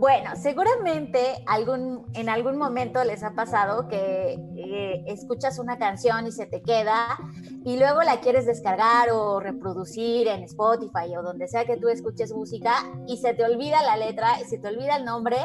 Bueno, 0.00 0.30
seguramente 0.34 1.44
algún, 1.46 2.06
en 2.14 2.30
algún 2.30 2.56
momento 2.56 3.04
les 3.04 3.22
ha 3.22 3.34
pasado 3.34 3.86
que 3.86 4.38
eh, 4.56 5.04
escuchas 5.06 5.58
una 5.58 5.76
canción 5.76 6.26
y 6.26 6.32
se 6.32 6.46
te 6.46 6.62
queda 6.62 7.18
y 7.66 7.76
luego 7.76 8.00
la 8.02 8.20
quieres 8.20 8.46
descargar 8.46 9.10
o 9.10 9.40
reproducir 9.40 10.26
en 10.28 10.42
Spotify 10.44 11.14
o 11.18 11.22
donde 11.22 11.48
sea 11.48 11.66
que 11.66 11.76
tú 11.76 11.90
escuches 11.90 12.32
música 12.32 12.76
y 13.06 13.18
se 13.18 13.34
te 13.34 13.44
olvida 13.44 13.82
la 13.82 13.98
letra, 13.98 14.40
y 14.40 14.44
se 14.46 14.56
te 14.56 14.68
olvida 14.68 14.96
el 14.96 15.04
nombre 15.04 15.36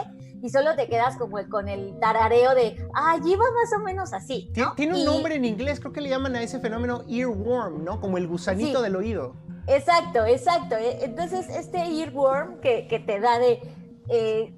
y 0.41 0.49
solo 0.49 0.73
te 0.77 0.87
quedas 0.87 1.17
como 1.17 1.37
con 1.49 1.67
el 1.67 1.99
tarareo 1.99 2.55
de, 2.55 2.77
ah, 2.93 3.17
lleva 3.21 3.43
más 3.43 3.77
o 3.77 3.83
menos 3.83 4.13
así. 4.13 4.53
Tiene 4.77 4.93
un 4.93 5.03
nombre 5.03 5.35
en 5.35 5.43
inglés, 5.43 5.81
creo 5.81 5.91
que 5.91 5.99
le 5.99 6.07
llaman 6.07 6.33
a 6.37 6.41
ese 6.41 6.61
fenómeno 6.61 7.03
earworm, 7.09 7.83
¿no? 7.83 7.99
Como 7.99 8.17
el 8.17 8.25
gusanito 8.25 8.81
del 8.81 8.95
oído. 8.95 9.35
Exacto, 9.67 10.25
exacto. 10.25 10.77
E, 10.77 11.03
entonces, 11.03 11.49
este 11.49 11.79
earworm 11.79 12.61
que, 12.61 12.87
que 12.87 12.99
te 12.99 13.19
da 13.19 13.37
de 13.37 13.59
eh, 14.09 14.55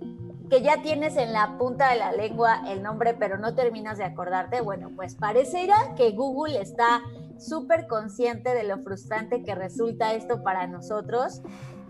que 0.50 0.62
ya 0.62 0.82
tienes 0.82 1.18
en 1.18 1.34
la 1.34 1.58
punta 1.58 1.90
de 1.90 1.98
la 1.98 2.12
lengua 2.12 2.64
el 2.68 2.82
nombre, 2.82 3.14
pero 3.14 3.38
no 3.38 3.54
terminas 3.56 3.98
de 3.98 4.06
acordarte, 4.06 4.62
bueno, 4.62 4.92
pues 4.96 5.16
pareciera 5.16 5.76
que 5.96 6.12
Google 6.12 6.62
está 6.62 7.02
súper 7.38 7.88
consciente 7.88 8.54
de 8.54 8.64
lo 8.64 8.80
frustrante 8.80 9.44
que 9.44 9.56
resulta 9.56 10.14
esto 10.14 10.44
para 10.44 10.68
nosotros. 10.68 11.42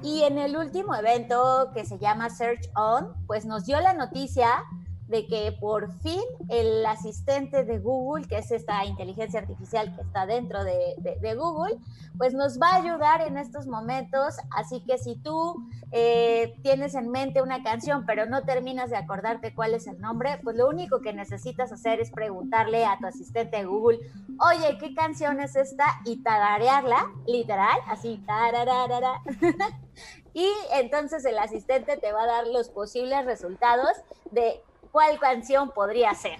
Y 0.03 0.23
en 0.23 0.37
el 0.37 0.57
último 0.57 0.95
evento 0.95 1.71
que 1.73 1.85
se 1.85 1.97
llama 1.97 2.29
Search 2.29 2.69
On, 2.75 3.13
pues 3.25 3.45
nos 3.45 3.65
dio 3.65 3.79
la 3.79 3.93
noticia 3.93 4.63
de 5.07 5.25
que 5.25 5.57
por 5.59 5.91
fin 6.01 6.21
el 6.49 6.85
asistente 6.85 7.63
de 7.63 7.79
Google, 7.79 8.27
que 8.27 8.37
es 8.37 8.51
esta 8.51 8.85
inteligencia 8.85 9.39
artificial 9.39 9.95
que 9.95 10.01
está 10.01 10.25
dentro 10.25 10.63
de, 10.63 10.95
Google, 11.35 11.77
pues 12.17 12.33
nos 12.33 12.59
va 12.59 12.69
a 12.69 12.75
ayudar 12.77 13.21
en 13.21 13.37
estos 13.37 13.67
momentos. 13.67 14.35
Así 14.49 14.83
que 14.87 14.97
si 14.97 15.15
tú 15.15 15.67
eh, 15.91 16.55
tienes 16.63 16.95
en 16.95 17.09
mente 17.09 17.41
una 17.41 17.63
canción, 17.63 18.05
pero 18.05 18.25
no 18.25 18.43
terminas 18.43 18.89
de 18.89 18.97
acordarte 18.97 19.53
cuál 19.53 19.73
es 19.73 19.87
el 19.87 19.99
nombre, 19.99 20.39
pues 20.43 20.55
lo 20.55 20.67
único 20.67 21.01
que 21.01 21.13
necesitas 21.13 21.71
hacer 21.71 21.99
es 21.99 22.11
preguntarle 22.11 22.85
a 22.85 22.97
tu 22.97 23.07
asistente 23.07 23.57
de 23.57 23.65
Google, 23.65 23.99
oye, 24.39 24.77
¿qué 24.79 24.93
canción 24.93 25.39
es 25.39 25.55
esta? 25.55 25.85
Y 26.05 26.23
tararearla, 26.23 27.11
literal, 27.27 27.77
así, 27.87 28.23
y 30.33 30.47
entonces 30.73 31.25
el 31.25 31.37
asistente 31.37 31.97
te 31.97 32.11
va 32.11 32.23
a 32.23 32.27
dar 32.27 32.47
los 32.47 32.69
posibles 32.69 33.25
resultados 33.25 33.91
de 34.31 34.61
cuál 34.91 35.19
canción 35.19 35.71
podría 35.71 36.13
ser. 36.13 36.39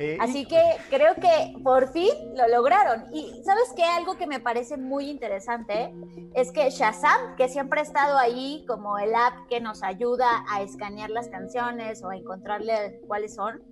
Eh, 0.00 0.18
Así 0.20 0.44
que 0.46 0.60
creo 0.90 1.14
que 1.14 1.54
por 1.62 1.88
fin 1.92 2.10
lo 2.34 2.48
lograron. 2.48 3.04
Y 3.14 3.42
sabes 3.44 3.72
que 3.76 3.84
algo 3.84 4.16
que 4.16 4.26
me 4.26 4.40
parece 4.40 4.76
muy 4.76 5.08
interesante 5.08 5.94
es 6.34 6.50
que 6.50 6.68
Shazam, 6.70 7.36
que 7.36 7.48
siempre 7.48 7.80
ha 7.80 7.84
estado 7.84 8.18
ahí 8.18 8.64
como 8.66 8.98
el 8.98 9.14
app 9.14 9.46
que 9.48 9.60
nos 9.60 9.82
ayuda 9.82 10.44
a 10.50 10.62
escanear 10.62 11.10
las 11.10 11.28
canciones 11.28 12.02
o 12.02 12.10
a 12.10 12.16
encontrarle 12.16 13.00
cuáles 13.06 13.34
son, 13.36 13.62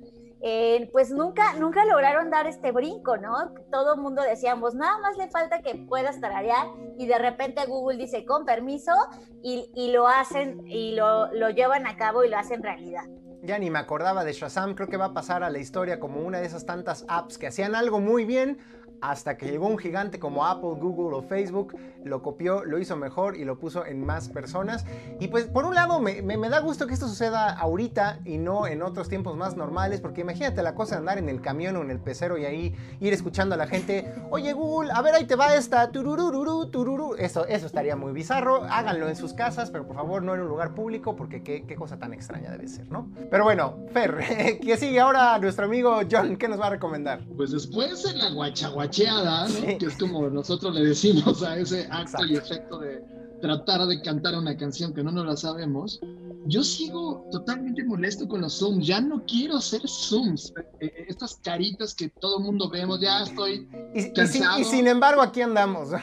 eh, 0.45 0.89
pues 0.93 1.11
nunca, 1.11 1.55
nunca 1.55 1.85
lograron 1.85 2.29
dar 2.31 2.49
este 2.49 2.73
brinco, 2.73 3.17
¿no? 3.17 3.53
Todo 3.71 3.95
el 3.95 4.01
mundo 4.01 4.23
decíamos, 4.23 4.75
nada 4.75 4.99
más 4.99 5.17
le 5.17 5.29
falta 5.29 5.63
que 5.63 5.77
puedas 5.77 6.21
tararear 6.21 6.67
y 6.99 7.07
de 7.07 7.17
repente 7.17 7.65
Google 7.67 7.97
dice, 7.97 8.25
con 8.25 8.45
permiso, 8.45 8.93
y, 9.41 9.71
y 9.75 9.93
lo 9.93 10.09
hacen 10.09 10.67
y 10.67 10.97
lo, 10.97 11.33
lo 11.33 11.51
llevan 11.51 11.87
a 11.87 11.97
cabo 11.97 12.25
y 12.25 12.29
lo 12.29 12.39
hacen 12.39 12.63
realidad. 12.63 13.05
Ya 13.45 13.59
ni 13.59 13.71
me 13.71 13.81
acordaba 13.81 14.23
de 14.23 14.33
Shazam, 14.33 14.77
creo 14.77 14.87
que 14.87 14.97
va 14.97 15.07
a 15.07 15.15
pasar 15.15 15.43
a 15.43 15.51
la 15.51 15.59
historia 15.59 15.99
como 15.99 16.21
una 16.21 16.39
de 16.39 16.47
esas 16.47 16.65
tantas 16.65 17.05
apps 17.09 17.39
que 17.39 17.49
hacían 17.49 17.75
algo 17.75 17.99
muy 17.99 18.25
bien, 18.25 18.59
hasta 19.03 19.37
que 19.37 19.51
llegó 19.51 19.67
un 19.67 19.79
gigante 19.79 20.21
como 20.21 20.47
Apple, 20.47 20.77
Google 20.81 21.17
o 21.17 21.23
Facebook, 21.23 21.77
lo 22.05 22.23
copió, 22.23 22.65
lo 22.65 22.79
hizo 22.79 22.97
mejor 22.97 23.37
y 23.37 23.45
lo 23.45 23.59
puso 23.59 23.85
en 23.85 24.07
más 24.07 24.29
personas. 24.29 24.85
Y 25.19 25.29
pues 25.29 25.47
por 25.47 25.65
un 25.65 25.75
lado 25.75 26.01
me, 26.01 26.23
da 26.49 26.61
gusto 26.61 26.87
que 26.87 26.95
esto 26.95 27.09
suceda 27.09 27.51
ahorita 27.51 28.21
y 28.25 28.39
no 28.39 28.67
en 28.67 28.81
otros 28.81 29.09
tiempos 29.09 29.37
más 29.37 29.57
normales, 29.57 30.01
porque 30.01 30.21
imagínate 30.21 30.63
la 30.63 30.75
cosa 30.75 30.95
de 30.95 30.99
andar 31.01 31.19
en 31.19 31.29
el 31.29 31.41
camión 31.41 31.77
o 31.77 31.83
en 31.83 31.91
el 31.91 31.99
pecero 31.99 32.39
y 32.39 32.45
ahí 32.45 32.75
ir 33.01 33.13
escuchando 33.13 33.57
a 33.57 33.59
la 33.59 33.67
gente, 33.67 34.15
oye 34.31 34.53
Google, 34.53 34.93
a 34.93 35.03
ver 35.03 35.15
ahí 35.15 35.25
te 35.25 35.35
va 35.35 35.55
esta, 35.57 35.91
tururururu, 35.91 36.67
tururu. 36.67 37.17
Eso, 37.17 37.45
eso 37.47 37.67
estaría 37.67 37.97
muy 37.97 38.13
bizarro, 38.13 38.63
háganlo 38.71 39.09
en 39.09 39.17
sus 39.17 39.33
casas, 39.33 39.71
pero 39.71 39.85
por 39.85 39.97
favor 39.97 40.23
no 40.23 40.35
en 40.35 40.43
un 40.43 40.49
lugar 40.49 40.75
público, 40.75 41.17
porque 41.17 41.43
qué, 41.43 41.73
cosa 41.75 41.99
tan 41.99 42.13
extraña 42.13 42.51
debe 42.51 42.69
ser, 42.69 42.89
¿no? 42.93 43.09
Pero 43.31 43.43
bueno, 43.43 43.79
Fer, 43.93 44.59
¿qué 44.63 44.77
sigue 44.77 45.01
ahora 45.01 45.37
nuestro 45.39 45.65
amigo 45.65 46.01
John? 46.09 46.37
¿Qué 46.37 46.47
nos 46.47 46.61
va 46.61 46.69
a 46.69 46.71
recomendar? 46.71 47.25
Pues 47.37 47.51
después 47.51 48.05
de 48.05 48.13
la 48.13 48.31
guachaguacha 48.31 48.92
que 48.93 49.87
es 49.87 49.97
como 49.97 50.29
nosotros 50.29 50.75
le 50.75 50.85
decimos 50.85 51.43
a 51.43 51.59
ese 51.59 51.87
acto 51.91 52.25
y 52.27 52.37
efecto 52.37 52.79
de 52.79 53.03
tratar 53.41 53.87
de 53.87 54.01
cantar 54.03 54.37
una 54.37 54.57
canción 54.57 54.95
que 54.95 55.03
no 55.03 55.11
nos 55.11 55.27
la 55.27 55.37
sabemos. 55.37 56.01
Yo 56.47 56.63
sigo 56.63 57.27
totalmente 57.31 57.85
molesto 57.85 58.27
con 58.29 58.41
los 58.41 58.59
zooms, 58.59 58.87
ya 58.87 59.01
no 59.01 59.25
quiero 59.27 59.57
hacer 59.57 59.83
zooms, 59.87 60.53
eh, 60.81 60.87
eh, 60.87 61.07
estas 61.09 61.37
caritas 61.43 61.95
que 61.95 62.09
todo 62.09 62.39
el 62.39 62.45
mundo 62.45 62.69
vemos, 62.69 63.01
ya 63.01 63.23
estoy 63.23 63.69
y, 63.95 64.13
cansado. 64.13 64.61
Y, 64.61 64.65
sin, 64.65 64.87
embargo 64.87 65.23
aquí 65.23 65.41
andamos. 65.41 65.91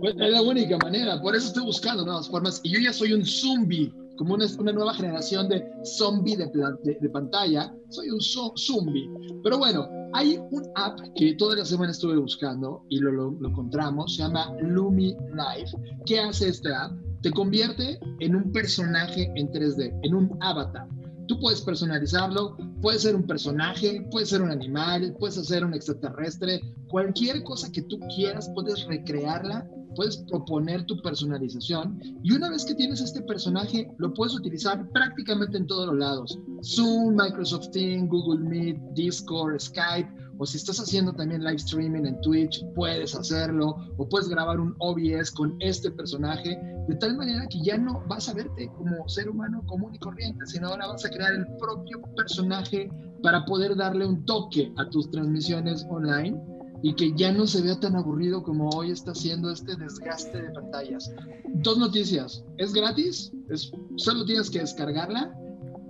Pues, 0.00 0.14
es 0.18 0.32
la 0.32 0.40
única 0.40 0.78
manera, 0.78 1.20
por 1.20 1.36
eso 1.36 1.48
estoy 1.48 1.64
buscando 1.64 2.06
nuevas 2.06 2.26
formas 2.30 2.58
y 2.64 2.70
yo 2.72 2.80
ya 2.80 2.90
soy 2.90 3.12
un 3.12 3.22
zombie 3.22 3.92
como 4.16 4.32
una, 4.32 4.46
una 4.58 4.72
nueva 4.72 4.94
generación 4.94 5.46
de 5.50 5.62
zombie 5.84 6.36
de, 6.36 6.46
de, 6.82 7.08
pantalla. 7.10 7.70
Soy 7.90 8.10
un 8.10 8.20
zombie. 8.20 9.10
Pero 9.42 9.58
bueno, 9.58 9.88
hay 10.12 10.38
un 10.50 10.68
app 10.74 10.98
que 11.16 11.34
toda 11.34 11.56
la 11.56 11.64
semana 11.64 11.92
estuve 11.92 12.16
buscando 12.16 12.84
y 12.88 12.98
lo, 12.98 13.12
lo, 13.12 13.48
encontramos, 13.48 14.16
se 14.16 14.22
llama 14.22 14.52
Lumi 14.60 15.16
Life. 15.32 15.76
¿Qué 16.06 16.20
hace 16.20 16.48
este 16.48 16.74
app? 16.74 16.92
Te 17.22 17.30
convierte 17.30 17.98
en 18.20 18.34
un 18.34 18.50
personaje 18.50 19.30
en 19.36 19.50
3D, 19.52 19.98
en 20.02 20.14
un 20.14 20.36
avatar. 20.40 20.88
Tú 21.26 21.38
puedes 21.38 21.60
personalizarlo, 21.60 22.56
puede 22.80 22.98
ser 22.98 23.14
un 23.14 23.26
personaje, 23.26 24.06
puede 24.10 24.26
ser 24.26 24.42
un 24.42 24.50
animal, 24.50 25.14
puedes 25.18 25.38
hacer 25.38 25.64
un 25.64 25.74
extraterrestre, 25.74 26.60
cualquier 26.88 27.44
cosa 27.44 27.70
que 27.70 27.82
tú 27.82 28.00
quieras, 28.14 28.50
puedes 28.54 28.84
recrearla 28.86 29.68
puedes 29.94 30.18
proponer 30.18 30.84
tu 30.86 31.00
personalización 31.02 32.00
y 32.22 32.32
una 32.32 32.50
vez 32.50 32.64
que 32.64 32.74
tienes 32.74 33.00
este 33.00 33.22
personaje 33.22 33.88
lo 33.98 34.12
puedes 34.14 34.34
utilizar 34.34 34.88
prácticamente 34.90 35.56
en 35.56 35.66
todos 35.66 35.86
los 35.88 35.96
lados. 35.96 36.38
Zoom, 36.62 37.16
Microsoft 37.16 37.70
Teams, 37.70 38.08
Google 38.08 38.40
Meet, 38.40 38.78
Discord, 38.94 39.58
Skype 39.58 40.08
o 40.38 40.46
si 40.46 40.56
estás 40.56 40.80
haciendo 40.80 41.12
también 41.12 41.44
live 41.44 41.56
streaming 41.56 42.06
en 42.06 42.18
Twitch, 42.22 42.64
puedes 42.74 43.14
hacerlo 43.14 43.76
o 43.98 44.08
puedes 44.08 44.26
grabar 44.26 44.58
un 44.58 44.74
OBS 44.78 45.30
con 45.32 45.54
este 45.60 45.90
personaje 45.90 46.58
de 46.88 46.96
tal 46.96 47.14
manera 47.16 47.46
que 47.48 47.60
ya 47.60 47.76
no 47.76 48.02
vas 48.08 48.28
a 48.30 48.32
verte 48.32 48.70
como 48.78 49.06
ser 49.06 49.28
humano 49.28 49.62
común 49.66 49.94
y 49.94 49.98
corriente, 49.98 50.46
sino 50.46 50.68
ahora 50.68 50.86
vas 50.86 51.04
a 51.04 51.10
crear 51.10 51.34
el 51.34 51.46
propio 51.58 52.00
personaje 52.16 52.90
para 53.22 53.44
poder 53.44 53.76
darle 53.76 54.06
un 54.06 54.24
toque 54.24 54.72
a 54.78 54.88
tus 54.88 55.10
transmisiones 55.10 55.86
online 55.90 56.42
y 56.82 56.94
que 56.94 57.12
ya 57.14 57.32
no 57.32 57.46
se 57.46 57.62
vea 57.62 57.78
tan 57.78 57.96
aburrido 57.96 58.42
como 58.42 58.70
hoy 58.70 58.90
está 58.90 59.12
haciendo 59.12 59.50
este 59.50 59.76
desgaste 59.76 60.40
de 60.40 60.50
pantallas. 60.50 61.10
Dos 61.54 61.78
noticias, 61.78 62.42
es 62.56 62.72
gratis, 62.72 63.32
es, 63.48 63.70
solo 63.96 64.24
tienes 64.24 64.50
que 64.50 64.60
descargarla 64.60 65.34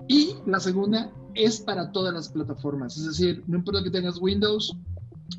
y 0.09 0.35
la 0.47 0.59
segunda 0.61 1.13
es 1.35 1.61
para 1.61 1.93
todas 1.93 2.13
las 2.13 2.29
plataformas, 2.29 2.97
es 2.97 3.07
decir, 3.07 3.45
no 3.47 3.59
importa 3.59 3.85
que 3.85 3.91
tengas 3.91 4.21
Windows 4.21 4.77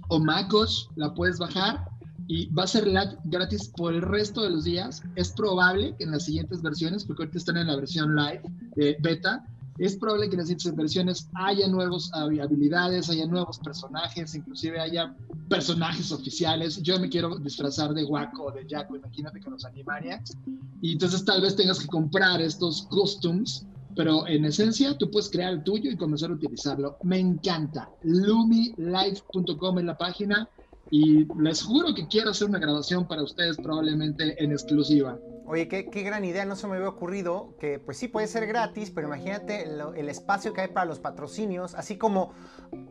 o 0.07 0.19
MacOS, 0.19 0.89
la 0.95 1.13
puedes 1.13 1.37
bajar 1.37 1.85
y 2.27 2.47
va 2.53 2.63
a 2.63 2.67
ser 2.67 2.89
gratis 3.25 3.71
por 3.75 3.93
el 3.93 4.01
resto 4.01 4.41
de 4.43 4.51
los 4.51 4.63
días. 4.63 5.03
Es 5.15 5.33
probable 5.33 5.95
que 5.97 6.05
en 6.05 6.11
las 6.11 6.23
siguientes 6.23 6.61
versiones, 6.61 7.03
porque 7.03 7.23
ahorita 7.23 7.37
están 7.37 7.57
en 7.57 7.67
la 7.67 7.75
versión 7.75 8.15
live 8.15 8.41
de 8.77 8.95
beta, 9.01 9.45
es 9.77 9.95
probable 9.95 10.27
que 10.27 10.35
en 10.35 10.39
las 10.39 10.47
siguientes 10.47 10.75
versiones 10.75 11.29
haya 11.33 11.67
nuevas 11.67 12.11
habilidades, 12.13 13.09
haya 13.09 13.25
nuevos 13.25 13.59
personajes, 13.59 14.35
inclusive 14.35 14.79
haya 14.79 15.15
personajes 15.49 16.11
oficiales. 16.11 16.81
Yo 16.81 16.99
me 16.99 17.09
quiero 17.09 17.37
disfrazar 17.37 17.93
de 17.93 18.03
Waco 18.03 18.45
o 18.45 18.51
de 18.51 18.65
Jaco, 18.69 18.95
imagínate 18.95 19.41
con 19.41 19.53
los 19.53 19.65
Animaniacs. 19.65 20.37
Y 20.81 20.93
entonces 20.93 21.23
tal 21.25 21.41
vez 21.41 21.55
tengas 21.55 21.79
que 21.79 21.87
comprar 21.87 22.41
estos 22.41 22.83
costumes, 22.83 23.65
pero 23.95 24.27
en 24.27 24.45
esencia 24.45 24.97
tú 24.97 25.09
puedes 25.09 25.29
crear 25.29 25.53
el 25.53 25.63
tuyo 25.63 25.91
y 25.91 25.97
comenzar 25.97 26.31
a 26.31 26.33
utilizarlo. 26.33 26.97
Me 27.03 27.19
encanta. 27.19 27.89
LumiLife.com 28.03 29.79
es 29.79 29.85
la 29.85 29.97
página 29.97 30.49
y 30.91 31.25
les 31.41 31.63
juro 31.63 31.95
que 31.95 32.05
quiero 32.07 32.31
hacer 32.31 32.49
una 32.49 32.59
grabación 32.59 33.07
para 33.07 33.23
ustedes 33.23 33.57
probablemente 33.57 34.35
en 34.43 34.51
exclusiva. 34.51 35.17
Oye, 35.45 35.67
qué, 35.67 35.83
gran 36.03 36.23
idea, 36.23 36.45
no 36.45 36.55
se 36.55 36.67
me 36.67 36.75
había 36.75 36.87
ocurrido 36.87 37.55
que 37.59 37.79
pues 37.79 37.97
sí 37.97 38.07
puede 38.07 38.27
ser 38.27 38.45
gratis, 38.45 38.91
pero 38.91 39.07
imagínate 39.07 39.63
el, 39.63 40.07
espacio 40.07 40.53
que 40.53 40.61
hay 40.61 40.67
para 40.67 40.85
los 40.85 40.99
patrocinios, 40.99 41.75
así 41.75 41.97
como 41.97 42.33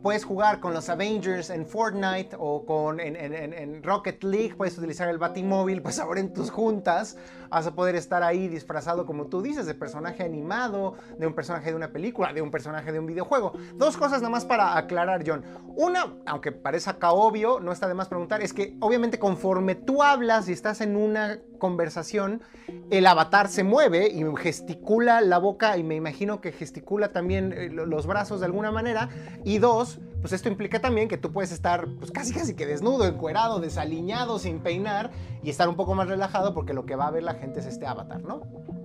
puedes 0.03 0.25
jugar 0.25 0.59
con 0.59 0.73
los 0.73 0.89
Avengers 0.89 1.49
en 1.49 1.65
Fortnite 1.65 2.35
o 2.37 2.65
con 2.65 2.99
en, 2.99 3.81
Rocket 3.81 4.23
League, 4.23 4.53
puedes 4.55 4.77
utilizar 4.77 5.09
el 5.09 5.17
Batimóvil, 5.17 5.81
pues 5.81 5.97
ahora 5.99 6.19
en 6.19 6.33
tus 6.33 6.51
juntas 6.51 7.17
vas 7.51 7.67
a 7.67 7.75
poder 7.75 7.95
estar 7.95 8.23
ahí 8.23 8.47
disfrazado 8.47 9.05
como 9.05 9.27
tú 9.27 9.41
dices, 9.41 9.65
de 9.65 9.75
personaje 9.75 10.23
animado, 10.23 10.95
de 11.17 11.27
un 11.27 11.33
personaje 11.33 11.69
de 11.69 11.75
una 11.75 11.91
película, 11.91 12.33
de 12.33 12.41
un 12.41 12.49
personaje 12.49 12.91
de 12.91 12.99
un 12.99 13.05
videojuego. 13.05 13.53
Dos 13.75 13.97
cosas 13.97 14.21
nada 14.21 14.31
más 14.31 14.45
para 14.45 14.77
aclarar, 14.77 15.23
John. 15.25 15.43
Una, 15.75 16.15
aunque 16.25 16.51
parezca 16.51 17.11
obvio, 17.11 17.59
no 17.59 17.71
está 17.71 17.87
de 17.87 17.93
más 17.93 18.07
preguntar, 18.07 18.41
es 18.41 18.53
que 18.53 18.77
obviamente 18.79 19.19
conforme 19.19 19.75
tú 19.75 20.01
hablas 20.01 20.47
y 20.47 20.53
estás 20.53 20.81
en 20.81 20.95
una 20.95 21.39
conversación, 21.61 22.41
el 22.89 23.05
avatar 23.05 23.47
se 23.47 23.63
mueve 23.63 24.09
y 24.09 24.25
gesticula 24.35 25.21
la 25.21 25.37
boca 25.37 25.77
y 25.77 25.83
me 25.83 25.93
imagino 25.95 26.41
que 26.41 26.51
gesticula 26.51 27.13
también 27.13 27.53
eh, 27.53 27.69
los 27.69 28.07
brazos 28.07 28.39
de 28.39 28.47
alguna 28.47 28.71
manera. 28.71 29.09
Y 29.45 29.59
dos, 29.59 29.99
pues 30.21 30.33
esto 30.33 30.49
implica 30.49 30.81
también 30.81 31.07
que 31.07 31.17
tú 31.17 31.31
puedes 31.31 31.51
estar 31.51 31.87
pues 31.99 32.11
casi 32.11 32.33
casi 32.33 32.55
que 32.55 32.65
desnudo, 32.65 33.05
encuerado, 33.05 33.59
desaliñado, 33.59 34.39
sin 34.39 34.59
peinar 34.59 35.11
y 35.43 35.51
estar 35.51 35.69
un 35.69 35.75
poco 35.75 35.93
más 35.93 36.07
relajado 36.07 36.55
porque 36.55 36.73
lo 36.73 36.87
que 36.87 36.95
va 36.95 37.07
a 37.07 37.11
ver 37.11 37.21
la 37.21 37.35
gente 37.35 37.59
es 37.59 37.67
este 37.67 37.85
avatar, 37.85 38.23
¿no? 38.23 38.41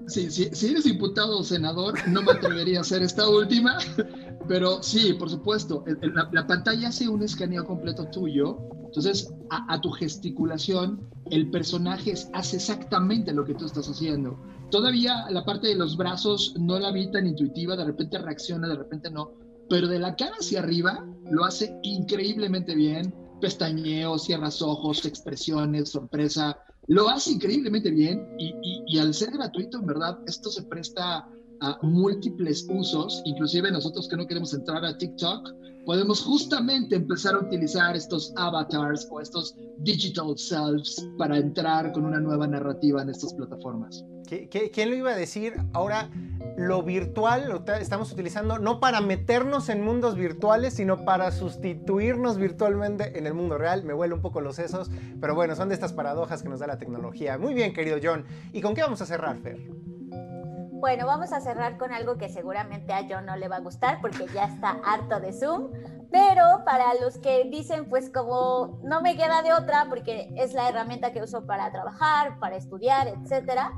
Sí, 0.07 0.31
sí 0.31 0.51
si 0.53 0.71
eres 0.71 0.85
diputado 0.85 1.39
o 1.39 1.45
senador, 1.45 1.95
no 2.09 2.23
me 2.23 2.33
atrevería 2.33 2.79
a 2.79 2.83
hacer 2.83 3.03
esta 3.03 3.27
última, 3.27 3.79
pero 4.49 4.83
sí, 4.83 5.15
por 5.15 5.31
supuesto, 5.31 5.83
la, 6.03 6.29
la 6.31 6.47
pantalla 6.47 6.89
hace 6.89 7.09
un 7.09 7.23
escaneo 7.23 7.65
completo 7.65 8.05
tuyo 8.11 8.76
entonces, 8.97 9.31
a, 9.51 9.79
tu 9.83 9.91
gesticulación, 9.91 11.07
el 11.31 11.51
personaje 11.51 12.15
hace 12.33 12.57
exactamente 12.57 13.31
lo 13.35 13.45
que 13.45 13.53
tú 13.53 13.67
estás 13.67 13.87
haciendo. 13.89 14.39
Todavía 14.71 15.27
la 15.29 15.45
parte 15.45 15.69
de 15.69 15.75
los 15.75 15.99
brazos 15.99 16.55
no 16.59 16.79
la 16.79 16.91
vi 16.93 17.11
tan 17.11 17.27
intuitiva, 17.27 17.77
de 17.77 17.85
repente 17.85 18.17
reacciona, 18.17 18.67
de 18.67 18.77
repente 18.77 19.11
no, 19.11 19.33
pero 19.69 19.87
de 19.87 19.99
la 19.99 20.17
cara 20.17 20.37
hacia 20.41 20.61
arriba 20.61 21.07
lo 21.31 21.45
hace 21.45 21.79
increíblemente 21.83 22.75
bien. 22.75 23.15
Pestañeos, 23.39 24.25
cierras 24.25 24.63
ojos, 24.63 25.05
expresiones, 25.05 25.91
sorpresa. 25.91 26.59
lo 26.87 27.11
hace 27.11 27.33
increíblemente 27.33 27.91
bien 27.91 28.27
y, 28.39 28.97
al 28.97 29.13
ser 29.13 29.31
gratuito, 29.33 29.79
en 29.79 29.85
verdad, 29.85 30.21
esto 30.27 30.49
se 30.49 30.63
presta 30.63 31.29
a 31.61 31.79
múltiples 31.83 32.67
usos, 32.71 33.21
inclusive 33.27 33.71
nosotros 33.71 34.09
que 34.09 34.17
no 34.17 34.27
queremos 34.27 34.55
entrar 34.55 34.83
a 34.87 34.97
TikTok, 34.97 35.53
podemos 35.87 36.21
justamente 36.21 36.97
empezar 36.97 37.37
a 37.37 37.39
utilizar 37.39 37.97
estos 37.97 38.35
avatars 38.37 39.09
o 39.11 39.21
estos 39.21 39.55
digital 39.79 40.37
selves 40.37 41.09
para 41.17 41.39
entrar 41.39 41.93
con 41.93 42.05
una 42.05 42.19
nueva 42.19 42.47
narrativa 42.49 43.01
en 43.01 43.09
estas 43.09 43.33
plataformas. 43.33 44.05
quién 44.29 44.91
lo 44.91 44.97
iba 44.97 45.13
a 45.13 45.17
decir? 45.17 45.55
Ahora 45.73 46.11
lo 46.57 46.83
virtual 46.83 47.49
lo 47.49 47.65
estamos 47.75 48.11
utilizando 48.13 48.59
no 48.59 48.81
para 48.81 49.01
meternos 49.01 49.69
en 49.69 49.85
mundos 49.85 50.17
virtuales, 50.17 50.75
sino 50.75 51.05
para 51.05 51.31
sustituirnos 51.31 52.37
virtualmente 52.37 53.17
en 53.17 53.27
el 53.27 53.35
mundo 53.35 53.57
real. 53.57 53.85
Me 53.85 53.95
huele 53.95 54.15
un 54.15 54.23
poco 54.23 54.41
los 54.41 54.57
sesos, 54.57 54.91
pero 55.21 55.37
bueno, 55.37 55.55
son 55.55 55.69
de 55.69 55.75
estas 55.75 55.93
paradojas 55.93 56.43
que 56.43 56.49
nos 56.49 56.59
da 56.59 56.67
la 56.67 56.79
tecnología. 56.79 57.39
Muy 57.39 57.55
bien, 57.55 57.73
querido 57.73 57.99
John. 58.03 58.25
¿Y 58.53 58.61
con 58.61 58.75
qué 58.75 58.83
vamos 58.83 59.01
a 59.03 59.07
cerrar, 59.07 59.39
Fer? 59.39 59.86
Bueno, 60.79 61.07
vamos 61.07 61.33
a 61.33 61.41
cerrar 61.41 61.79
con 61.79 61.91
algo 61.91 62.19
que 62.19 62.29
seguramente 62.29 62.93
a 62.93 63.07
John 63.09 63.25
no 63.25 63.35
le 63.37 63.49
va 63.49 63.57
a 63.57 63.61
gustar 63.61 63.99
porque 64.03 64.27
ya 64.35 64.45
está 64.45 64.79
harto 64.85 65.21
de 65.21 65.33
Zoom, 65.33 65.71
pero 66.13 66.65
para 66.67 66.93
los 67.01 67.17
que 67.17 67.45
dicen 67.45 67.89
pues 67.89 68.11
como 68.11 68.79
no 68.83 69.01
me 69.01 69.17
queda 69.17 69.41
de 69.41 69.55
otra 69.55 69.87
porque 69.89 70.31
es 70.37 70.53
la 70.53 70.69
herramienta 70.69 71.15
que 71.15 71.23
uso 71.23 71.47
para 71.47 71.73
trabajar, 71.73 72.39
para 72.41 72.57
estudiar, 72.57 73.09
etcétera. 73.09 73.73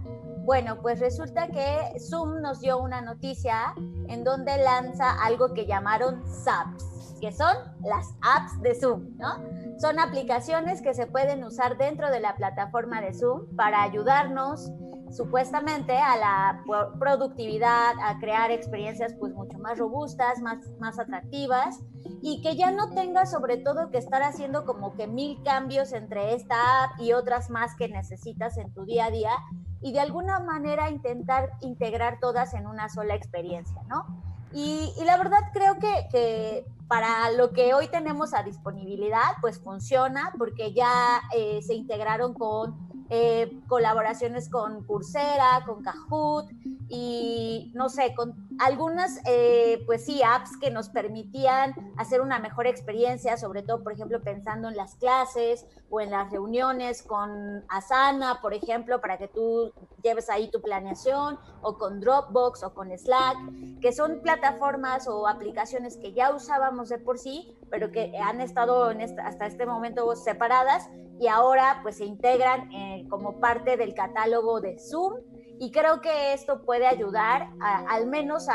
Bueno, 0.45 0.83
pues 0.83 0.99
resulta 0.99 1.47
que 1.47 2.01
Zoom 2.01 2.41
nos 2.41 2.61
dio 2.61 2.79
una 2.79 3.01
noticia 3.01 3.75
en 4.09 4.25
donde 4.25 4.57
lanza 4.59 5.23
algo 5.23 5.55
que 5.55 5.67
llamaron 5.67 6.27
SAPs, 6.27 7.15
que 7.21 7.31
son 7.31 7.55
las 7.85 8.13
apps 8.23 8.61
de 8.61 8.75
Zoom, 8.75 9.17
¿no? 9.19 9.37
Son 9.79 10.01
aplicaciones 10.01 10.83
que 10.83 10.95
se 10.95 11.07
pueden 11.07 11.45
usar 11.45 11.79
dentro 11.79 12.11
de 12.11 12.19
la 12.19 12.35
plataforma 12.35 13.01
de 13.01 13.15
Zoom 13.15 13.55
para 13.55 13.83
ayudarnos 13.83 14.73
supuestamente 15.11 15.97
a 15.97 16.17
la 16.17 16.65
productividad, 16.99 17.95
a 18.03 18.19
crear 18.19 18.51
experiencias 18.51 19.15
pues 19.19 19.33
mucho 19.33 19.59
más 19.59 19.79
robustas, 19.79 20.41
más, 20.41 20.59
más 20.79 20.99
atractivas 20.99 21.81
y 22.23 22.43
que 22.43 22.57
ya 22.57 22.71
no 22.71 22.91
tengas 22.91 23.31
sobre 23.31 23.59
todo 23.59 23.91
que 23.91 23.99
estar 23.99 24.23
haciendo 24.23 24.65
como 24.65 24.95
que 24.95 25.07
mil 25.07 25.43
cambios 25.43 25.93
entre 25.93 26.35
esta 26.35 26.85
app 26.85 27.01
y 27.01 27.13
otras 27.13 27.51
más 27.51 27.75
que 27.77 27.89
necesitas 27.89 28.57
en 28.59 28.73
tu 28.73 28.85
día 28.85 29.07
a 29.07 29.11
día 29.11 29.33
y 29.81 29.93
de 29.93 30.01
alguna 30.01 30.41
manera 30.41 30.91
intentar 30.91 31.51
integrar 31.61 32.19
todas 32.21 32.55
en 32.55 32.67
una 32.67 32.89
sola 32.89 33.15
experiencia, 33.15 33.83
¿no? 33.89 34.07
Y, 34.53 34.93
la 35.05 35.19
verdad 35.19 35.39
creo 35.53 35.79
que, 35.79 36.09
que, 36.11 36.67
para 36.89 37.31
lo 37.33 37.53
que 37.53 37.75
hoy 37.75 37.89
tenemos 37.89 38.33
a 38.33 38.43
disponibilidad, 38.43 39.37
pues 39.43 39.61
funciona 39.61 40.33
porque 40.39 40.73
ya 40.73 41.21
eh, 41.37 41.61
se 41.63 41.75
integraron 41.75 42.33
con 42.33 42.88
eh, 43.11 43.61
colaboraciones 43.67 44.49
con 44.49 44.85
Coursera, 44.85 45.63
con 45.67 45.83
Kahoot 45.83 46.51
y 46.89 47.73
no 47.75 47.89
sé, 47.89 48.15
con 48.15 48.48
algunas, 48.59 49.21
eh, 49.27 49.83
pues 49.87 50.05
sí, 50.05 50.23
apps 50.23 50.57
que 50.61 50.71
nos 50.71 50.89
permitían 50.89 51.75
hacer 51.97 52.21
una 52.21 52.39
mejor 52.39 52.67
experiencia, 52.67 53.37
sobre 53.37 53.63
todo, 53.63 53.83
por 53.83 53.93
ejemplo, 53.93 54.23
pensando 54.23 54.69
en 54.69 54.77
las 54.77 54.97
clases 54.97 55.67
o 55.91 56.01
en 56.01 56.11
las 56.11 56.31
reuniones 56.31 57.03
con 57.03 57.65
Asana, 57.69 58.41
por 58.43 58.55
ejemplo, 58.55 59.01
para 59.01 59.19
que 59.19 59.29
tú 59.29 59.73
lleves 60.03 60.29
ahí 60.31 60.51
tu 60.51 60.61
planeación, 60.61 61.39
o 61.63 61.79
con 61.79 62.01
Dropbox 62.01 62.63
o 62.63 62.75
con 62.75 62.97
Slack, 62.97 63.37
que 63.81 63.93
son 63.93 64.21
plataformas 64.21 65.09
o 65.09 65.27
aplicaciones 65.27 65.97
que 65.97 66.13
ya 66.13 66.35
usábamos 66.35 66.89
de 66.89 66.99
por 66.99 67.19
sí, 67.19 67.57
pero 67.71 67.91
que 67.93 68.17
han 68.19 68.41
estado 68.41 68.93
hasta 69.25 69.47
este 69.47 69.67
momento 69.67 70.15
separadas 70.17 70.89
y 71.21 71.27
ahora 71.27 71.81
pues 71.83 71.97
se 71.97 72.05
integran 72.05 72.71
eh, 72.73 73.07
como 73.09 73.41
parte 73.41 73.77
del 73.77 73.95
catálogo 73.95 74.61
de 74.61 74.79
Zoom 74.79 75.15
y 75.61 75.71
creo 75.71 76.01
que 76.01 76.33
esto 76.33 76.63
puede 76.63 76.87
ayudar 76.87 77.51
al 77.61 78.07
menos 78.07 78.47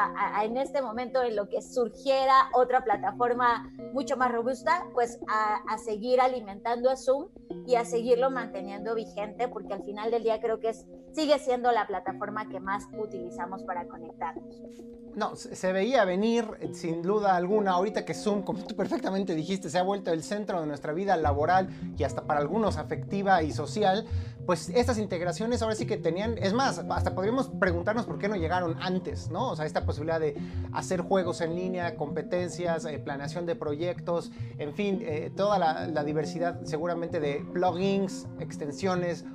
en 0.42 0.58
este 0.58 0.82
momento 0.82 1.22
en 1.24 1.36
lo 1.36 1.50
que 1.50 1.62
surgiera 1.62 2.50
otra 2.54 2.84
plataforma 2.84 3.70
mucho 3.94 4.18
más 4.18 4.32
robusta, 4.32 4.86
pues 4.94 5.20
a, 5.28 5.78
seguir 5.78 6.22
alimentando 6.22 6.90
a 6.90 6.96
Zoom 6.96 7.30
y 7.68 7.76
a 7.76 7.86
seguirlo 7.86 8.30
manteniendo 8.32 8.96
vigente, 8.96 9.48
porque 9.48 9.74
al 9.74 9.84
final 9.84 10.12
del 10.12 10.24
día 10.24 10.40
creo 10.40 10.60
que 10.60 10.70
es, 10.70 10.86
sigue 11.14 11.40
siendo 11.40 11.72
la 11.72 11.88
plataforma 11.88 12.50
que 12.50 12.60
más 12.60 12.88
utilizamos 12.98 13.64
para 13.64 13.88
conectarnos. 13.88 14.62
No, 15.16 15.36
se 15.36 15.72
veía 15.72 16.06
venir 16.06 16.46
sin 16.74 17.04
duda 17.04 17.36
alguna, 17.36 17.74
ahorita 17.74 18.04
que 18.04 18.16
Zoom, 18.16 18.42
como 18.42 18.66
tú 18.66 18.76
perfectamente 18.76 19.36
dijiste, 19.36 19.70
se 19.70 19.78
ha 19.78 19.84
vuelto 19.84 20.12
el 20.12 20.24
centro 20.24 20.60
de 20.60 20.66
nuestra 20.66 20.92
vida 20.92 21.16
laboral 21.18 21.70
y 21.96 22.04
hasta 22.04 22.24
para 22.24 22.40
algunos 22.40 22.78
afectiva 22.78 23.44
y 23.44 23.52
social, 23.52 24.08
pues 24.48 24.70
estas 24.70 24.98
integraciones 24.98 25.62
ahora 25.62 25.76
sí 25.76 25.86
que 25.86 25.98
tenían, 25.98 26.38
es 26.38 26.54
más, 26.54 26.80
hasta 26.80 27.14
podríamos 27.14 27.48
preguntarnos 27.48 28.06
por 28.06 28.18
qué 28.18 28.28
no 28.28 28.36
llegaron 28.36 28.76
antes, 28.82 29.30
¿no? 29.30 29.52
O 29.52 29.56
sea, 29.56 29.66
esta 29.66 29.86
posibilidad 29.86 30.20
de 30.20 30.36
hacer 30.74 31.02
juegos 31.02 31.42
en 31.42 31.56
línea, 31.56 31.96
competencias, 31.96 32.86
eh, 32.86 33.00
planeación 33.00 33.46
de 33.46 33.56
proyectos, 33.56 34.32
en 34.58 34.74
fin, 34.74 35.00
eh, 35.02 35.32
toda 35.36 35.60
la, 35.60 36.04
diversidad 36.04 36.60
seguramente 36.64 37.22
de 37.22 37.46
plugins, 37.54 38.28
extensiones, 38.40 39.26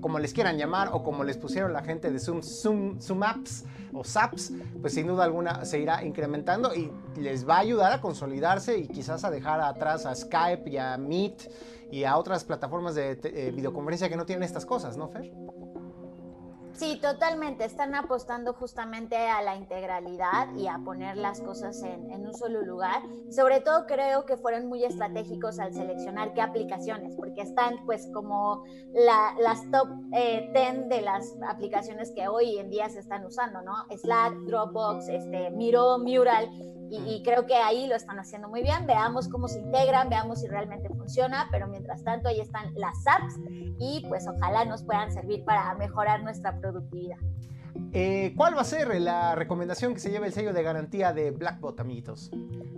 como 0.00 0.18
les 0.18 0.32
quieran 0.32 0.56
llamar 0.56 0.90
o 0.92 1.02
como 1.02 1.24
les 1.24 1.36
pusieron 1.36 1.72
la 1.72 1.82
gente 1.82 2.10
de 2.10 2.18
Zoom, 2.18 2.42
Zoom, 2.42 3.00
Zoom 3.00 3.22
Apps 3.22 3.64
o 3.92 4.04
SAPs, 4.04 4.52
pues 4.80 4.94
sin 4.94 5.06
duda 5.06 5.24
alguna 5.24 5.64
se 5.64 5.78
irá 5.80 6.04
incrementando 6.04 6.74
y 6.74 6.90
les 7.16 7.48
va 7.48 7.56
a 7.56 7.60
ayudar 7.60 7.92
a 7.92 8.00
consolidarse 8.00 8.78
y 8.78 8.88
quizás 8.88 9.24
a 9.24 9.30
dejar 9.30 9.60
atrás 9.60 10.06
a 10.06 10.14
Skype 10.14 10.70
y 10.70 10.76
a 10.76 10.96
Meet 10.96 11.50
y 11.90 12.04
a 12.04 12.16
otras 12.16 12.44
plataformas 12.44 12.94
de 12.94 13.18
eh, 13.22 13.52
videoconferencia 13.54 14.08
que 14.08 14.16
no 14.16 14.26
tienen 14.26 14.42
estas 14.42 14.66
cosas, 14.66 14.96
¿no, 14.96 15.08
Fer? 15.08 15.32
Sí, 16.78 16.96
totalmente. 17.02 17.64
Están 17.64 17.96
apostando 17.96 18.52
justamente 18.52 19.16
a 19.16 19.42
la 19.42 19.56
integralidad 19.56 20.54
y 20.56 20.68
a 20.68 20.78
poner 20.84 21.16
las 21.16 21.40
cosas 21.40 21.82
en, 21.82 22.24
un 22.24 22.32
solo 22.34 22.62
lugar. 22.62 23.02
Sobre 23.30 23.60
todo 23.60 23.86
creo 23.86 24.24
que 24.26 24.36
fueron 24.36 24.66
muy 24.68 24.84
estratégicos 24.84 25.58
al 25.58 25.74
seleccionar 25.74 26.34
qué 26.34 26.40
aplicaciones, 26.40 27.16
porque 27.16 27.40
están 27.40 27.84
pues 27.84 28.08
como 28.14 28.62
las 28.92 29.68
top 29.72 29.88
10 30.10 30.12
eh, 30.12 30.84
de 30.88 31.02
las 31.02 31.34
aplicaciones 31.48 32.12
que 32.12 32.28
hoy 32.28 32.58
en 32.58 32.70
día 32.70 32.88
se 32.88 33.00
están 33.00 33.26
usando, 33.26 33.60
¿no? 33.62 33.74
Slack, 33.96 34.34
Dropbox, 34.46 35.08
este, 35.08 35.50
Miro, 35.50 35.98
Mural 35.98 36.48
y, 36.90 37.22
creo 37.22 37.46
que 37.46 37.54
ahí 37.54 37.86
lo 37.86 37.94
están 37.94 38.18
haciendo 38.18 38.48
muy 38.48 38.62
bien. 38.62 38.86
Veamos 38.86 39.28
cómo 39.28 39.48
se 39.48 39.60
integran, 39.60 40.08
veamos 40.08 40.40
si 40.40 40.48
realmente 40.48 40.88
funciona, 40.88 41.48
pero 41.50 41.66
mientras 41.68 42.02
tanto 42.02 42.28
ahí 42.28 42.40
están 42.40 42.72
las 42.74 43.06
apps 43.06 43.36
y 43.78 44.04
pues 44.08 44.26
ojalá 44.26 44.64
nos 44.64 44.82
puedan 44.82 45.12
servir 45.12 45.44
para 45.44 45.74
mejorar 45.74 46.22
nuestra 46.22 46.58
productividad. 46.58 47.18
Eh, 47.92 48.34
¿Cuál 48.36 48.56
va 48.56 48.62
a 48.62 48.64
ser 48.64 49.00
la 49.00 49.34
recomendación 49.34 49.94
que 49.94 50.00
se 50.00 50.10
lleve 50.10 50.26
el 50.26 50.32
sello 50.32 50.52
de 50.52 50.62
garantía 50.62 51.12
de 51.12 51.30
Blackbot, 51.30 51.78
amiguitos? 51.80 52.30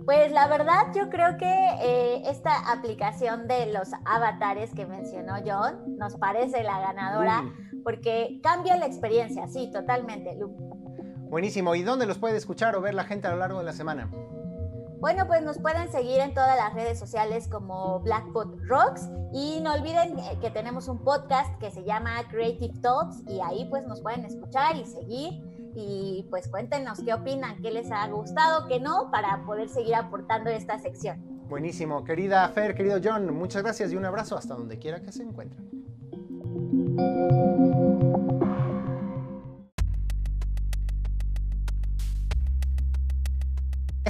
Pues 0.05 0.31
la 0.31 0.47
verdad 0.47 0.87
yo 0.95 1.09
creo 1.09 1.37
que 1.37 1.45
eh, 1.81 2.23
esta 2.25 2.71
aplicación 2.71 3.47
de 3.47 3.71
los 3.71 3.89
avatares 4.05 4.73
que 4.73 4.85
mencionó 4.85 5.35
John 5.45 5.97
nos 5.97 6.15
parece 6.15 6.63
la 6.63 6.79
ganadora 6.79 7.43
porque 7.83 8.39
cambia 8.43 8.77
la 8.77 8.85
experiencia, 8.85 9.47
sí, 9.47 9.69
totalmente. 9.71 10.37
Buenísimo. 11.31 11.73
¿Y 11.75 11.81
dónde 11.81 12.05
los 12.05 12.17
puede 12.17 12.35
escuchar 12.35 12.75
o 12.75 12.81
ver 12.81 12.93
la 12.93 13.05
gente 13.05 13.25
a 13.27 13.31
lo 13.31 13.37
largo 13.37 13.59
de 13.59 13.63
la 13.63 13.71
semana? 13.71 14.11
Bueno, 14.99 15.25
pues 15.27 15.41
nos 15.41 15.59
pueden 15.59 15.89
seguir 15.89 16.19
en 16.19 16.33
todas 16.33 16.57
las 16.57 16.73
redes 16.73 16.99
sociales 16.99 17.47
como 17.47 18.01
Blackbot 18.01 18.59
Rocks 18.67 19.09
y 19.33 19.61
no 19.61 19.73
olviden 19.73 20.17
que 20.41 20.51
tenemos 20.51 20.89
un 20.89 20.99
podcast 20.99 21.57
que 21.57 21.71
se 21.71 21.85
llama 21.85 22.21
Creative 22.29 22.73
Talks 22.81 23.23
y 23.29 23.39
ahí 23.39 23.65
pues 23.69 23.87
nos 23.87 24.01
pueden 24.01 24.25
escuchar 24.25 24.75
y 24.75 24.85
seguir 24.85 25.41
y 25.73 26.27
pues 26.29 26.49
cuéntenos 26.49 26.99
qué 26.99 27.13
opinan, 27.13 27.61
qué 27.61 27.71
les 27.71 27.89
ha 27.91 28.05
gustado, 28.09 28.67
qué 28.67 28.81
no, 28.81 29.09
para 29.09 29.45
poder 29.45 29.69
seguir 29.69 29.95
aportando 29.95 30.49
esta 30.49 30.79
sección. 30.79 31.47
Buenísimo, 31.47 32.03
querida 32.03 32.47
Fer, 32.49 32.75
querido 32.75 32.99
John, 33.01 33.33
muchas 33.33 33.63
gracias 33.63 33.93
y 33.93 33.95
un 33.95 34.03
abrazo 34.03 34.37
hasta 34.37 34.53
donde 34.53 34.77
quiera 34.79 35.01
que 35.01 35.13
se 35.13 35.23
encuentren. 35.23 35.65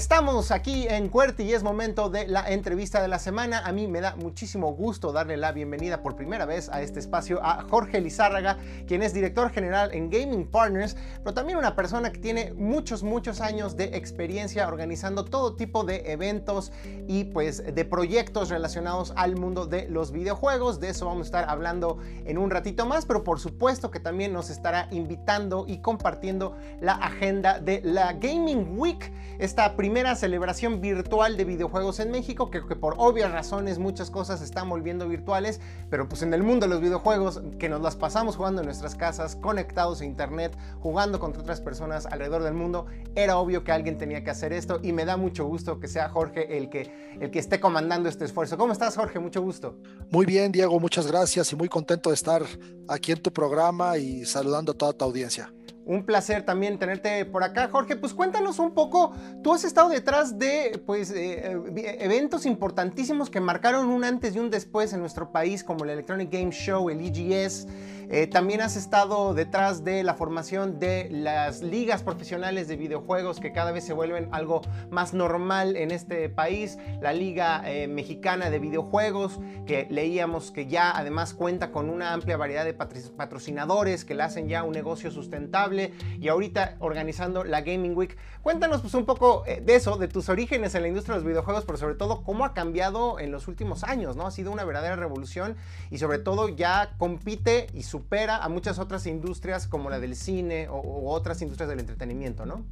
Estamos 0.02 0.50
aquí 0.50 0.88
en 0.90 1.10
Cuerti 1.10 1.44
y 1.44 1.54
es 1.54 1.62
momento 1.62 2.10
de 2.10 2.28
la 2.28 2.50
entrevista 2.50 3.04
de 3.04 3.08
la 3.08 3.20
semana. 3.20 3.60
A 3.60 3.72
mí 3.72 3.88
me 3.88 4.02
da 4.02 4.16
muchísimo 4.16 4.74
gusto 4.74 5.12
darle 5.12 5.38
la 5.38 5.52
bienvenida 5.52 6.02
por 6.02 6.16
primera 6.16 6.48
vez 6.48 6.70
a 6.70 6.82
este 6.82 7.00
espacio 7.00 7.40
a 7.44 7.68
Jorge 7.70 8.02
Lizárraga, 8.02 8.58
quien 8.88 9.04
es 9.04 9.14
director 9.14 9.52
general 9.52 9.94
en 9.94 10.10
Gaming 10.10 10.48
Partners, 10.48 10.98
pero 11.20 11.36
también 11.36 11.60
una 11.60 11.76
persona 11.76 12.12
que 12.12 12.18
tiene 12.18 12.52
muchos, 12.54 13.04
muchos 13.04 13.42
años 13.42 13.78
de 13.78 13.96
experiencia 13.96 14.68
organizando 14.68 15.24
todo 15.24 15.56
tipo 15.56 15.84
de 15.84 16.12
eventos 16.12 16.72
y 17.08 17.26
pues 17.26 17.64
de 17.64 17.86
proyectos 17.86 18.50
relacionados 18.50 19.14
al 19.16 19.36
mundo 19.36 19.68
de 19.68 19.88
los 19.88 20.12
videojuegos. 20.12 20.80
De 20.80 20.90
eso 20.90 21.06
vamos 21.06 21.26
a 21.26 21.28
estar 21.28 21.46
hablando 21.48 22.00
en 22.26 22.40
un 22.40 22.50
ratito 22.50 22.88
más, 22.88 23.06
pero 23.06 23.24
por 23.24 23.40
supuesto 23.40 23.92
que 23.92 24.00
también 24.00 24.34
nos 24.34 24.50
estará 24.50 24.88
invitando 24.90 25.66
y 25.68 25.78
compartiendo 25.78 26.58
la 26.80 26.94
agenda 26.94 27.60
de 27.60 27.82
la 27.84 28.14
Gaming 28.14 28.80
Week, 28.80 29.14
esta 29.38 29.76
primera 29.76 29.91
primera 29.92 30.16
celebración 30.16 30.80
virtual 30.80 31.36
de 31.36 31.44
videojuegos 31.44 32.00
en 32.00 32.12
México, 32.12 32.50
que, 32.50 32.62
por 32.62 32.96
obvias 32.98 33.30
razones 33.30 33.78
muchas 33.78 34.10
cosas 34.10 34.40
se 34.40 34.46
están 34.46 34.70
volviendo 34.70 35.06
virtuales, 35.10 35.60
pero 35.90 36.08
pues 36.08 36.22
en 36.22 36.34
el 36.34 36.44
mundo 36.44 36.66
de 36.66 36.70
los 36.70 36.80
videojuegos, 36.80 37.42
que 37.60 37.68
nos 37.68 37.82
las 37.82 37.98
pasamos 37.98 38.38
jugando 38.38 38.62
en 38.62 38.68
nuestras 38.68 38.96
casas, 38.96 39.36
conectados 39.36 40.00
a 40.00 40.06
internet, 40.06 40.58
jugando 40.80 41.20
contra 41.20 41.42
otras 41.42 41.60
personas 41.60 42.06
alrededor 42.06 42.42
del 42.42 42.54
mundo, 42.54 42.86
era 43.16 43.38
obvio 43.38 43.66
que 43.66 43.74
alguien 43.74 43.98
tenía 43.98 44.24
que 44.24 44.30
hacer 44.30 44.54
esto 44.54 44.80
y 44.82 44.94
me 44.94 45.04
da 45.04 45.18
mucho 45.18 45.46
gusto 45.46 45.82
que 45.82 45.90
sea 45.90 46.08
Jorge 46.08 46.58
el 46.58 46.70
que, 46.70 47.18
el 47.20 47.30
que 47.30 47.40
esté 47.40 47.60
comandando 47.60 48.08
este 48.08 48.24
esfuerzo. 48.24 48.58
¿Cómo 48.58 48.72
estás 48.72 48.96
Jorge? 48.96 49.20
Mucho 49.20 49.42
gusto. 49.42 49.76
Muy 50.10 50.26
bien 50.26 50.54
Diego, 50.54 50.80
muchas 50.80 51.06
gracias 51.06 51.52
y 51.52 51.58
muy 51.58 51.68
contento 51.68 52.12
de 52.12 52.16
estar 52.16 52.44
aquí 52.88 53.12
en 53.12 53.22
tu 53.22 53.34
programa 53.34 53.98
y 53.98 54.24
saludando 54.24 54.72
a 54.72 54.76
toda 54.76 54.94
tu 54.94 55.04
audiencia. 55.04 55.52
Un 55.86 56.04
placer 56.06 56.44
también 56.44 56.78
tenerte 56.78 57.26
por 57.26 57.44
acá, 57.44 57.70
Jorge. 57.70 57.96
Pues 57.96 58.14
cuéntanos 58.14 58.60
un 58.60 58.72
poco, 58.72 59.14
tú 59.44 59.54
has 59.54 59.64
estado 59.64 59.90
detrás 59.90 60.38
de 60.38 60.82
pues, 60.86 61.12
eh, 61.12 61.54
eh, 61.54 61.98
eventos 62.00 62.46
importantísimos 62.46 63.30
que 63.30 63.40
marcaron 63.40 63.88
un 63.88 64.04
antes 64.04 64.36
y 64.36 64.40
un 64.40 64.50
después 64.50 64.94
en 64.94 65.00
nuestro 65.00 65.32
país, 65.32 65.64
como 65.64 65.84
el 65.84 65.92
Electronic 65.92 66.32
Game 66.32 66.52
Show, 66.52 66.90
el 66.90 67.02
EGS. 67.02 67.68
Eh, 68.12 68.28
también 68.28 68.62
has 68.62 68.76
estado 68.76 69.34
detrás 69.34 69.84
de 69.84 70.04
la 70.04 70.14
formación 70.14 70.80
de 70.80 71.08
las 71.10 71.62
ligas 71.62 72.04
profesionales 72.04 72.68
de 72.68 72.76
videojuegos 72.76 73.40
que 73.40 73.54
cada 73.54 73.72
vez 73.72 73.86
se 73.86 73.94
vuelven 73.94 74.28
algo 74.32 74.62
más 74.90 75.14
normal 75.14 75.76
en 75.78 75.92
este 75.92 76.30
país. 76.30 76.78
La 77.02 77.14
Liga 77.14 77.64
Mexicana 77.88 78.50
de 78.50 78.60
Videojuegos, 78.60 79.40
que 79.66 79.88
leíamos 79.90 80.52
que 80.52 80.68
ya 80.68 80.92
además 80.92 81.34
cuenta 81.34 81.72
con 81.72 81.90
una 81.90 82.14
amplia 82.14 82.38
variedad 82.38 82.66
de 82.66 82.74
patrocinadores 82.74 84.06
que 84.06 84.14
le 84.14 84.24
hacen 84.24 84.48
ya 84.48 84.64
un 84.64 84.74
negocio 84.74 85.12
sustentable 85.12 85.94
y 86.20 86.28
ahorita 86.28 86.76
organizando 86.80 87.44
la 87.44 87.62
Gaming 87.62 87.96
Week. 87.96 88.18
Cuéntanos 88.42 88.82
pues 88.82 88.94
un 88.94 89.06
poco 89.06 89.44
eh, 89.46 89.62
de 89.64 89.76
eso, 89.76 89.98
de 89.98 90.08
tus 90.08 90.30
orígenes 90.30 90.76
en 90.76 90.82
la 90.82 90.88
industria 90.88 91.16
de 91.16 91.22
los 91.22 91.28
videojuegos, 91.28 91.66
pero 91.66 91.78
sobre 91.78 91.96
todo 91.96 92.24
cómo 92.24 92.46
ha 92.46 92.54
cambiado 92.54 93.20
en 93.20 93.32
los 93.32 93.48
últimos 93.48 93.84
años, 93.84 94.16
¿no? 94.16 94.26
Ha 94.26 94.32
sido 94.32 94.52
una 94.52 94.64
verdadera 94.64 94.96
revolución 94.96 95.56
y 95.90 95.98
sobre 95.98 96.20
todo 96.20 96.50
ya 96.50 96.94
compite 96.98 97.68
y 97.74 97.84
supera 98.02 98.38
a 98.38 98.50
muchas 98.50 98.80
otras 98.80 99.06
industrias 99.06 99.68
como 99.68 99.90
la 99.90 100.00
del 100.00 100.16
cine 100.16 100.68
o, 100.70 101.12
otras 101.12 101.42
industrias 101.42 101.70
del 101.70 101.80
entretenimiento, 101.80 102.46
¿no? 102.46 102.66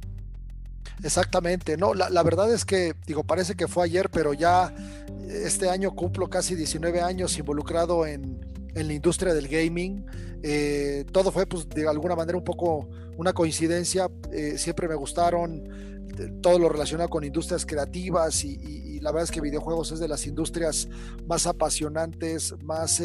Exactamente, 1.04 1.76
no, 1.76 1.94
la, 1.94 2.22
verdad 2.22 2.52
es 2.52 2.64
que, 2.64 2.94
digo, 3.06 3.22
parece 3.22 3.54
que 3.54 3.68
fue 3.68 3.84
ayer, 3.84 4.10
pero 4.10 4.34
ya 4.34 4.74
este 5.28 5.70
año 5.70 5.92
cumplo 5.92 6.28
casi 6.28 6.54
19 6.56 7.00
años 7.00 7.38
involucrado 7.38 8.06
en, 8.06 8.40
en 8.74 8.86
la 8.88 8.92
industria 8.92 9.32
del 9.32 9.48
gaming. 9.48 10.04
Eh, 10.42 11.04
todo 11.12 11.30
fue, 11.30 11.46
pues, 11.46 11.68
de 11.68 11.86
alguna 11.88 12.16
manera 12.16 12.36
un 12.36 12.44
poco 12.44 12.88
una 13.16 13.32
coincidencia. 13.32 14.10
Eh, 14.32 14.58
siempre 14.58 14.88
me 14.88 14.94
gustaron 14.94 15.62
eh, 16.18 16.32
todo 16.42 16.58
lo 16.58 16.68
relacionado 16.68 17.08
con 17.08 17.24
industrias 17.24 17.64
creativas 17.64 18.44
y, 18.44 18.98
la 19.00 19.12
verdad 19.12 19.24
es 19.24 19.30
que 19.30 19.40
videojuegos 19.40 19.92
es 19.92 20.00
de 20.00 20.08
las 20.08 20.26
industrias 20.26 20.86
más 21.26 21.46
apasionantes, 21.46 22.54
más, 22.62 23.00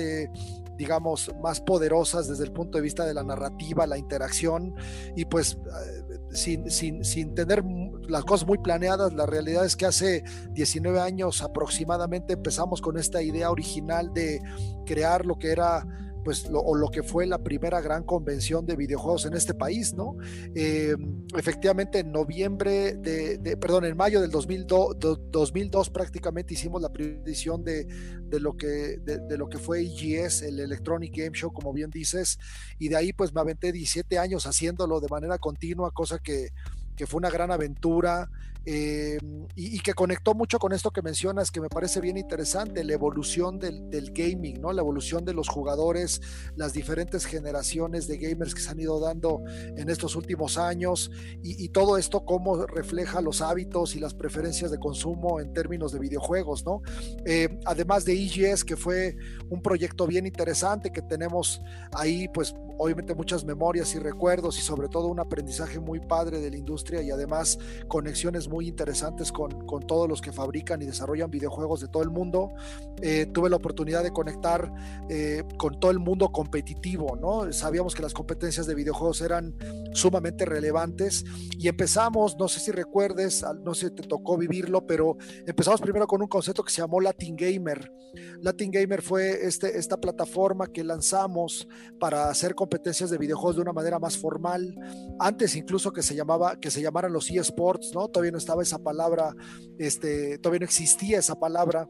digamos, 0.78 1.32
más 1.42 1.62
poderosas 1.62 2.28
desde 2.28 2.44
el 2.44 2.52
punto 2.52 2.78
de 2.78 2.84
vista 2.84 3.06
de 3.06 3.14
la 3.14 3.24
narrativa, 3.24 3.88
la 3.88 3.98
interacción 3.98 4.76
y 5.16 5.26
pues 5.26 5.58
sin, 6.32 6.70
sin, 6.70 7.04
sin, 7.04 7.34
tener 7.34 7.64
las 8.08 8.24
cosas 8.26 8.48
muy 8.48 8.58
planeadas, 8.58 9.14
la 9.14 9.26
realidad 9.26 9.66
es 9.66 9.76
que 9.76 9.86
hace 9.86 10.24
19 10.52 11.00
años 11.00 11.42
aproximadamente 11.42 12.34
empezamos 12.34 12.82
con 12.82 12.98
esta 12.98 13.22
idea 13.22 13.50
original 13.52 14.14
de 14.14 14.42
crear 14.86 15.26
lo 15.26 15.38
que 15.38 15.52
era 15.52 15.86
pues 16.26 16.50
lo, 16.50 16.60
o 16.60 16.76
lo 16.76 16.90
que 16.90 17.04
fue 17.04 17.28
la 17.28 17.38
primera 17.38 17.80
gran 17.82 18.04
convención 18.04 18.66
de 18.66 18.76
videojuegos 18.76 19.28
en 19.28 19.36
este 19.36 19.54
país, 19.54 19.94
¿no? 19.94 20.18
Eh, 20.56 20.96
efectivamente, 21.38 22.00
en 22.00 22.12
noviembre 22.12 22.96
de, 22.96 23.56
perdón, 23.58 23.86
en 23.86 23.96
mayo 23.96 24.20
del 24.20 24.32
2002, 24.32 24.98
2002 25.30 25.92
prácticamente 25.92 26.56
hicimos 26.56 26.82
la 26.82 26.90
edición 26.98 27.64
de, 27.64 27.86
de 27.86 28.40
lo 28.40 28.58
que, 28.58 28.98
de, 28.98 29.38
lo 29.38 29.48
que 29.48 29.60
fue 29.60 29.82
EGS, 29.82 30.42
el 30.42 30.60
Electronic 30.60 31.16
Game 31.16 31.38
Show, 31.38 31.54
como 31.54 31.72
bien 31.72 31.92
dices, 31.92 32.40
y 32.80 32.90
de 32.90 32.96
ahí 32.96 33.14
pues 33.14 33.32
me 33.32 33.42
aventé 33.42 33.72
17 33.72 34.18
años 34.18 34.48
haciéndolo 34.48 35.00
de 35.00 35.08
manera 35.10 35.38
continua, 35.38 35.92
cosa 35.92 36.18
que 36.18 36.50
que 36.96 37.06
fue 37.06 37.18
una 37.18 37.30
gran 37.30 37.52
aventura 37.52 38.30
eh, 38.66 39.18
y, 39.56 39.80
que 39.80 39.94
conectó 39.94 40.34
mucho 40.34 40.58
con 40.58 40.74
esto 40.74 40.92
que 40.92 41.02
mencionas, 41.02 41.52
que 41.52 41.62
me 41.62 41.70
parece 41.70 42.02
bien 42.02 42.18
interesante, 42.18 42.84
la 42.84 42.94
evolución 42.94 43.60
del, 43.60 44.12
gaming, 44.12 44.60
¿no? 44.60 44.74
La 44.74 44.82
evolución 44.82 45.24
de 45.24 45.34
los 45.34 45.48
jugadores, 45.48 46.22
las 46.56 46.74
diferentes 46.74 47.26
generaciones 47.26 48.08
de 48.08 48.18
gamers 48.18 48.56
que 48.56 48.62
se 48.62 48.70
han 48.70 48.80
ido 48.80 49.00
dando 49.00 49.42
en 49.48 49.90
estos 49.90 50.16
últimos 50.16 50.58
años 50.58 51.12
y, 51.44 51.70
todo 51.70 51.98
esto 51.98 52.24
cómo 52.26 52.66
refleja 52.68 53.22
los 53.22 53.42
hábitos 53.42 53.96
y 53.96 54.00
las 54.00 54.14
preferencias 54.14 54.72
de 54.72 54.80
consumo 54.80 55.40
en 55.40 55.54
términos 55.54 55.92
de 55.92 56.00
videojuegos, 56.00 56.66
¿no? 56.66 56.82
Eh, 57.26 57.60
además 57.66 58.06
de 58.06 58.14
EGS, 58.14 58.64
que 58.64 58.78
fue 58.78 59.18
un 59.50 59.62
proyecto 59.62 60.08
bien 60.08 60.26
interesante 60.26 60.92
que 60.92 61.02
tenemos 61.02 61.62
ahí, 61.92 62.28
pues 62.34 62.54
obviamente 62.78 63.16
muchas 63.16 63.46
memorias 63.46 63.94
y 63.96 64.00
recuerdos 64.00 64.58
y 64.58 64.62
sobre 64.62 64.88
todo 64.88 65.08
un 65.08 65.20
aprendizaje 65.20 65.80
muy 65.80 66.00
padre 66.00 66.40
de 66.40 66.50
la 66.50 66.58
industria 66.58 67.02
y 67.02 67.12
además 67.12 67.58
conexiones 67.88 68.48
muy 68.48 68.55
interesantes 68.62 69.32
con, 69.32 69.66
con 69.66 69.86
todos 69.86 70.08
los 70.08 70.22
que 70.22 70.32
fabrican 70.32 70.82
y 70.82 70.86
desarrollan 70.86 71.30
videojuegos 71.30 71.82
de 71.82 71.88
todo 71.88 72.04
el 72.04 72.10
mundo. 72.10 72.52
Eh, 73.02 73.28
tuve 73.34 73.50
la 73.50 73.58
oportunidad 73.58 74.04
de 74.04 74.12
conectar 74.12 74.72
eh, 75.10 75.44
con 75.58 75.80
todo 75.80 75.92
el 75.92 76.00
mundo 76.00 76.32
competitivo, 76.32 77.16
¿no? 77.16 77.52
Sabíamos 77.52 77.94
que 77.94 78.02
las 78.02 78.14
competencias 78.14 78.68
de 78.68 78.76
videojuegos 78.76 79.22
eran 79.22 79.56
sumamente 79.94 80.46
relevantes 80.46 81.26
y 81.58 81.68
empezamos, 81.68 82.38
no 82.38 82.48
sé 82.48 82.60
si 82.60 82.72
recuerdes, 82.72 83.46
no 83.64 83.74
sé 83.74 83.88
si 83.88 83.96
te 83.96 84.04
tocó 84.04 84.38
vivirlo, 84.38 84.86
pero 84.86 85.18
empezamos 85.46 85.82
primero 85.82 86.08
con 86.08 86.22
un 86.22 86.28
concepto 86.28 86.64
que 86.64 86.72
se 86.72 86.82
llamó 86.82 87.02
Latin 87.02 87.36
Gamer. 87.36 87.92
Latin 88.42 88.72
Gamer 88.72 89.02
fue 89.02 89.46
este, 89.46 89.78
esta 89.78 89.98
plataforma 89.98 90.68
que 90.68 90.84
lanzamos 90.84 91.68
para 92.00 92.30
hacer 92.30 92.56
competencias 92.56 93.10
de 93.10 93.18
videojuegos 93.18 93.58
de 93.58 93.62
una 93.62 93.74
manera 93.74 94.00
más 94.00 94.18
formal, 94.18 94.76
antes 95.20 95.56
incluso 95.56 95.92
que 95.92 96.02
se 96.02 96.16
llamaba, 96.16 96.60
que 96.60 96.72
se 96.72 96.82
llamaran 96.82 97.12
los 97.12 97.30
eSports, 97.30 97.92
¿no? 97.94 98.08
Todavía 98.08 98.32
no 98.32 98.38
estaba 98.46 98.62
esa 98.62 98.78
palabra, 98.78 99.36
este, 99.80 100.38
todavía 100.38 100.60
no 100.60 100.66
existía 100.66 101.18
esa 101.18 101.36
palabra. 101.36 101.90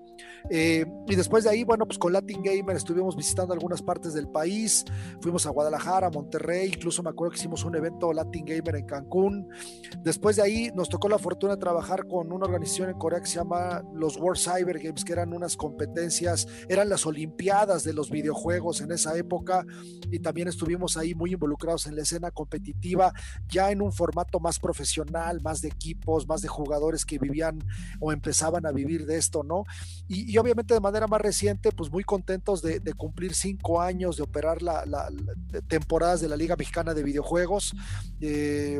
Eh, 0.49 0.85
y 1.07 1.15
después 1.15 1.43
de 1.43 1.49
ahí, 1.49 1.63
bueno, 1.65 1.85
pues 1.85 1.99
con 1.99 2.13
Latin 2.13 2.41
Gamer 2.41 2.77
estuvimos 2.77 3.15
visitando 3.15 3.53
algunas 3.53 3.81
partes 3.81 4.13
del 4.13 4.29
país, 4.29 4.85
fuimos 5.19 5.45
a 5.45 5.49
Guadalajara, 5.49 6.09
Monterrey, 6.09 6.71
incluso 6.73 7.03
me 7.03 7.09
acuerdo 7.09 7.31
que 7.31 7.39
hicimos 7.39 7.65
un 7.65 7.75
evento 7.75 8.13
Latin 8.13 8.45
Gamer 8.45 8.77
en 8.77 8.85
Cancún. 8.85 9.49
Después 10.01 10.37
de 10.37 10.43
ahí 10.43 10.71
nos 10.73 10.87
tocó 10.87 11.09
la 11.09 11.19
fortuna 11.19 11.55
de 11.55 11.59
trabajar 11.59 12.07
con 12.07 12.31
una 12.31 12.45
organización 12.45 12.89
en 12.89 12.97
Corea 12.97 13.19
que 13.19 13.27
se 13.27 13.35
llama 13.35 13.83
los 13.93 14.15
World 14.17 14.39
Cyber 14.39 14.79
Games, 14.79 15.03
que 15.03 15.11
eran 15.11 15.33
unas 15.33 15.57
competencias, 15.57 16.47
eran 16.69 16.87
las 16.87 17.05
Olimpiadas 17.05 17.83
de 17.83 17.93
los 17.93 18.09
videojuegos 18.09 18.79
en 18.79 18.91
esa 18.91 19.17
época 19.17 19.65
y 20.09 20.19
también 20.19 20.47
estuvimos 20.47 20.95
ahí 20.95 21.13
muy 21.13 21.33
involucrados 21.33 21.85
en 21.87 21.95
la 21.95 22.03
escena 22.03 22.31
competitiva, 22.31 23.11
ya 23.49 23.71
en 23.71 23.81
un 23.81 23.91
formato 23.91 24.39
más 24.39 24.59
profesional, 24.59 25.41
más 25.41 25.61
de 25.61 25.67
equipos, 25.67 26.27
más 26.27 26.41
de 26.41 26.44
jugadores 26.47 27.05
que 27.05 27.19
vivían 27.19 27.59
o 27.99 28.11
empezaban 28.11 28.65
a 28.65 28.71
vivir 28.71 29.05
de 29.05 29.17
esto, 29.17 29.43
¿no? 29.43 29.63
Y, 30.07 30.37
obviamente 30.37 30.73
de 30.73 30.79
manera 30.79 31.07
más 31.07 31.21
reciente, 31.21 31.71
pues 31.71 31.91
muy 31.91 32.03
contentos 32.03 32.61
de, 32.61 32.81
cumplir 32.95 33.33
cinco 33.33 33.81
años 33.81 34.17
de 34.17 34.23
operar 34.23 34.61
la, 34.61 34.85
la, 34.85 35.09
temporadas 35.67 36.21
de 36.21 36.29
la 36.29 36.37
Liga 36.37 36.55
Mexicana 36.55 36.93
de 36.93 37.03
Videojuegos. 37.03 37.73
Eh, 38.21 38.79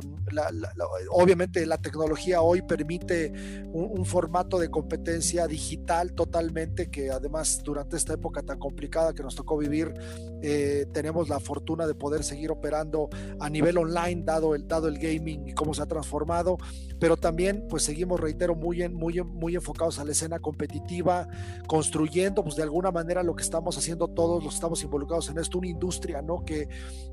obviamente 1.12 1.66
la 1.66 1.78
tecnología 1.78 2.42
hoy 2.42 2.62
permite 2.62 3.32
un, 3.72 4.06
formato 4.06 4.60
de 4.60 4.70
competencia 4.70 5.48
digital 5.48 6.14
totalmente 6.14 6.90
que 6.92 7.10
además 7.10 7.62
durante 7.64 7.98
esta 7.98 8.14
época 8.14 8.44
tan 8.44 8.60
complicada 8.60 9.14
que 9.14 9.24
nos 9.24 9.36
tocó 9.36 9.58
vivir, 9.58 9.94
eh, 10.42 10.86
tenemos 10.94 11.28
la 11.28 11.40
fortuna 11.40 11.88
de 11.88 11.96
poder 11.96 12.24
seguir 12.24 12.52
operando 12.52 13.10
a 13.40 13.50
nivel 13.50 13.78
online, 13.78 14.24
dado 14.24 14.54
el, 14.54 14.68
dado 14.68 14.88
el 14.88 15.00
gaming 15.00 15.48
y 15.48 15.54
cómo 15.54 15.74
se 15.74 15.82
ha 15.82 15.88
transformado, 15.88 16.58
pero 17.00 17.18
también 17.18 17.55
pues 17.70 17.84
seguimos, 17.84 18.20
reitero, 18.20 18.56
muy, 18.56 18.88
muy, 18.90 19.22
muy 19.22 19.56
enfocados 19.56 20.00
a 20.00 20.06
la 20.06 20.12
escena 20.12 20.40
competitiva, 20.40 21.28
construyendo 21.68 22.44
pues 22.44 22.56
de 22.56 22.64
alguna 22.64 22.92
manera 22.92 23.24
lo 23.24 23.36
que 23.36 23.44
estamos 23.44 23.78
haciendo 23.78 24.08
todos 24.08 24.44
los 24.44 24.54
que 24.54 24.56
estamos 24.56 24.84
involucrados 24.84 25.30
en 25.30 25.38
esto, 25.38 25.58
una 25.58 25.68
industria, 25.68 26.22
¿no? 26.22 26.44
Que, 26.46 26.68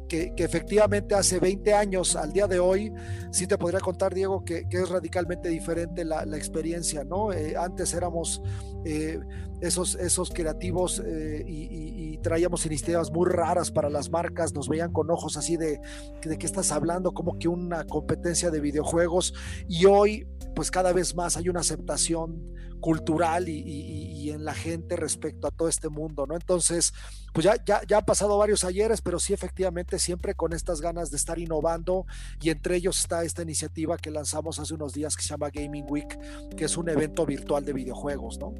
que, 0.08 0.32
efectivamente 0.36 1.14
hace 1.14 1.38
20 1.38 1.72
años 1.74 2.16
al 2.16 2.32
día 2.32 2.46
de 2.46 2.58
hoy, 2.58 2.92
sí 3.30 3.46
te 3.46 3.56
podría 3.56 3.80
contar, 3.80 4.14
Diego, 4.14 4.44
que, 4.44 4.66
es 4.70 4.88
radicalmente 4.88 5.48
diferente 5.48 6.04
la, 6.04 6.26
la 6.26 6.36
experiencia, 6.36 7.04
¿no? 7.04 7.32
Eh, 7.32 7.56
antes 7.56 7.94
éramos 7.94 8.42
eh, 8.84 9.20
esos, 9.60 9.94
esos 9.94 10.30
creativos 10.30 11.00
eh, 11.04 11.44
y, 11.46 12.18
traíamos 12.22 12.64
iniciativas 12.66 13.10
muy 13.10 13.28
raras 13.28 13.72
para 13.72 13.90
las 13.90 14.08
marcas, 14.08 14.54
nos 14.54 14.68
veían 14.68 14.92
con 14.92 15.10
ojos 15.10 15.36
así 15.36 15.56
de, 15.56 15.80
de 16.24 16.38
qué 16.38 16.46
estás 16.46 16.70
hablando, 16.70 17.12
como 17.14 17.36
que 17.36 17.48
una 17.48 17.84
competencia 17.84 18.52
de 18.52 18.60
videojuegos 18.60 19.34
y 19.68 19.86
hoy 19.86 20.28
pues 20.54 20.70
cada 20.70 20.92
vez 20.92 21.14
más 21.14 21.36
hay 21.36 21.48
una 21.48 21.60
aceptación 21.60 22.52
cultural 22.80 23.48
y, 23.48 24.30
en 24.30 24.44
la 24.44 24.54
gente 24.54 24.96
respecto 24.96 25.46
a 25.46 25.50
todo 25.50 25.68
este 25.68 25.88
mundo, 25.88 26.26
¿no? 26.26 26.34
Entonces, 26.34 26.94
pues 27.32 27.44
ya, 27.44 27.62
ya, 27.64 27.82
ya 27.86 27.98
han 27.98 28.04
pasado 28.04 28.38
varios 28.38 28.64
ayeres, 28.64 29.02
pero 29.02 29.18
sí 29.18 29.32
efectivamente 29.32 29.98
siempre 29.98 30.34
con 30.34 30.52
estas 30.52 30.80
ganas 30.80 31.10
de 31.10 31.16
estar 31.16 31.38
innovando 31.38 32.06
y 32.40 32.50
entre 32.50 32.76
ellos 32.76 32.98
está 32.98 33.24
esta 33.24 33.42
iniciativa 33.42 33.98
que 33.98 34.10
lanzamos 34.10 34.58
hace 34.58 34.74
unos 34.74 34.94
días 34.94 35.16
que 35.16 35.22
se 35.22 35.30
llama 35.30 35.50
Gaming 35.50 35.86
Week, 35.88 36.18
que 36.56 36.64
es 36.64 36.76
un 36.76 36.88
evento 36.88 37.26
virtual 37.26 37.64
de 37.64 37.72
videojuegos, 37.72 38.38
¿no? 38.38 38.54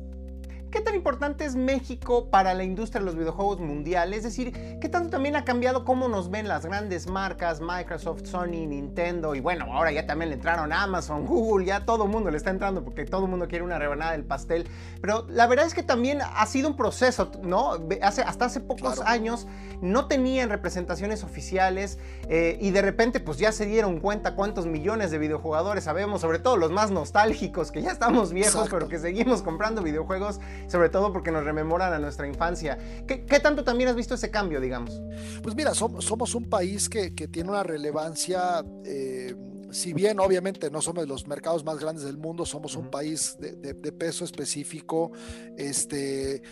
¿Qué 0.73 0.81
tan 0.81 0.95
importante 0.95 1.45
es 1.45 1.55
México 1.55 2.31
para 2.31 2.55
la 2.55 2.65
industria 2.65 3.01
de 3.01 3.05
los 3.05 3.15
videojuegos 3.15 3.61
mundiales? 3.61 4.21
Es 4.21 4.25
decir, 4.25 4.79
¿qué 4.81 4.89
tanto 4.89 5.11
también 5.11 5.37
ha 5.37 5.45
cambiado 5.45 5.85
cómo 5.85 6.09
nos 6.09 6.31
ven 6.31 6.49
las 6.49 6.65
grandes 6.65 7.07
marcas, 7.07 7.61
Microsoft, 7.61 8.25
Sony, 8.25 8.67
Nintendo? 8.67 9.35
Y 9.35 9.41
bueno, 9.41 9.67
ahora 9.71 9.93
ya 9.93 10.07
también 10.07 10.31
le 10.31 10.37
entraron 10.37 10.73
Amazon, 10.73 11.27
Google, 11.27 11.67
ya 11.67 11.85
todo 11.85 12.05
el 12.05 12.11
mundo 12.11 12.31
le 12.31 12.39
está 12.39 12.49
entrando 12.49 12.83
porque 12.83 13.05
todo 13.05 13.25
el 13.27 13.31
mundo 13.31 13.49
quiere 13.49 13.63
una 13.63 13.79
rebanada 13.79 14.13
del 14.13 14.25
pastel. 14.25 14.67
Pero 15.03 15.27
la 15.29 15.47
verdad 15.47 15.67
es 15.67 15.75
que 15.75 15.83
también 15.83 16.21
ha 16.23 16.47
sido 16.47 16.71
un 16.71 16.77
proceso, 16.77 17.31
¿no? 17.43 17.73
Hace, 18.01 18.23
hasta 18.23 18.47
hace 18.47 18.61
pocos 18.61 19.01
años 19.01 19.47
no 19.83 20.07
tenían 20.07 20.49
representaciones 20.49 21.23
oficiales 21.23 21.99
eh, 22.31 22.57
y 22.63 22.71
de 22.71 22.81
repente 22.81 23.21
pues 23.21 23.37
ya 23.37 23.53
se 23.53 23.67
dieron 23.67 24.01
cuenta 24.01 24.37
cuántos 24.37 24.65
millones 24.65 25.11
de 25.11 25.19
videojugadores 25.19 25.85
sabemos, 25.85 26.23
sobre 26.23 26.39
todo 26.39 26.57
los 26.57 26.71
más 26.71 26.91
nostálgicos, 26.91 27.73
que 27.73 27.83
ya 27.83 27.91
estamos 27.91 28.33
viejos, 28.33 28.69
pero 28.71 28.89
que 28.89 28.99
seguimos 28.99 29.43
comprando 29.43 29.83
videojuegos 29.83 30.41
sobre 30.69 30.89
todo 30.89 31.13
porque 31.13 31.31
nos 31.31 31.45
rememoran 31.45 31.93
a 31.93 31.99
nuestra 31.99 32.27
infancia. 32.27 32.79
¿Qué, 33.07 33.19
tanto 33.41 33.65
también 33.65 33.89
has 33.91 33.97
visto 33.97 34.15
ese 34.15 34.31
cambio, 34.31 34.61
digamos? 34.61 35.01
Pues 35.43 35.55
mira, 35.55 35.75
somos, 35.75 36.35
un 36.35 36.49
país 36.49 36.89
que, 36.89 37.11
tiene 37.11 37.51
una 37.51 37.63
relevancia... 37.63 38.65
Eh, 38.85 39.35
si 39.73 39.95
bien 39.95 40.21
obviamente 40.21 40.71
no 40.71 40.83
somos 40.83 41.09
los 41.09 41.27
mercados 41.27 41.65
más 41.65 41.79
grandes 41.79 42.05
del 42.05 42.19
mundo, 42.19 42.45
somos 42.45 42.77
un 42.77 42.91
país 42.91 43.37
de, 43.39 43.75
peso 43.93 44.25
específico, 44.25 45.13
este, 45.57 46.43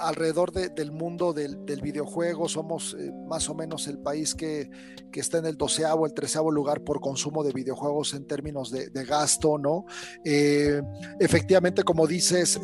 alrededor 0.00 0.52
del 0.52 0.92
mundo 0.92 1.32
del, 1.32 1.80
videojuego, 1.82 2.48
somos 2.48 2.96
eh, 2.98 3.12
más 3.26 3.48
o 3.48 3.54
menos 3.54 3.88
el 3.88 3.98
país 3.98 4.34
que, 4.34 4.70
está 5.12 5.38
en 5.38 5.46
el 5.46 5.56
doceavo, 5.56 6.06
el 6.06 6.14
treceavo 6.14 6.52
lugar 6.52 6.84
por 6.84 7.00
consumo 7.00 7.42
de 7.42 7.52
videojuegos 7.52 8.14
en 8.14 8.24
términos 8.24 8.70
de, 8.70 8.88
gasto, 9.04 9.58
¿no? 9.58 9.84
Eh, 10.24 10.80
efectivamente, 11.18 11.82
como 11.82 12.06
dices, 12.06 12.60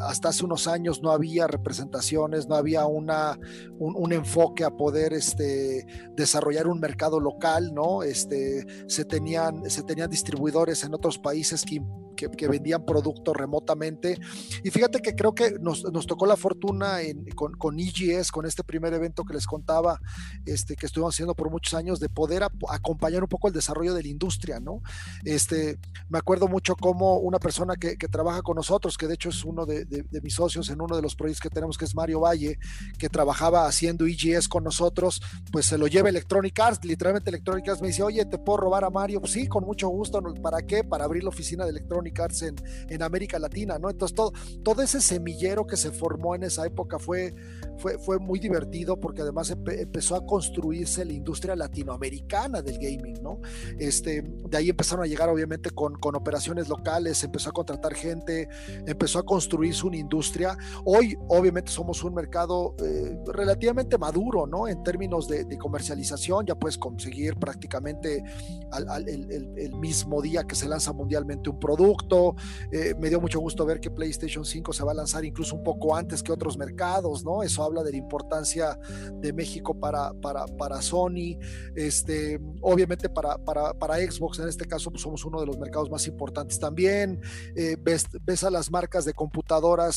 hasta 0.00 0.28
hace 0.28 0.44
unos 0.44 0.66
años 0.66 1.02
no 1.02 1.10
había 1.10 1.46
representaciones, 1.46 2.48
no 2.48 2.54
había 2.54 2.86
una, 2.86 3.38
un, 3.78 4.12
enfoque 4.12 4.64
a 4.64 4.70
poder 4.70 5.12
este, 5.12 5.86
desarrollar 6.16 6.66
un 6.66 6.80
mercado 6.80 7.20
local, 7.20 7.72
¿no? 7.74 8.02
Este, 8.02 8.66
se, 8.86 9.04
tenían, 9.04 9.68
se 9.70 9.82
tenían 9.82 10.10
distribuidores 10.10 10.84
en 10.84 10.94
otros 10.94 11.18
países 11.18 11.64
que 11.64 11.80
que, 12.14 12.48
vendían 12.48 12.84
productos 12.84 13.36
remotamente. 13.36 14.18
Y 14.62 14.70
fíjate 14.70 15.00
que 15.00 15.14
creo 15.14 15.34
que 15.34 15.58
nos, 15.60 15.82
tocó 16.06 16.26
la 16.26 16.36
fortuna 16.36 16.98
con, 17.34 17.52
con, 17.54 17.78
EGS, 17.78 18.30
con 18.30 18.46
este 18.46 18.62
primer 18.64 18.92
evento 18.94 19.24
que 19.24 19.34
les 19.34 19.46
contaba, 19.46 20.00
este, 20.46 20.76
que 20.76 20.86
estuvimos 20.86 21.14
haciendo 21.14 21.34
por 21.34 21.50
muchos 21.50 21.74
años, 21.74 22.00
de 22.00 22.08
poder 22.08 22.42
acompañar 22.68 23.22
un 23.22 23.28
poco 23.28 23.48
el 23.48 23.54
desarrollo 23.54 23.94
de 23.94 24.02
la 24.02 24.08
industria, 24.08 24.60
¿no? 24.60 24.82
Este, 25.24 25.78
me 26.08 26.18
acuerdo 26.18 26.48
mucho 26.48 26.76
como 26.76 27.18
una 27.18 27.38
persona 27.38 27.76
que, 27.76 27.96
trabaja 28.12 28.42
con 28.42 28.56
nosotros, 28.56 28.98
que 28.98 29.06
de 29.06 29.14
hecho 29.14 29.30
es 29.30 29.42
uno 29.44 29.64
de, 29.64 29.81
mis 30.22 30.34
socios 30.34 30.70
en 30.70 30.80
uno 30.80 30.96
de 30.96 31.02
los 31.02 31.14
proyectos 31.14 31.40
que 31.40 31.50
tenemos, 31.50 31.76
que 31.76 31.84
es 31.84 31.94
Mario 31.94 32.20
Valle, 32.20 32.58
que 32.98 33.08
trabajaba 33.08 33.66
haciendo 33.66 34.06
EGS 34.06 34.48
con 34.48 34.64
nosotros, 34.64 35.20
pues 35.50 35.66
se 35.66 35.78
lo 35.78 35.86
lleva 35.86 36.08
Electronic 36.08 36.58
Arts, 36.58 36.84
literalmente 36.84 37.30
Electronic 37.30 37.68
Arts 37.68 37.82
me 37.82 37.88
dice, 37.88 38.02
oye, 38.02 38.24
¿te 38.24 38.38
puedo 38.38 38.58
robar 38.58 38.84
a 38.84 38.90
Mario? 38.90 39.20
Pues 39.20 39.32
sí, 39.32 39.46
con 39.46 39.64
mucho 39.64 39.88
gusto, 39.88 40.22
¿para 40.42 40.62
qué? 40.62 40.84
Para 40.84 41.04
abrir 41.04 41.22
la 41.24 41.30
oficina 41.30 41.64
de 41.64 41.70
Electronic 41.70 42.12
en, 42.42 42.56
en, 42.88 43.02
América 43.02 43.38
Latina, 43.38 43.78
¿no? 43.78 43.90
Entonces 43.90 44.14
todo, 44.14 44.32
todo 44.62 44.82
ese 44.82 45.00
semillero 45.00 45.66
que 45.66 45.76
se 45.76 45.90
formó 45.90 46.34
en 46.34 46.44
esa 46.44 46.66
época 46.66 46.98
fue, 46.98 47.34
fue, 47.78 47.98
fue 47.98 48.18
muy 48.18 48.38
divertido 48.38 48.98
porque 49.00 49.22
además 49.22 49.50
empezó 49.50 50.16
a 50.16 50.26
construirse 50.26 51.04
la 51.04 51.12
industria 51.12 51.56
latinoamericana 51.56 52.62
del 52.62 52.78
gaming, 52.78 53.22
¿no? 53.22 53.40
Este, 53.78 54.22
de 54.22 54.56
ahí 54.56 54.70
empezaron 54.70 55.04
a 55.04 55.08
llegar 55.08 55.28
obviamente 55.28 55.70
con, 55.70 55.94
con 55.94 56.14
operaciones 56.14 56.68
locales, 56.68 57.22
empezó 57.24 57.50
a 57.50 57.52
contratar 57.52 57.94
gente, 57.94 58.48
empezó 58.86 59.18
a 59.18 59.24
construirse 59.72 59.86
una 59.86 59.96
industria. 59.96 60.56
Hoy 60.84 61.16
obviamente 61.28 61.70
somos 61.70 62.02
un 62.04 62.14
mercado 62.14 62.74
eh, 62.84 63.18
relativamente 63.26 63.98
maduro, 63.98 64.46
¿no? 64.46 64.68
En 64.68 64.82
términos 64.82 65.28
de, 65.28 65.52
comercialización, 65.58 66.46
ya 66.46 66.54
puedes 66.54 66.78
conseguir 66.78 67.36
prácticamente 67.36 68.24
al, 68.72 69.08
el, 69.08 69.52
el 69.56 69.74
mismo 69.76 70.20
día 70.20 70.44
que 70.44 70.54
se 70.54 70.66
lanza 70.66 70.92
mundialmente 70.92 71.50
un 71.50 71.60
producto 71.60 72.34
eh, 72.72 72.94
me 72.98 73.08
dio 73.08 73.20
mucho 73.20 73.38
gusto 73.38 73.64
ver 73.64 73.80
que 73.80 73.90
PlayStation 73.90 74.44
5 74.44 74.72
se 74.72 74.84
va 74.84 74.92
a 74.92 74.94
lanzar 74.94 75.24
incluso 75.24 75.56
un 75.56 75.62
poco 75.62 75.94
antes 75.94 76.22
que 76.22 76.32
otros 76.32 76.56
mercados, 76.56 77.24
¿no? 77.24 77.42
Eso 77.42 77.62
habla 77.62 77.82
de 77.82 77.92
la 77.92 77.96
importancia 77.96 78.78
de 79.14 79.32
México 79.32 79.78
para, 79.78 80.12
para, 80.14 80.46
para 80.46 80.80
Sony, 80.82 81.38
este, 81.74 82.40
obviamente 82.60 83.08
para, 83.08 83.38
para, 83.38 83.74
para 83.74 83.96
Xbox 83.96 84.38
en 84.38 84.48
este 84.48 84.66
caso 84.66 84.90
pues 84.90 85.02
somos 85.02 85.24
uno 85.24 85.40
de 85.40 85.46
los 85.46 85.58
mercados 85.58 85.90
más 85.90 86.06
importantes 86.06 86.58
también. 86.58 87.20
Eh, 87.54 87.76
ves, 87.80 88.06
ves, 88.24 88.44
a 88.44 88.50
las 88.50 88.70
marcas 88.70 89.04
de 89.04 89.12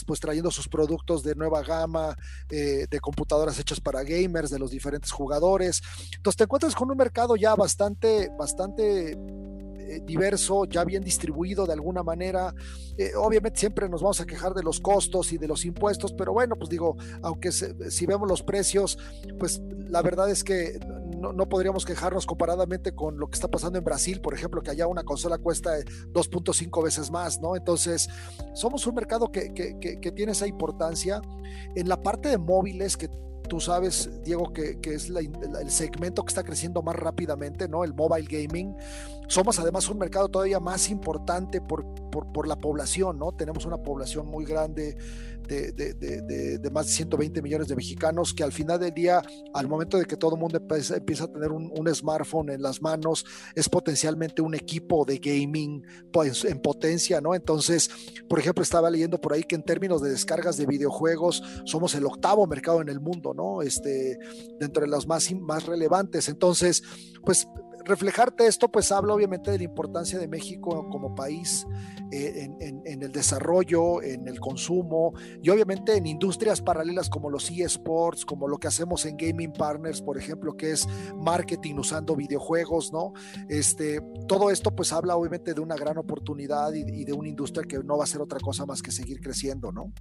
pues 0.06 0.20
trayendo 0.20 0.52
sus 0.52 0.68
productos 0.68 1.24
de 1.24 1.36
nueva 1.36 1.62
gama, 1.64 2.16
eh, 2.50 2.88
de 2.90 3.00
computadoras 3.00 3.60
hechas 3.60 3.80
para 3.80 4.04
gamers, 4.04 4.50
de 4.50 4.60
los 4.60 4.72
diferentes 4.72 5.12
jugadores. 5.12 5.82
Entonces 6.16 6.38
te 6.38 6.44
encuentras 6.44 6.76
con 6.76 6.90
un 6.92 6.98
mercado 6.98 7.36
ya 7.36 7.56
bastante, 7.56 8.30
bastante 8.38 9.12
eh, 9.12 10.02
diverso, 10.04 10.66
ya 10.66 10.84
bien 10.84 11.04
distribuido 11.04 11.66
de 11.66 11.74
alguna 11.74 12.04
manera. 12.04 12.54
Eh, 12.98 13.12
obviamente 13.16 13.60
siempre 13.60 13.90
nos 13.90 14.02
vamos 14.02 14.22
a 14.22 14.26
quejar 14.26 14.54
de 14.54 14.64
los 14.64 14.80
costos 14.80 15.34
y 15.34 15.38
de 15.38 15.48
los 15.48 15.66
impuestos, 15.66 16.14
pero 16.14 16.34
bueno, 16.34 16.56
pues 16.56 16.70
digo, 16.70 16.96
aunque 17.22 17.52
si 17.52 18.06
vemos 18.06 18.28
los 18.28 18.44
precios, 18.44 18.98
pues 19.40 19.62
la 19.88 20.02
verdad 20.02 20.30
es 20.30 20.44
que 20.44 20.80
no, 21.16 21.50
podríamos 21.50 21.86
quejarnos 21.86 22.26
comparadamente 22.26 22.94
con 22.94 23.18
lo 23.18 23.28
que 23.28 23.36
está 23.36 23.48
pasando 23.48 23.78
en 23.78 23.84
Brasil, 23.84 24.22
por 24.22 24.34
ejemplo, 24.34 24.62
que 24.62 24.72
allá 24.72 24.88
una 24.88 25.04
consola 25.04 25.38
cuesta 25.38 25.78
2.5 25.78 26.84
veces 26.84 27.12
más, 27.12 27.42
¿no? 27.42 27.56
Entonces, 27.56 28.10
somos 28.54 28.86
un 28.88 28.96
mercado 28.96 29.32
que, 29.32 29.54
que 29.54 30.12
tiene 30.12 30.32
esa 30.34 30.48
importancia. 30.48 31.22
En 31.76 31.90
la 31.90 32.02
parte 32.02 32.30
de 32.30 32.38
móviles, 32.38 32.98
que 32.98 33.10
Tú 33.48 33.60
sabes, 33.60 34.10
Diego, 34.24 34.54
que, 34.54 34.80
es 34.84 35.10
el 35.10 35.70
segmento 35.70 36.24
que 36.24 36.30
está 36.30 36.44
creciendo 36.44 36.82
más 36.82 36.96
rápidamente, 36.96 37.68
¿no? 37.68 37.84
El 37.84 37.94
mobile 37.94 38.28
gaming. 38.30 38.76
Somos 39.28 39.60
además 39.60 39.88
un 39.90 39.98
mercado 39.98 40.30
todavía 40.30 40.60
más 40.60 40.90
importante 40.90 41.62
por, 41.62 41.86
por, 42.12 42.48
la 42.48 42.58
población, 42.58 43.20
¿no? 43.20 43.32
Tenemos 43.32 43.66
una 43.66 43.78
población 43.78 44.28
muy 44.28 44.46
grande 44.46 44.98
de, 45.48 46.70
más 46.72 46.88
de 46.88 46.94
120 46.94 47.42
millones 47.42 47.68
de 47.68 47.76
mexicanos 47.76 48.34
que 48.34 48.44
al 48.44 48.52
final 48.52 48.80
del 48.80 48.94
día, 48.94 49.22
al 49.54 49.68
momento 49.68 49.98
de 49.98 50.06
que 50.06 50.18
todo 50.18 50.36
el 50.36 50.42
mundo 50.42 50.58
empieza, 50.58 51.24
a 51.24 51.28
tener 51.28 51.52
un, 51.52 51.86
smartphone 51.94 52.50
en 52.50 52.62
las 52.62 52.82
manos, 52.82 53.26
es 53.54 53.70
potencialmente 53.70 54.42
un 54.42 54.56
equipo 54.56 55.06
de 55.06 55.20
gaming 55.20 55.84
pues, 56.12 56.44
en 56.46 56.60
potencia, 56.60 57.22
¿no? 57.22 57.36
Entonces, 57.36 57.90
por 58.28 58.40
ejemplo, 58.40 58.64
estaba 58.64 58.90
leyendo 58.90 59.22
por 59.22 59.34
ahí 59.34 59.44
que 59.44 59.56
en 59.56 59.64
términos 59.64 60.02
de 60.02 60.10
descargas 60.10 60.58
de 60.58 60.66
videojuegos 60.66 61.44
somos 61.66 61.94
el 61.96 62.06
octavo 62.06 62.48
mercado 62.48 62.82
en 62.82 62.90
el 62.90 63.00
mundo, 63.00 63.34
¿no? 63.34 63.62
Este, 63.62 64.18
dentro 64.60 64.82
de 64.84 64.90
los 64.90 65.08
más, 65.08 65.32
más 65.34 65.66
relevantes. 65.66 66.28
Entonces, 66.28 66.84
pues 67.24 67.48
reflejarte 67.86 68.48
esto, 68.48 68.68
pues 68.70 68.92
habla 68.92 69.14
obviamente 69.14 69.52
de 69.52 69.60
la 69.60 69.64
importancia 69.64 70.20
de 70.20 70.28
México 70.28 70.90
como 70.90 71.16
país 71.16 71.66
eh, 72.12 72.50
en, 72.60 73.04
el 73.04 73.12
desarrollo, 73.12 74.02
en 74.02 74.28
el 74.28 74.40
consumo 74.40 75.14
y 75.42 75.50
obviamente 75.50 75.96
en 75.96 76.06
industrias 76.06 76.62
paralelas 76.62 77.10
como 77.10 77.30
los 77.30 77.50
eSports, 77.50 78.26
como 78.26 78.48
lo 78.48 78.58
que 78.58 78.68
hacemos 78.68 79.06
en 79.06 79.18
Gaming 79.18 79.54
Partners, 79.54 80.02
por 80.02 80.18
ejemplo, 80.18 80.58
que 80.58 80.72
es 80.72 80.88
marketing 81.16 81.76
usando 81.76 82.16
videojuegos, 82.16 82.92
¿no? 82.92 83.14
Este, 83.50 84.02
todo 84.28 84.50
esto 84.50 84.76
pues 84.76 84.92
habla 84.92 85.16
obviamente 85.16 85.54
de 85.54 85.62
una 85.62 85.76
gran 85.76 85.98
oportunidad 85.98 86.74
y, 86.74 86.82
y 86.82 87.06
de 87.06 87.14
una 87.14 87.30
industria 87.30 87.66
que 87.68 87.78
no 87.84 87.98
va 87.98 88.04
a 88.04 88.08
ser 88.08 88.22
otra 88.22 88.40
cosa 88.40 88.66
más 88.66 88.82
que 88.82 88.92
seguir 88.92 89.22
creciendo, 89.22 89.72
¿no? 89.72 89.94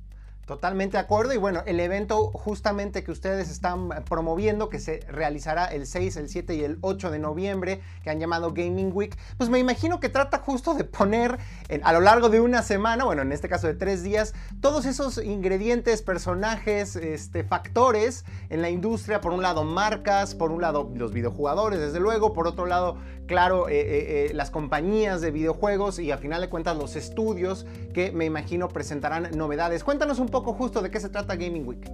Totalmente 0.46 0.96
de 0.96 1.02
acuerdo. 1.02 1.32
Y 1.32 1.38
bueno, 1.38 1.62
el 1.66 1.80
evento 1.80 2.30
justamente 2.32 3.02
que 3.02 3.10
ustedes 3.10 3.50
están 3.50 3.88
promoviendo, 4.04 4.68
que 4.68 4.78
se 4.78 5.00
realizará 5.08 5.66
el 5.66 5.86
6, 5.86 6.16
el 6.16 6.28
7 6.28 6.54
y 6.54 6.64
el 6.64 6.78
8 6.80 7.10
de 7.10 7.18
noviembre, 7.18 7.80
que 8.02 8.10
han 8.10 8.20
llamado 8.20 8.52
Gaming 8.52 8.90
Week, 8.92 9.16
pues 9.38 9.50
me 9.50 9.58
imagino 9.58 10.00
que 10.00 10.08
trata 10.08 10.38
justo 10.38 10.74
de 10.74 10.84
poner 10.84 11.38
a 11.82 11.92
lo 11.92 12.00
largo 12.00 12.28
de 12.28 12.40
una 12.40 12.62
semana, 12.62 13.04
bueno, 13.04 13.22
en 13.22 13.32
este 13.32 13.48
caso 13.48 13.66
de 13.66 13.74
tres 13.74 14.02
días, 14.02 14.34
todos 14.60 14.86
esos 14.86 15.18
ingredientes, 15.18 16.02
personajes, 16.02 16.96
este, 16.96 17.44
factores 17.44 18.24
en 18.50 18.62
la 18.62 18.70
industria, 18.70 19.20
por 19.20 19.32
un 19.32 19.42
lado 19.42 19.64
marcas, 19.64 20.34
por 20.34 20.52
un 20.52 20.60
lado 20.60 20.90
los 20.94 21.12
videojugadores, 21.12 21.78
desde 21.80 22.00
luego, 22.00 22.32
por 22.32 22.46
otro 22.46 22.66
lado, 22.66 22.96
claro, 23.26 23.68
eh, 23.68 23.80
eh, 23.80 24.26
eh, 24.30 24.34
las 24.34 24.50
compañías 24.50 25.20
de 25.20 25.30
videojuegos 25.30 25.98
y 25.98 26.10
a 26.10 26.18
final 26.18 26.40
de 26.40 26.48
cuentas 26.48 26.76
los 26.76 26.96
estudios 26.96 27.66
que 27.92 28.12
me 28.12 28.24
imagino 28.24 28.68
presentarán 28.68 29.30
novedades. 29.36 29.84
Cuéntanos 29.84 30.18
un 30.18 30.28
poco 30.34 30.52
justo 30.52 30.82
de 30.82 30.90
qué 30.90 30.98
se 30.98 31.08
trata 31.08 31.36
Gaming 31.36 31.66
Week. 31.66 31.90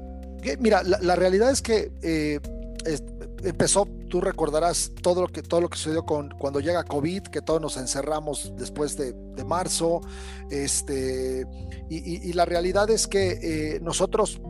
Mira, 0.58 0.82
la, 0.82 1.14
realidad 1.16 1.50
es 1.50 1.60
que 1.60 1.92
empezó, 3.44 3.86
tú 4.08 4.20
recordarás 4.20 4.92
todo 5.02 5.22
lo 5.22 5.28
que, 5.28 5.42
todo 5.42 5.60
lo 5.60 5.68
que 5.68 5.76
sucedió 5.76 6.04
con, 6.04 6.30
cuando 6.30 6.60
llega 6.60 6.84
COVID, 6.84 7.24
que 7.24 7.42
todos 7.42 7.60
nos 7.60 7.76
encerramos 7.76 8.52
después 8.56 8.96
de, 8.96 9.14
marzo, 9.44 10.00
este, 10.50 11.46
y, 11.88 12.32
la 12.34 12.44
realidad 12.44 12.90
es 12.90 13.06
que 13.06 13.38
eh, 13.42 13.80
nosotros 13.80 14.40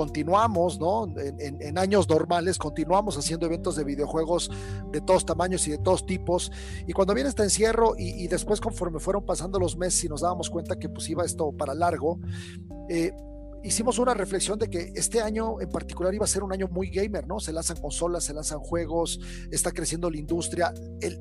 continuamos, 0.00 0.80
¿no? 0.80 1.12
En, 1.18 1.76
años 1.76 2.08
normales, 2.08 2.56
continuamos 2.56 3.18
haciendo 3.18 3.44
eventos 3.44 3.76
de 3.76 3.84
videojuegos 3.84 4.50
de 4.90 5.02
todos 5.02 5.26
tamaños 5.26 5.68
y 5.68 5.72
de 5.72 5.76
todos 5.76 6.06
tipos. 6.06 6.50
Y 6.86 6.94
cuando 6.94 7.12
viene 7.12 7.28
este 7.28 7.42
encierro 7.42 7.92
y, 7.98 8.26
después 8.26 8.62
conforme 8.62 8.98
fueron 8.98 9.26
pasando 9.26 9.58
los 9.58 9.76
meses 9.76 10.02
y 10.04 10.08
nos 10.08 10.22
dábamos 10.22 10.48
cuenta 10.48 10.78
que 10.78 10.88
pues 10.88 11.06
iba 11.10 11.22
esto 11.22 11.52
para 11.52 11.74
largo, 11.74 12.18
eh, 12.88 13.12
hicimos 13.62 13.98
una 13.98 14.14
reflexión 14.14 14.58
de 14.58 14.70
que 14.70 14.90
este 14.94 15.20
año 15.20 15.60
en 15.60 15.68
particular 15.68 16.14
iba 16.14 16.24
a 16.24 16.28
ser 16.28 16.44
un 16.44 16.54
año 16.54 16.66
muy 16.68 16.88
gamer, 16.88 17.26
¿no? 17.26 17.38
Se 17.38 17.52
lanzan 17.52 17.76
consolas, 17.76 18.24
se 18.24 18.32
lanzan 18.32 18.60
juegos, 18.60 19.20
está 19.50 19.70
creciendo 19.70 20.08
la 20.08 20.16
industria. 20.16 20.72
El, 21.02 21.20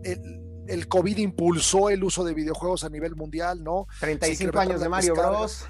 COVID 0.88 1.18
impulsó 1.18 1.90
el 1.90 2.04
uso 2.04 2.24
de 2.24 2.34
videojuegos 2.34 2.84
a 2.84 2.90
nivel 2.90 3.16
mundial, 3.16 3.64
¿no? 3.64 3.88
35 4.00 4.60
años 4.60 4.82
de 4.82 4.90
Mario 4.90 5.16
Bros. 5.16 5.66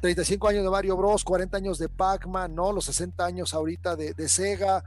35 0.00 0.48
años 0.48 0.64
de 0.64 0.70
Mario 0.70 0.96
Bros, 0.96 1.24
40 1.24 1.56
años 1.56 1.78
de 1.78 1.88
Pac-Man, 1.88 2.54
¿no? 2.54 2.72
Los 2.72 2.86
60 2.86 3.24
años 3.24 3.54
ahorita 3.54 3.96
de, 3.96 4.14
de 4.14 4.28
Sega. 4.28 4.82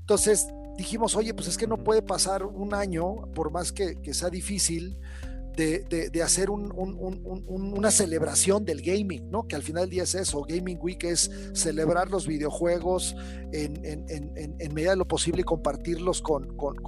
Entonces 0.00 0.46
dijimos, 0.76 1.16
oye, 1.16 1.34
pues 1.34 1.48
es 1.48 1.56
que 1.56 1.66
no 1.66 1.78
puede 1.78 2.02
pasar 2.02 2.44
un 2.44 2.74
año, 2.74 3.16
por 3.34 3.50
más 3.50 3.72
que, 3.72 4.00
que 4.02 4.14
sea 4.14 4.30
difícil, 4.30 4.98
de, 5.56 6.22
hacer 6.22 6.50
una 6.50 7.90
celebración 7.90 8.64
del 8.64 8.82
gaming, 8.82 9.30
¿no? 9.30 9.48
Que 9.48 9.56
al 9.56 9.62
final 9.62 9.84
del 9.84 9.90
día 9.90 10.02
es 10.02 10.14
eso, 10.14 10.42
Gaming 10.46 10.78
Week 10.80 11.02
es 11.04 11.30
celebrar 11.54 12.10
los 12.10 12.26
videojuegos 12.26 13.16
en, 13.52 13.80
en, 13.84 14.74
medida 14.74 14.90
de 14.90 14.96
lo 14.96 15.08
posible 15.08 15.40
y 15.40 15.44
compartirlos 15.44 16.20
con, 16.20 16.46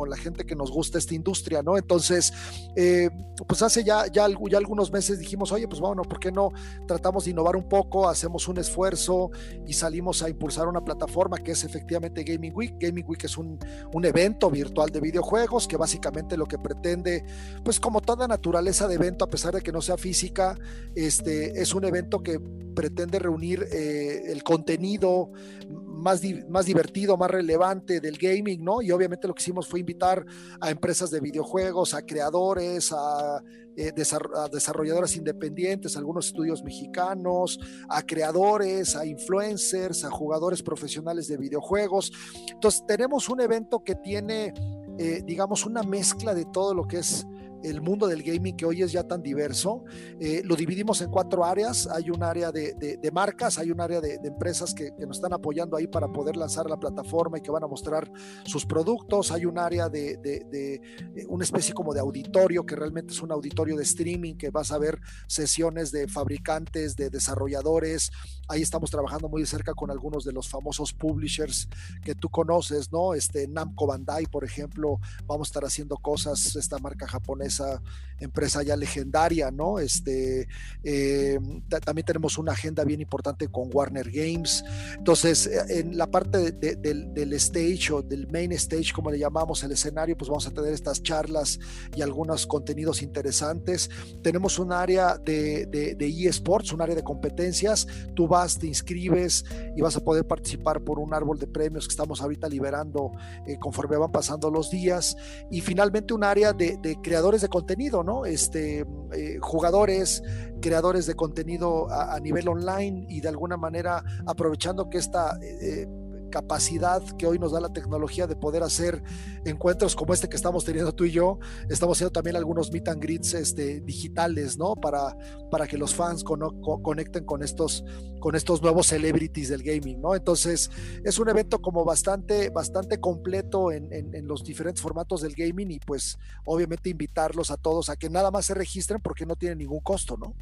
la 0.09 0.17
gente 0.17 0.45
que 0.45 0.55
nos 0.55 0.71
gusta 0.71 0.99
esta 0.99 1.15
industria, 1.15 1.63
¿no? 1.63 1.79
Entonces, 1.79 2.33
eh, 2.77 3.11
pues 3.47 3.63
hace 3.63 3.85
ya, 3.85 4.07
ya, 4.07 4.27
ya, 4.29 4.59
algunos 4.59 4.93
meses 4.93 5.19
dijimos, 5.19 5.51
oye, 5.53 5.67
pues 5.67 5.81
bueno, 5.81 6.03
¿por 6.03 6.21
qué 6.21 6.31
no 6.31 6.51
tratamos 6.87 7.25
de 7.25 7.31
innovar 7.31 7.57
un 7.57 7.69
poco, 7.69 8.09
hacemos 8.09 8.49
un 8.49 8.59
esfuerzo 8.59 9.31
y 9.67 9.73
salimos 9.73 10.23
a 10.23 10.29
impulsar 10.29 10.69
una 10.69 10.85
plataforma 10.85 11.39
que 11.39 11.53
es 11.53 11.65
efectivamente 11.65 12.23
Gaming 12.23 12.53
Week? 12.55 12.75
Gaming 12.79 13.05
Week 13.07 13.25
es 13.25 13.39
un, 13.39 13.59
un 13.93 14.05
evento 14.05 14.51
virtual 14.51 14.91
de 14.91 15.01
videojuegos 15.01 15.67
que 15.67 15.77
básicamente 15.77 16.37
lo 16.37 16.47
que 16.47 16.59
pretende, 16.59 17.25
pues 17.65 17.81
como 17.81 18.01
toda 18.01 18.29
naturaleza, 18.29 18.58
de 18.63 18.95
evento, 18.95 19.25
a 19.25 19.31
pesar 19.31 19.55
de 19.55 19.61
que 19.61 19.73
no 19.73 19.81
sea 19.81 19.97
física, 19.97 20.57
este, 20.95 21.61
es 21.61 21.75
un 21.75 21.85
evento 21.85 22.23
que 22.23 22.41
pretende 22.75 23.19
reunir 23.19 23.67
eh, 23.73 24.31
el 24.31 24.43
contenido 24.43 25.31
más, 25.69 26.23
más 26.49 26.67
divertido, 26.67 27.17
más 27.17 27.31
relevante 27.31 28.01
del 28.01 28.17
gaming, 28.17 28.63
¿no? 28.63 28.83
Y 28.83 28.93
obviamente 28.93 29.27
lo 29.27 29.35
que 29.35 29.43
hicimos 29.43 29.67
fue 29.67 29.81
invitar 29.81 30.25
a 30.61 30.71
empresas 30.71 31.11
de 31.11 31.21
videojuegos, 31.21 31.95
a 31.95 32.03
creadores, 32.03 32.93
a, 32.93 33.43
eh, 33.77 33.93
a 34.37 34.49
desarrolladores 34.49 35.17
independientes, 35.17 35.97
algunos 35.97 36.27
estudios 36.27 36.63
mexicanos, 36.63 37.59
a 37.89 38.03
creadores, 38.03 38.95
a 38.95 39.05
influencers, 39.07 40.05
a 40.05 40.11
jugadores 40.11 40.63
profesionales 40.63 41.27
de 41.29 41.37
videojuegos. 41.37 42.13
Entonces 42.51 42.85
tenemos 42.87 43.29
un 43.29 43.41
evento 43.41 43.83
que 43.83 43.95
tiene, 43.97 44.53
eh, 44.99 45.23
digamos, 45.25 45.67
una 45.67 45.83
mezcla 45.83 46.35
de 46.35 46.45
todo 46.45 46.75
lo 46.75 46.87
que 46.87 46.99
es 46.99 47.27
el 47.63 47.81
mundo 47.81 48.07
del 48.07 48.23
gaming 48.23 48.57
que 48.57 48.65
hoy 48.65 48.83
es 48.83 48.93
ya 48.93 49.03
tan 49.03 49.23
diverso. 49.23 49.85
Eh, 50.21 50.43
lo 50.45 50.57
dividimos 50.57 51.01
en 51.01 51.11
cuatro 51.11 51.45
áreas. 51.45 51.89
Hay 51.89 52.11
un 52.11 52.23
área 52.23 52.53
de, 52.53 53.11
marcas, 53.13 53.59
hay 53.59 53.71
un 53.71 53.81
área 53.81 54.01
de, 54.01 54.19
empresas 54.25 54.75
que, 54.75 54.93
nos 54.99 55.17
están 55.17 55.33
apoyando 55.33 55.77
ahí 55.77 55.87
para 55.87 56.09
poder 56.09 56.37
lanzar 56.37 56.69
la 56.69 56.79
plataforma 56.79 57.39
y 57.39 57.41
que 57.41 57.51
van 57.51 57.65
a 57.65 57.67
mostrar 57.67 58.11
sus 58.45 58.67
productos. 58.67 59.33
Hay 59.33 59.45
un 59.45 59.59
área 59.59 59.89
de, 59.89 60.19
eh, 60.25 60.81
una 61.29 61.45
especie 61.45 61.75
como 61.75 61.95
de 61.95 62.01
auditorio, 62.01 62.65
que 62.65 62.77
realmente 62.77 63.13
es 63.13 63.23
un 63.23 63.33
auditorio 63.33 63.77
de 63.77 63.83
streaming, 63.83 64.35
que 64.35 64.51
vas 64.51 64.73
a 64.73 64.79
ver 64.79 65.01
sesiones 65.27 65.91
de 65.91 66.09
fabricantes, 66.09 66.97
de 66.97 67.11
desarrolladores. 67.11 68.11
Ahí 68.49 68.63
estamos 68.63 68.91
trabajando 68.91 69.29
muy 69.29 69.45
cerca 69.47 69.75
con 69.75 69.91
algunos 69.91 70.25
de 70.25 70.33
los 70.33 70.49
famosos 70.49 70.93
publishers 70.93 71.69
que 72.03 72.15
tú 72.15 72.29
conoces, 72.29 72.93
¿no? 72.93 73.15
Este 73.15 73.49
Namco 73.49 73.87
Bandai, 73.87 74.27
por 74.27 74.45
ejemplo, 74.45 75.01
vamos 75.27 75.49
a 75.49 75.51
estar 75.51 75.65
haciendo 75.65 75.97
cosas, 75.97 76.57
esta 76.57 76.79
marca 76.79 77.07
japonesa 77.07 77.48
esa 77.49 77.83
empresa 78.21 78.63
ya 78.63 78.77
legendaria, 78.77 79.51
¿no? 79.51 79.79
Este, 79.79 80.49
eh, 80.83 81.39
también 81.85 82.05
tenemos 82.05 82.39
una 82.39 82.53
agenda 82.53 82.85
bien 82.85 83.01
importante 83.01 83.49
con 83.49 83.71
Warner 83.73 84.11
Games. 84.11 84.65
Entonces, 84.97 85.47
eh, 85.47 85.81
en 85.81 85.97
la 85.97 86.07
parte 86.09 86.53
del, 86.53 87.33
stage 87.35 87.93
o 87.93 88.03
del 88.03 88.29
main 88.29 88.53
stage, 88.53 88.93
como 88.93 89.11
le 89.11 89.19
llamamos, 89.19 89.63
el 89.63 89.73
escenario, 89.73 90.17
pues 90.17 90.29
vamos 90.29 90.47
a 90.47 90.51
tener 90.51 90.73
estas 90.73 91.03
charlas 91.03 91.59
y 91.95 92.03
algunos 92.03 92.47
contenidos 92.47 93.03
interesantes. 93.03 93.91
Tenemos 94.23 94.59
un 94.59 94.73
área 94.73 95.17
de, 95.17 95.67
de 95.67 96.29
eSports, 96.29 96.73
un 96.73 96.83
área 96.83 96.95
de 96.95 97.05
competencias. 97.05 97.87
Tú 98.15 98.27
vas, 98.27 98.59
te 98.59 98.67
inscribes 98.67 99.45
y 99.77 99.81
vas 99.81 99.97
a 99.97 100.01
poder 100.01 100.27
participar 100.27 100.83
por 100.83 100.99
un 100.99 101.15
árbol 101.15 101.39
de 101.39 101.47
premios 101.47 101.87
que 101.87 101.93
estamos 101.93 102.21
ahorita 102.21 102.49
liberando 102.49 103.13
eh, 103.47 103.59
conforme 103.59 103.97
van 103.97 104.11
pasando 104.11 104.51
los 104.51 104.71
días. 104.71 105.17
Y 105.51 105.61
finalmente 105.61 106.15
un 106.15 106.25
área 106.25 106.53
de 106.53 106.99
creadores 107.03 107.38
de 107.41 107.49
contenido, 107.49 108.03
¿no? 108.03 108.27
Este, 108.27 108.87
eh, 109.13 109.39
jugadores, 109.41 110.23
creadores 110.61 111.07
de 111.07 111.15
contenido 111.15 111.91
a, 111.91 112.19
nivel 112.21 112.49
online 112.49 113.07
y 113.09 113.21
de 113.21 113.29
alguna 113.29 113.57
manera 113.57 114.03
aprovechando 114.27 114.91
que 114.91 114.99
esta 114.99 115.39
eh, 115.41 115.87
capacidad 116.31 117.03
que 117.17 117.27
hoy 117.27 117.39
nos 117.39 117.53
da 117.53 117.61
la 117.61 117.73
tecnología 117.73 118.27
de 118.27 118.37
poder 118.37 118.63
hacer 118.63 119.03
encuentros 119.45 119.97
como 119.97 120.15
este 120.15 120.29
que 120.29 120.37
estamos 120.37 120.65
teniendo 120.65 120.93
tú 120.93 121.05
y 121.05 121.13
yo. 121.13 121.39
Estamos 121.69 121.97
haciendo 121.97 122.13
también 122.13 122.37
algunos 122.37 122.71
meet 122.73 122.89
and 122.89 123.03
greets 123.03 123.35
este, 123.35 123.81
digitales, 123.81 124.59
¿no? 124.59 124.75
Para, 124.75 125.17
para 125.51 125.67
que 125.67 125.79
los 125.79 125.95
fans 125.95 126.25
conecten 126.25 127.25
con 127.25 127.43
estos, 127.43 127.85
con 128.21 128.35
estos 128.35 128.63
nuevos 128.63 128.87
celebrities 128.87 129.49
del 129.49 129.63
gaming, 129.63 130.01
¿no? 130.01 130.15
Entonces, 130.15 130.71
es 131.05 131.19
un 131.19 131.29
evento 131.29 131.61
como 131.61 131.85
bastante, 131.85 132.51
bastante 132.51 132.99
completo 132.99 133.73
en, 133.73 133.93
en 133.93 134.27
los 134.27 134.45
diferentes 134.45 134.83
formatos 134.83 135.23
del 135.23 135.35
gaming 135.35 135.71
y 135.71 135.79
pues 135.79 136.19
obviamente 136.45 136.91
invitarlos 136.91 137.51
a 137.51 137.57
todos 137.57 137.89
a 137.89 137.97
que 137.97 138.11
nada 138.11 138.31
más 138.31 138.47
se 138.47 138.55
registren 138.55 139.01
porque 139.01 139.27
no 139.27 139.37
tiene 139.37 139.57
ningún 139.57 139.81
costo, 139.81 140.17
¿no? 140.17 140.35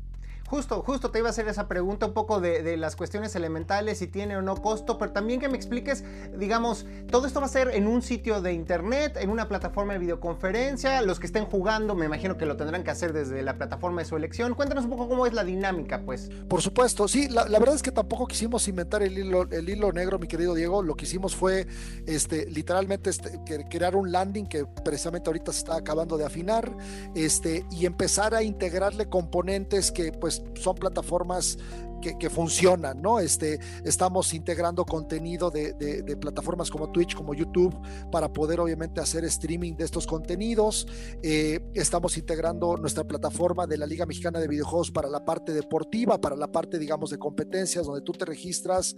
Justo, 0.49 0.83
justo 0.83 1.11
te 1.11 1.19
iba 1.19 1.29
a 1.29 1.31
hacer 1.31 1.49
esa 1.49 1.67
pregunta 1.67 2.07
un 2.07 2.13
poco 2.13 2.41
de, 2.41 2.77
las 2.77 2.95
cuestiones 2.95 3.35
elementales, 3.35 3.99
si 3.99 4.07
tiene 4.07 4.37
o 4.37 4.43
no 4.43 4.57
costo, 4.57 4.97
pero 4.99 5.13
también 5.13 5.41
que 5.41 5.49
me 5.49 5.57
expliques, 5.57 6.05
digamos, 6.37 6.87
todo 7.11 7.27
esto 7.27 7.41
va 7.41 7.47
a 7.47 7.49
ser 7.49 7.71
en 7.75 7.87
un 7.87 8.03
sitio 8.03 8.41
de 8.41 8.53
internet, 8.53 9.17
en 9.21 9.31
una 9.31 9.49
plataforma 9.49 9.95
de 9.95 9.99
videoconferencia, 9.99 11.03
los 11.03 11.19
que 11.19 11.27
estén 11.27 11.47
jugando, 11.47 11.95
me 11.95 12.07
imagino 12.07 12.37
que 12.37 12.47
lo 12.47 12.57
tendrán 12.57 12.85
que 12.85 12.91
hacer 12.91 13.13
desde 13.13 13.43
la 13.43 13.57
plataforma 13.57 14.03
de 14.03 14.05
su 14.07 14.17
elección. 14.17 14.55
Cuéntanos 14.55 14.85
un 14.85 14.91
poco 14.91 15.09
cómo 15.09 15.27
es 15.27 15.33
la 15.33 15.43
dinámica, 15.43 16.03
pues. 16.05 16.31
Por 16.49 16.63
supuesto, 16.63 17.09
sí, 17.09 17.29
la, 17.29 17.45
verdad 17.45 17.75
es 17.75 17.83
que 17.83 17.93
tampoco 17.93 18.27
quisimos 18.27 18.69
inventar 18.69 19.03
el 19.03 19.19
hilo, 19.19 19.49
el 19.51 19.69
hilo 19.69 19.93
negro, 19.93 20.19
mi 20.19 20.29
querido 20.29 20.55
Diego, 20.55 20.83
lo 20.83 20.95
que 20.95 21.07
hicimos 21.07 21.35
fue, 21.35 21.67
este, 22.07 22.47
literalmente, 22.47 23.11
este, 23.11 23.41
crear 23.69 23.97
un 23.97 24.13
landing 24.13 24.47
que 24.47 24.65
precisamente 24.85 25.29
ahorita 25.29 25.53
se 25.53 25.59
está 25.59 25.77
acabando 25.77 26.17
de 26.17 26.25
afinar, 26.25 26.77
este, 27.15 27.65
y 27.71 27.87
empezar 27.87 28.35
a 28.35 28.43
integrarle 28.43 29.09
componentes 29.09 29.91
que, 29.91 30.13
pues, 30.13 30.36
son 30.55 30.75
plataformas 30.75 31.59
que, 32.01 32.31
funcionan, 32.31 33.01
¿no? 33.01 33.21
Este, 33.21 33.59
estamos 33.85 34.35
integrando 34.35 34.85
contenido 34.85 35.51
de, 35.51 35.75
plataformas 36.21 36.71
como 36.71 36.91
Twitch, 36.91 37.15
como 37.15 37.35
YouTube, 37.35 37.75
para 38.11 38.33
poder 38.33 38.61
obviamente 38.61 39.01
hacer 39.01 39.25
streaming 39.25 39.75
de 39.77 39.85
estos 39.85 40.07
contenidos. 40.07 40.87
Eh, 41.23 41.61
estamos 41.75 42.17
integrando 42.17 42.77
nuestra 42.77 43.05
plataforma 43.05 43.67
de 43.67 43.79
la 43.79 43.87
Liga 43.87 44.07
Mexicana 44.07 44.41
de 44.41 44.49
Videojuegos 44.49 44.91
para 44.91 45.09
la 45.09 45.25
parte 45.25 45.53
deportiva, 45.53 46.21
para 46.21 46.37
la 46.37 46.51
parte, 46.51 46.79
digamos, 46.79 47.11
de 47.11 47.19
competencias, 47.19 47.87
donde 47.87 48.03
tú 48.03 48.13
te 48.13 48.25
registras, 48.25 48.95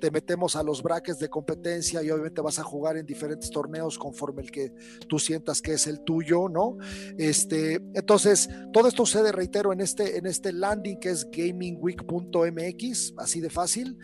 te 0.00 0.10
metemos 0.10 0.56
a 0.56 0.62
los 0.62 0.82
brackets 0.82 1.18
de 1.18 1.28
competencia 1.28 2.02
y 2.02 2.10
obviamente 2.10 2.40
vas 2.40 2.58
a 2.58 2.64
jugar 2.64 2.96
en 2.96 3.06
diferentes 3.06 3.50
torneos 3.50 3.98
conforme 3.98 4.42
el 4.42 4.50
que 4.50 4.72
tú 5.08 5.18
sientas 5.18 5.60
que 5.60 5.74
es 5.74 5.86
el 5.86 6.00
tuyo, 6.00 6.48
¿no? 6.48 6.76
Este, 7.18 7.74
entonces, 7.94 8.48
todo 8.72 8.88
esto 8.88 9.06
sucede, 9.06 9.32
reitero, 9.32 9.72
en 9.72 9.80
este, 9.80 10.16
en 10.18 10.26
este 10.26 10.52
landing 10.52 10.98
que 10.98 11.10
es 11.10 11.28
gamingweek.com 11.30 12.41
MX, 12.50 13.14
así 13.18 13.40
de 13.40 13.50
fácil. 13.50 13.98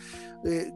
Eh, 0.44 0.70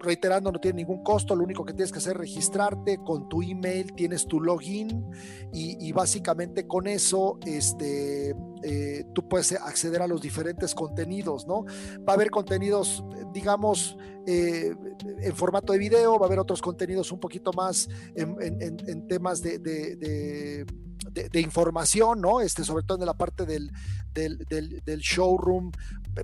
reiterando, 0.00 0.52
no 0.52 0.60
tiene 0.60 0.78
ningún 0.78 1.02
costo, 1.02 1.34
lo 1.34 1.44
único 1.44 1.64
que 1.64 1.72
tienes 1.72 1.90
que 1.90 1.98
hacer 1.98 2.12
es 2.12 2.18
registrarte 2.18 2.98
con 2.98 3.28
tu 3.28 3.42
email, 3.42 3.92
tienes 3.94 4.26
tu 4.26 4.40
login 4.40 5.06
y, 5.52 5.92
básicamente 5.92 6.66
con 6.66 6.86
eso 6.86 7.38
este, 7.46 8.34
eh, 8.64 9.04
tú 9.14 9.28
puedes 9.28 9.52
acceder 9.52 10.02
a 10.02 10.06
los 10.06 10.20
diferentes 10.20 10.74
contenidos, 10.74 11.46
¿no? 11.46 11.64
Va 12.06 12.12
a 12.12 12.16
haber 12.16 12.30
contenidos, 12.30 13.04
digamos, 13.32 13.96
eh, 14.26 14.74
en 15.20 15.36
formato 15.36 15.72
de 15.72 15.78
video, 15.78 16.18
va 16.18 16.26
a 16.26 16.28
haber 16.28 16.38
otros 16.38 16.62
contenidos 16.62 17.12
un 17.12 17.20
poquito 17.20 17.52
más 17.52 17.88
en, 18.14 19.06
temas 19.06 19.42
de, 19.42 19.58
de, 19.58 21.40
información, 21.40 22.20
¿no? 22.20 22.40
Este, 22.40 22.64
sobre 22.64 22.84
todo 22.84 22.98
en 23.00 23.06
la 23.06 23.14
parte 23.14 23.44
del, 23.44 23.70
del, 24.14 24.38
del 24.84 25.00
showroom, 25.00 25.70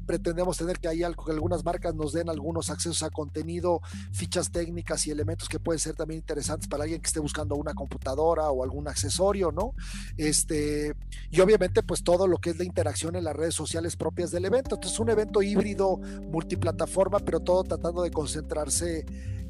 pretendemos 0.06 0.56
tener 0.56 0.78
que 0.78 0.88
hay 0.88 1.02
algo, 1.02 1.24
que 1.24 1.32
algunas 1.32 1.64
marcas 1.64 1.94
nos 1.94 2.12
den 2.12 2.28
algunos 2.28 2.70
accesos 2.70 3.02
a 3.02 3.10
contenido, 3.10 3.80
fichas 4.12 4.52
técnicas 4.52 5.06
y 5.06 5.10
elementos 5.10 5.48
que 5.48 5.58
pueden 5.58 5.80
ser 5.80 5.96
también 5.96 6.20
interesantes 6.20 6.68
para 6.68 6.84
alguien 6.84 7.00
que 7.00 7.08
esté 7.08 7.18
buscando 7.18 7.56
una 7.56 7.74
computadora 7.74 8.50
o 8.50 8.62
algún 8.62 8.86
accesorio, 8.86 9.50
¿no? 9.50 9.74
Este, 10.16 10.94
y 11.30 11.40
obviamente, 11.40 11.82
pues 11.82 12.04
todo 12.04 12.28
lo 12.30 12.38
que 12.38 12.50
es 12.50 12.58
la 12.58 12.64
interacción 12.64 13.16
en 13.16 13.24
las 13.24 13.36
redes 13.36 13.54
sociales 13.54 13.96
propias 13.96 14.30
del 14.30 14.44
evento. 14.44 14.76
Entonces, 14.76 14.94
es 14.94 15.00
un 15.00 15.10
evento 15.10 15.42
híbrido, 15.42 15.98
multiplataforma, 16.30 17.18
pero 17.18 17.40
todo 17.40 17.64
tratando 17.64 18.02
de 18.02 18.10
concentrarse 18.10 19.04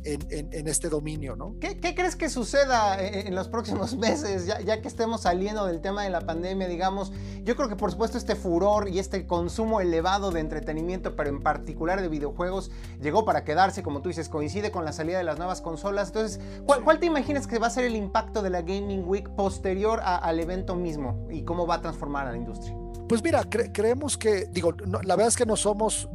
en, 0.05 0.69
este 0.69 0.89
dominio, 0.89 1.37
¿no? 1.37 1.57
¿Qué, 1.61 1.79
crees 1.79 2.17
que 2.17 2.29
suceda 2.29 3.03
en, 3.03 3.35
los 3.35 3.49
próximos 3.49 3.97
meses, 3.99 4.47
ya, 4.47 4.61
ya, 4.61 4.81
que 4.81 4.89
estemos 4.89 5.23
saliendo 5.23 5.67
del 5.67 5.81
tema 5.81 6.05
de 6.05 6.11
la 6.11 6.21
pandemia, 6.21 6.69
digamos? 6.69 7.13
Yo 7.43 7.57
creo 7.57 7.69
que 7.69 7.77
por 7.77 7.91
supuesto 7.91 8.19
este 8.19 8.37
furor 8.37 8.89
y 8.89 8.99
este 8.99 9.27
consumo 9.27 9.81
elevado 9.81 10.31
de 10.31 10.41
entretenimiento, 10.41 11.17
pero 11.17 11.31
en 11.31 11.43
particular 11.43 12.01
de 12.01 12.09
videojuegos, 12.09 12.71
llegó 13.01 13.25
para 13.25 13.45
quedarse, 13.45 13.83
como 13.83 14.03
tú 14.03 14.09
dices, 14.09 14.29
coincide 14.29 14.71
con 14.71 14.85
la 14.85 14.93
salida 14.93 15.19
de 15.19 15.25
las 15.25 15.39
nuevas 15.39 15.61
consolas. 15.61 16.09
Entonces, 16.09 16.41
¿cuál, 16.65 16.99
te 16.99 17.07
imaginas 17.07 17.47
que 17.47 17.59
va 17.59 17.67
a 17.67 17.71
ser 17.71 17.85
el 17.85 17.97
impacto 17.97 18.43
de 18.43 18.51
la 18.51 18.63
Gaming 18.63 19.05
Week 19.07 19.29
posterior 19.31 20.01
al 20.03 20.41
evento 20.41 20.77
mismo 20.77 21.27
y 21.31 21.43
cómo 21.43 21.67
va 21.67 21.77
a 21.77 21.81
transformar 21.81 22.27
a 22.27 22.33
la 22.33 22.37
industria? 22.37 22.77
Pues 23.09 23.25
mira, 23.25 23.43
creemos 23.51 24.17
que, 24.17 24.47
digo, 24.53 24.73
la 24.73 25.17
verdad 25.17 25.29
es 25.29 25.37
que 25.37 25.47
no 25.47 25.57
somos 25.57 26.09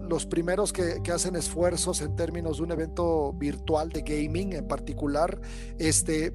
los 0.00 0.26
primeros 0.26 0.72
que, 0.72 1.00
hacen 1.12 1.36
esfuerzos 1.36 2.00
en 2.00 2.16
términos 2.16 2.56
de 2.56 2.62
un 2.64 2.72
evento 2.72 3.32
virtual 3.34 3.90
de 3.90 4.02
gaming 4.02 4.54
en 4.54 4.66
particular, 4.66 5.40
este, 5.78 6.32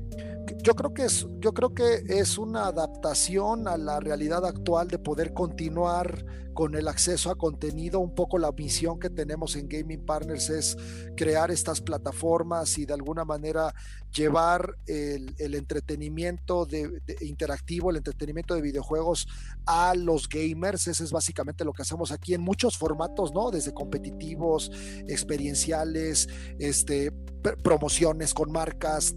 yo 0.64 0.76
creo 0.76 0.93
que 0.93 1.05
es, 1.05 1.28
yo 1.39 1.53
creo 1.53 1.74
que 1.74 2.03
es 2.08 2.38
una 2.38 2.68
adaptación 2.68 3.68
a 3.68 3.78
la 3.78 3.99
realidad 3.99 4.45
actual 4.45 4.88
de 4.88 4.99
poder 4.99 5.34
continuar 5.34 6.26
con 6.58 6.74
el 6.74 6.88
acceso 6.88 7.30
a 7.30 7.36
contenido. 7.36 7.99
Un 7.99 8.16
poco 8.16 8.39
la 8.39 8.51
misión 8.51 8.99
que 8.99 9.12
tenemos 9.12 9.55
en 9.55 9.70
Gaming 9.70 10.03
Partners 10.03 10.49
es 10.49 10.76
crear 11.16 11.51
estas 11.51 11.82
plataformas 11.82 12.80
y 12.80 12.88
de 12.88 12.95
alguna 12.95 13.24
manera 13.26 13.76
llevar 14.12 14.76
el, 14.88 15.36
entretenimiento 15.38 16.68
interactivo, 17.22 17.91
el 17.91 17.97
entretenimiento 17.97 18.55
de 18.55 18.62
videojuegos 18.62 19.28
a 19.68 19.93
los 19.93 20.28
gamers. 20.28 20.88
Ese 20.88 21.03
es 21.03 21.12
básicamente 21.12 21.64
lo 21.64 21.74
que 21.74 21.84
hacemos 21.84 22.12
aquí 22.12 22.34
en 22.34 22.41
muchos 22.41 22.76
formatos, 22.76 23.32
¿no? 23.36 23.51
Desde 23.51 23.72
competitivos, 23.72 24.72
experienciales, 25.08 26.28
este, 26.58 27.12
promociones 27.55 28.34
con 28.34 28.51
marcas, 28.51 29.14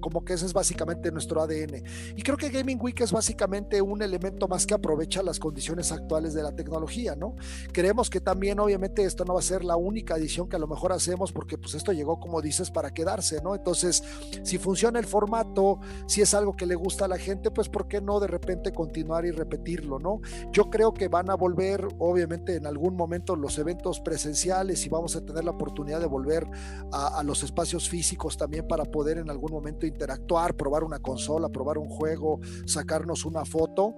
como 0.00 0.24
que 0.24 0.34
ese 0.34 0.46
es 0.46 0.52
básicamente 0.52 1.12
nuestro 1.12 1.42
ADN. 1.42 1.82
Y 2.16 2.22
creo 2.22 2.36
que 2.36 2.50
Gaming 2.50 2.78
Week 2.80 3.00
es 3.00 3.12
básicamente 3.12 3.80
un 3.82 4.02
elemento 4.02 4.48
más 4.48 4.66
que 4.66 4.74
aprovecha 4.74 5.22
las 5.22 5.38
condiciones 5.38 5.92
actuales 5.92 6.34
de 6.34 6.42
la 6.42 6.52
tecnología, 6.52 6.77
¿no? 7.16 7.34
Creemos 7.72 8.10
que 8.10 8.20
también, 8.20 8.60
obviamente, 8.60 9.04
esto 9.04 9.24
no 9.24 9.34
va 9.34 9.40
a 9.40 9.42
ser 9.42 9.64
la 9.64 9.76
única 9.76 10.16
edición 10.16 10.48
que 10.48 10.56
a 10.56 10.58
lo 10.58 10.66
mejor 10.66 10.92
hacemos, 10.92 11.32
porque 11.32 11.58
pues 11.58 11.74
esto 11.74 11.92
llegó, 11.92 12.18
como 12.20 12.40
dices, 12.40 12.70
para 12.70 12.92
quedarse, 12.92 13.42
¿no? 13.42 13.54
Entonces, 13.54 14.02
si 14.42 14.58
funciona 14.58 14.98
el 14.98 15.06
formato, 15.06 15.80
si 16.06 16.20
es 16.20 16.34
algo 16.34 16.56
que 16.56 16.66
le 16.66 16.74
gusta 16.74 17.06
a 17.06 17.08
la 17.08 17.18
gente, 17.18 17.50
pues 17.50 17.68
¿por 17.68 17.88
qué 17.88 18.00
no 18.00 18.20
de 18.20 18.26
repente 18.26 18.72
continuar 18.72 19.24
y 19.24 19.30
repetirlo, 19.30 19.98
¿no? 19.98 20.20
Yo 20.52 20.70
creo 20.70 20.92
que 20.92 21.08
van 21.08 21.30
a 21.30 21.34
volver, 21.34 21.86
obviamente, 21.98 22.56
en 22.56 22.66
algún 22.66 22.96
momento 22.96 23.36
los 23.36 23.58
eventos 23.58 24.00
presenciales 24.00 24.84
y 24.86 24.88
vamos 24.88 25.16
a 25.16 25.24
tener 25.24 25.44
la 25.44 25.52
oportunidad 25.52 26.00
de 26.00 26.06
volver 26.06 26.46
a, 26.92 27.18
a 27.18 27.22
los 27.22 27.42
espacios 27.42 27.88
físicos 27.88 28.36
también 28.36 28.66
para 28.66 28.84
poder 28.84 29.18
en 29.18 29.30
algún 29.30 29.52
momento 29.52 29.86
interactuar, 29.86 30.54
probar 30.54 30.84
una 30.84 30.98
consola, 30.98 31.48
probar 31.48 31.78
un 31.78 31.88
juego, 31.88 32.40
sacarnos 32.66 33.24
una 33.24 33.44
foto. 33.44 33.94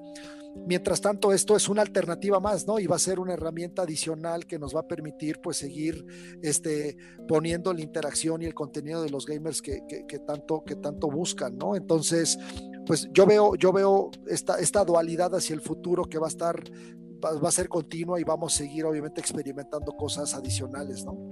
Mientras 0.66 1.00
tanto, 1.00 1.32
esto 1.32 1.56
es 1.56 1.68
una 1.68 1.82
alternativa 1.82 2.40
más, 2.40 2.66
¿no? 2.66 2.78
Y 2.78 2.86
va 2.86 2.96
a 2.96 3.00
ser 3.00 3.20
una 3.20 3.34
herramienta 3.34 3.82
adicional 3.82 4.46
que 4.46 4.58
nos 4.58 4.74
va 4.74 4.80
a 4.80 4.86
permitir, 4.86 5.40
pues, 5.40 5.58
seguir 5.58 6.04
este, 6.42 6.96
poniendo 7.28 7.72
la 7.72 7.80
interacción 7.80 8.42
y 8.42 8.46
el 8.46 8.54
contenido 8.54 9.02
de 9.02 9.10
los 9.10 9.26
gamers 9.26 9.62
que, 9.62 9.80
tanto, 10.26 10.64
que 10.64 10.76
tanto 10.76 11.08
buscan, 11.08 11.56
¿no? 11.56 11.76
Entonces, 11.76 12.38
pues 12.86 13.08
yo 13.12 13.26
veo, 13.26 13.54
yo 13.54 13.72
veo 13.72 14.10
esta, 14.26 14.58
esta 14.58 14.84
dualidad 14.84 15.34
hacia 15.34 15.54
el 15.54 15.60
futuro 15.60 16.04
que 16.04 16.18
va 16.18 16.26
a 16.26 16.30
estar, 16.30 16.62
va 17.22 17.48
a 17.48 17.52
ser 17.52 17.68
continua 17.68 18.20
y 18.20 18.24
vamos 18.24 18.54
a 18.54 18.58
seguir, 18.58 18.84
obviamente, 18.84 19.20
experimentando 19.20 19.92
cosas 19.92 20.34
adicionales, 20.34 21.04
¿no? 21.04 21.29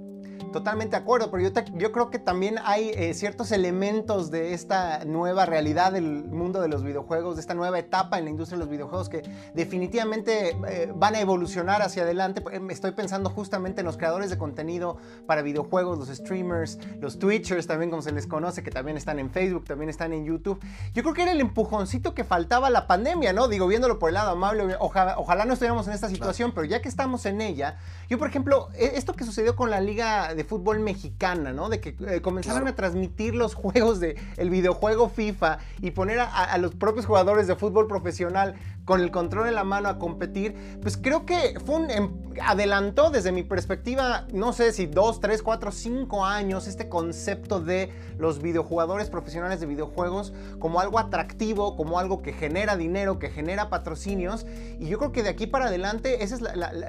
Totalmente 0.51 0.95
de 0.95 1.01
acuerdo, 1.01 1.29
pero 1.29 1.43
yo, 1.43 1.61
yo 1.75 1.91
creo 1.91 2.09
que 2.09 2.17
también 2.17 2.55
hay 2.63 2.89
eh, 2.89 3.13
ciertos 3.13 3.51
elementos 3.51 4.31
de 4.31 4.53
esta 4.53 5.05
nueva 5.05 5.45
realidad 5.45 5.91
del 5.91 6.23
mundo 6.25 6.59
de 6.59 6.67
los 6.67 6.83
videojuegos, 6.83 7.35
de 7.35 7.41
esta 7.41 7.53
nueva 7.53 7.77
etapa 7.77 8.17
en 8.17 8.23
la 8.23 8.31
industria 8.31 8.57
de 8.57 8.63
los 8.65 8.69
videojuegos 8.69 9.09
que 9.09 9.21
definitivamente 9.53 10.57
eh, 10.67 10.91
van 10.95 11.13
a 11.13 11.19
evolucionar 11.19 11.83
hacia 11.83 12.01
adelante. 12.01 12.43
Eh, 12.51 12.59
estoy 12.69 12.91
pensando 12.91 13.29
justamente 13.29 13.81
en 13.81 13.85
los 13.85 13.97
creadores 13.97 14.31
de 14.31 14.39
contenido 14.39 14.97
para 15.27 15.43
videojuegos, 15.43 15.99
los 15.99 16.09
streamers, 16.09 16.79
los 16.99 17.19
twitchers 17.19 17.67
también 17.67 17.91
como 17.91 18.01
se 18.01 18.11
les 18.11 18.25
conoce, 18.25 18.63
que 18.63 18.71
también 18.71 18.97
están 18.97 19.19
en 19.19 19.29
Facebook, 19.29 19.65
también 19.65 19.89
están 19.89 20.13
en 20.13 20.25
YouTube. 20.25 20.59
Yo 20.95 21.03
creo 21.03 21.13
que 21.13 21.21
era 21.21 21.31
el 21.31 21.41
empujoncito 21.41 22.15
que 22.15 22.23
faltaba 22.23 22.71
la 22.71 22.87
pandemia, 22.87 23.33
¿no? 23.33 23.47
Digo, 23.49 23.67
viéndolo 23.67 23.99
por 23.99 24.09
el 24.09 24.15
lado 24.15 24.31
amable, 24.31 24.75
ojalá, 24.79 25.19
ojalá 25.19 25.45
no 25.45 25.53
estuviéramos 25.53 25.87
en 25.87 25.93
esta 25.93 26.09
situación, 26.09 26.53
pero 26.55 26.65
ya 26.65 26.81
que 26.81 26.89
estamos 26.89 27.27
en 27.27 27.39
ella, 27.39 27.77
yo 28.09 28.17
por 28.17 28.27
ejemplo, 28.27 28.69
e, 28.73 28.93
esto 28.95 29.13
que 29.13 29.25
sucedió 29.25 29.55
con 29.55 29.69
la 29.69 29.79
liga 29.79 30.33
de 30.39 30.45
fútbol 30.45 30.79
mexicana, 30.79 31.51
¿no? 31.51 31.67
De 31.67 31.81
que 31.81 31.97
eh, 32.07 32.21
comenzaron 32.21 32.65
a 32.69 32.73
transmitir 32.73 33.35
los 33.35 33.55
juegos 33.55 33.99
del 33.99 34.15
el 34.37 34.49
videojuego 34.49 35.09
FIFA 35.09 35.59
y 35.81 35.91
poner 35.91 36.21
a, 36.21 36.57
los 36.59 36.75
propios 36.75 37.05
jugadores 37.05 37.45
de 37.45 37.57
fútbol 37.57 37.87
profesional 37.87 38.55
con 38.89 39.01
el 39.01 39.11
control 39.11 39.47
en 39.47 39.53
la 39.53 39.63
mano 39.63 39.87
a 39.87 39.99
competir, 39.99 40.79
pues 40.81 40.97
creo 40.97 41.23
que 41.23 41.59
fue 41.63 41.75
un, 41.75 41.91
em, 41.91 42.09
adelantó 42.43 43.11
desde 43.11 43.31
mi 43.31 43.43
perspectiva, 43.43 44.25
no 44.33 44.51
sé 44.51 44.73
si 44.73 44.87
dos, 44.87 45.19
tres, 45.19 45.43
cuatro, 45.43 45.71
cinco 45.71 46.25
años, 46.25 46.65
este 46.65 46.89
concepto 46.89 47.59
de 47.59 47.91
los 48.17 48.41
videojugadores 48.41 49.11
profesionales 49.11 49.59
de 49.59 49.67
videojuegos 49.67 50.33
como 50.57 50.79
algo 50.79 50.97
atractivo, 50.97 51.75
como 51.75 51.99
algo 51.99 52.23
que 52.23 52.33
genera 52.33 52.77
dinero, 52.77 53.19
que 53.19 53.29
genera 53.29 53.69
patrocinios. 53.69 54.47
Y 54.79 54.87
yo 54.87 54.97
creo 54.97 55.11
que 55.11 55.21
de 55.21 55.29
aquí 55.29 55.45
para 55.45 55.67
adelante, 55.67 56.17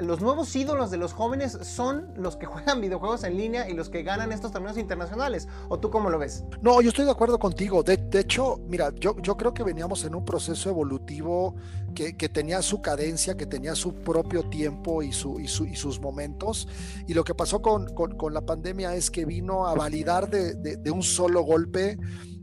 los 0.01 0.22
nuevos 0.22 0.57
ídolos 0.57 0.90
de 0.90 0.96
los 0.96 1.12
jóvenes 1.12 1.59
son 1.61 2.09
los 2.16 2.36
que 2.36 2.46
juegan 2.51 2.80
videojuegos 2.80 3.24
en 3.24 3.36
línea 3.36 3.68
y 3.68 3.74
los 3.74 3.90
que 3.90 4.03
ganan 4.05 4.32
estos 4.32 4.53
torneos 4.53 4.78
internacionales. 4.78 5.48
¿O 5.68 5.78
tú 5.78 5.90
cómo 5.90 6.09
lo 6.09 6.18
ves? 6.18 6.44
No, 6.62 6.80
yo 6.80 6.88
estoy 6.88 7.05
de 7.05 7.11
acuerdo 7.11 7.38
contigo. 7.38 7.82
De, 7.82 8.01
hecho, 8.18 8.59
mira, 8.66 8.90
yo, 8.98 9.16
yo 9.20 9.36
creo 9.36 9.53
que 9.53 9.64
veníamos 9.64 10.03
en 10.07 10.14
un 10.14 10.24
proceso 10.24 10.70
evolutivo 10.70 11.55
que, 11.95 12.12
tenía 12.28 12.62
su 12.62 12.80
cadencia, 12.80 13.36
que 13.36 13.47
tenía 13.47 13.74
su 13.74 13.95
propio 13.95 14.43
tiempo 14.49 15.03
y, 15.03 15.12
su, 15.12 15.41
y, 15.41 15.49
sus 15.49 16.01
momentos. 16.01 16.68
Y 17.07 17.14
lo 17.14 17.24
que 17.24 17.34
pasó 17.34 17.61
con, 17.62 17.86
la 18.32 18.41
pandemia 18.41 18.95
es 18.95 19.11
que 19.11 19.24
vino 19.24 19.66
a 19.66 19.74
validar 19.74 20.30
de, 20.30 20.55
de 20.55 20.91
un 20.91 21.03
solo 21.03 21.43
golpe 21.43 21.99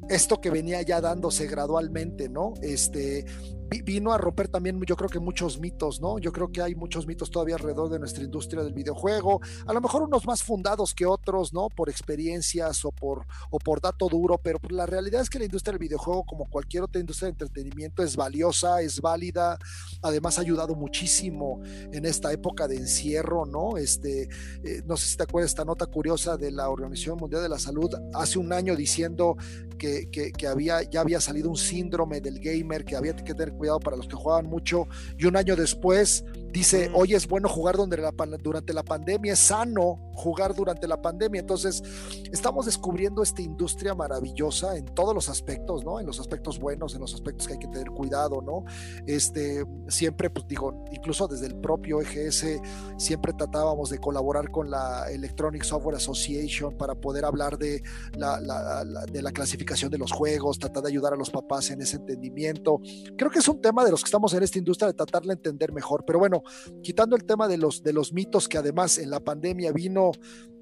esto 0.09 0.39
que 0.39 0.49
venía 0.49 0.81
ya 0.81 1.01
dándose 1.01 1.47
gradualmente, 1.47 2.29
¿no? 2.29 2.53
Este, 2.61 3.25
vino 3.69 4.13
a 4.13 4.17
romper 4.17 4.47
también, 4.47 4.79
yo 4.85 4.95
creo 4.95 5.09
que 5.09 5.19
muchos 5.19 5.59
mitos, 5.59 5.99
¿no? 5.99 6.19
Yo 6.19 6.31
creo 6.31 6.51
que 6.51 6.61
hay 6.61 6.75
muchos 6.75 7.05
mitos 7.05 7.29
todavía 7.29 7.55
alrededor 7.55 7.89
de 7.89 7.99
nuestra 7.99 8.23
industria 8.23 8.63
del 8.63 8.73
videojuego, 8.73 9.41
a 9.65 9.73
lo 9.73 9.81
mejor 9.81 10.03
unos 10.03 10.25
más 10.25 10.43
fundados 10.43 10.93
que 10.93 11.05
otros, 11.05 11.53
¿no? 11.53 11.67
Por 11.69 11.89
experiencias 11.89 12.85
o 12.85 12.91
por, 12.91 13.25
o 13.49 13.59
por 13.59 13.81
dato 13.81 14.07
duro, 14.07 14.39
pero 14.41 14.59
la 14.69 14.85
realidad 14.85 15.21
es 15.21 15.29
que 15.29 15.39
la 15.39 15.45
industria 15.45 15.73
del 15.73 15.79
videojuego, 15.79 16.23
como 16.25 16.45
cualquier 16.49 16.83
otra 16.83 16.99
industria 16.99 17.27
de 17.27 17.31
entretenimiento, 17.31 18.03
es 18.03 18.15
valiosa, 18.15 18.81
es 18.81 19.01
válida, 19.01 19.57
además 20.01 20.37
ha 20.37 20.41
ayudado 20.41 20.75
muchísimo 20.75 21.61
en 21.91 22.05
esta 22.05 22.31
época 22.31 22.67
de 22.67 22.77
encierro, 22.77 23.45
¿no? 23.45 23.77
Este, 23.77 24.29
eh, 24.63 24.81
no 24.85 24.95
sé 24.97 25.07
si 25.07 25.17
te 25.17 25.23
acuerdas 25.23 25.51
esta 25.51 25.65
nota 25.65 25.85
curiosa 25.87 26.37
de 26.37 26.51
la 26.51 26.69
Organización 26.69 27.17
Mundial 27.17 27.41
de 27.41 27.49
la 27.49 27.59
Salud 27.59 27.93
hace 28.13 28.39
un 28.39 28.53
año 28.53 28.75
diciendo 28.75 29.35
que, 29.77 30.09
que, 30.09 30.31
que 30.31 30.47
había, 30.47 30.81
ya 30.83 31.01
había 31.01 31.19
salido 31.19 31.49
un 31.49 31.57
síndrome 31.57 32.21
del 32.21 32.39
gamer, 32.39 32.85
que 32.85 32.95
había 32.95 33.15
que 33.15 33.33
tener 33.33 33.56
cuidado 33.57 33.79
para 33.79 33.97
los 33.97 34.07
que 34.07 34.15
juegan 34.15 34.45
mucho. 34.45 34.87
Y 35.17 35.25
un 35.25 35.35
año 35.35 35.55
después 35.55 36.23
Dice, 36.57 36.89
hoy 36.95 37.13
es 37.13 37.27
bueno 37.27 37.47
jugar 37.47 37.75
durante 37.75 37.97
la, 37.97 38.11
durante 38.41 38.73
la 38.73 38.81
pandemia, 38.81 39.33
es 39.33 39.37
sano 39.37 39.99
jugar 40.15 40.55
durante 40.55 40.87
la 40.87 40.99
pandemia. 40.99 41.39
Entonces, 41.39 41.83
estamos 42.31 42.65
descubriendo 42.65 43.21
esta 43.21 43.43
industria 43.43 43.93
maravillosa 43.93 44.75
en 44.75 44.85
todos 44.85 45.13
los 45.13 45.29
aspectos, 45.29 45.85
¿no? 45.85 45.99
En 45.99 46.07
los 46.07 46.19
aspectos 46.19 46.59
buenos, 46.59 46.95
en 46.95 47.01
los 47.01 47.13
aspectos 47.13 47.45
que 47.45 47.53
hay 47.53 47.59
que 47.59 47.67
tener 47.67 47.91
cuidado, 47.91 48.41
¿no? 48.41 48.65
Este, 49.05 49.63
siempre, 49.87 50.31
pues 50.31 50.47
digo, 50.47 50.83
incluso 50.91 51.27
desde 51.27 51.45
el 51.45 51.57
propio 51.57 52.01
EGS, 52.01 52.59
siempre 52.97 53.33
tratábamos 53.33 53.91
de 53.91 53.99
colaborar 53.99 54.49
con 54.49 54.71
la 54.71 55.11
Electronic 55.11 55.61
Software 55.61 55.97
Association 55.97 56.75
para 56.75 56.95
poder 56.95 57.23
hablar 57.23 57.59
de 57.59 57.83
la, 58.13 58.83
de 59.11 59.21
la 59.21 59.31
clasificación 59.31 59.91
de 59.91 59.99
los 59.99 60.11
juegos, 60.11 60.57
tratar 60.57 60.81
de 60.81 60.89
ayudar 60.89 61.13
a 61.13 61.17
los 61.17 61.29
papás 61.29 61.69
en 61.69 61.83
ese 61.83 61.97
entendimiento. 61.97 62.81
Creo 63.15 63.29
que 63.29 63.37
es 63.37 63.47
un 63.47 63.61
tema 63.61 63.85
de 63.85 63.91
los 63.91 64.01
que 64.01 64.07
estamos 64.07 64.33
en 64.33 64.41
esta 64.41 64.57
industria 64.57 64.87
de 64.87 64.95
tratar 64.95 65.21
de 65.21 65.33
entender 65.33 65.71
mejor. 65.71 66.03
Pero 66.03 66.17
bueno, 66.17 66.41
quitando 66.81 67.15
el 67.15 67.25
tema 67.25 67.47
de 67.47 67.57
los, 67.57 67.83
de 67.83 67.93
los 67.93 68.13
mitos 68.13 68.47
que 68.47 68.57
además 68.57 68.97
en 68.97 69.09
la 69.09 69.19
pandemia 69.19 69.71
vino 69.71 70.11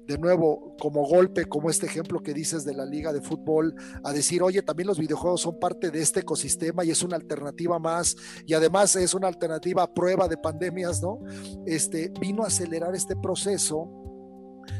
de 0.06 0.18
nuevo, 0.18 0.76
como 0.80 1.04
golpe, 1.04 1.46
como 1.46 1.68
este 1.68 1.86
ejemplo 1.86 2.22
que 2.22 2.32
dices 2.32 2.64
de 2.64 2.74
la 2.74 2.84
liga 2.84 3.12
de 3.12 3.20
fútbol, 3.20 3.74
a 4.04 4.12
decir, 4.12 4.42
oye, 4.42 4.62
también 4.62 4.86
los 4.86 4.98
videojuegos 4.98 5.40
son 5.40 5.58
parte 5.58 5.90
de 5.90 6.00
este 6.00 6.20
ecosistema 6.20 6.84
y 6.84 6.90
es 6.90 7.02
una 7.02 7.16
alternativa 7.16 7.78
más, 7.78 8.16
y 8.46 8.54
además 8.54 8.94
es 8.96 9.14
una 9.14 9.26
alternativa 9.26 9.82
a 9.82 9.92
prueba 9.92 10.28
de 10.28 10.36
pandemias, 10.36 11.02
¿no? 11.02 11.18
Este, 11.66 12.12
vino 12.20 12.44
a 12.44 12.46
acelerar 12.46 12.94
este 12.94 13.16
proceso 13.16 13.90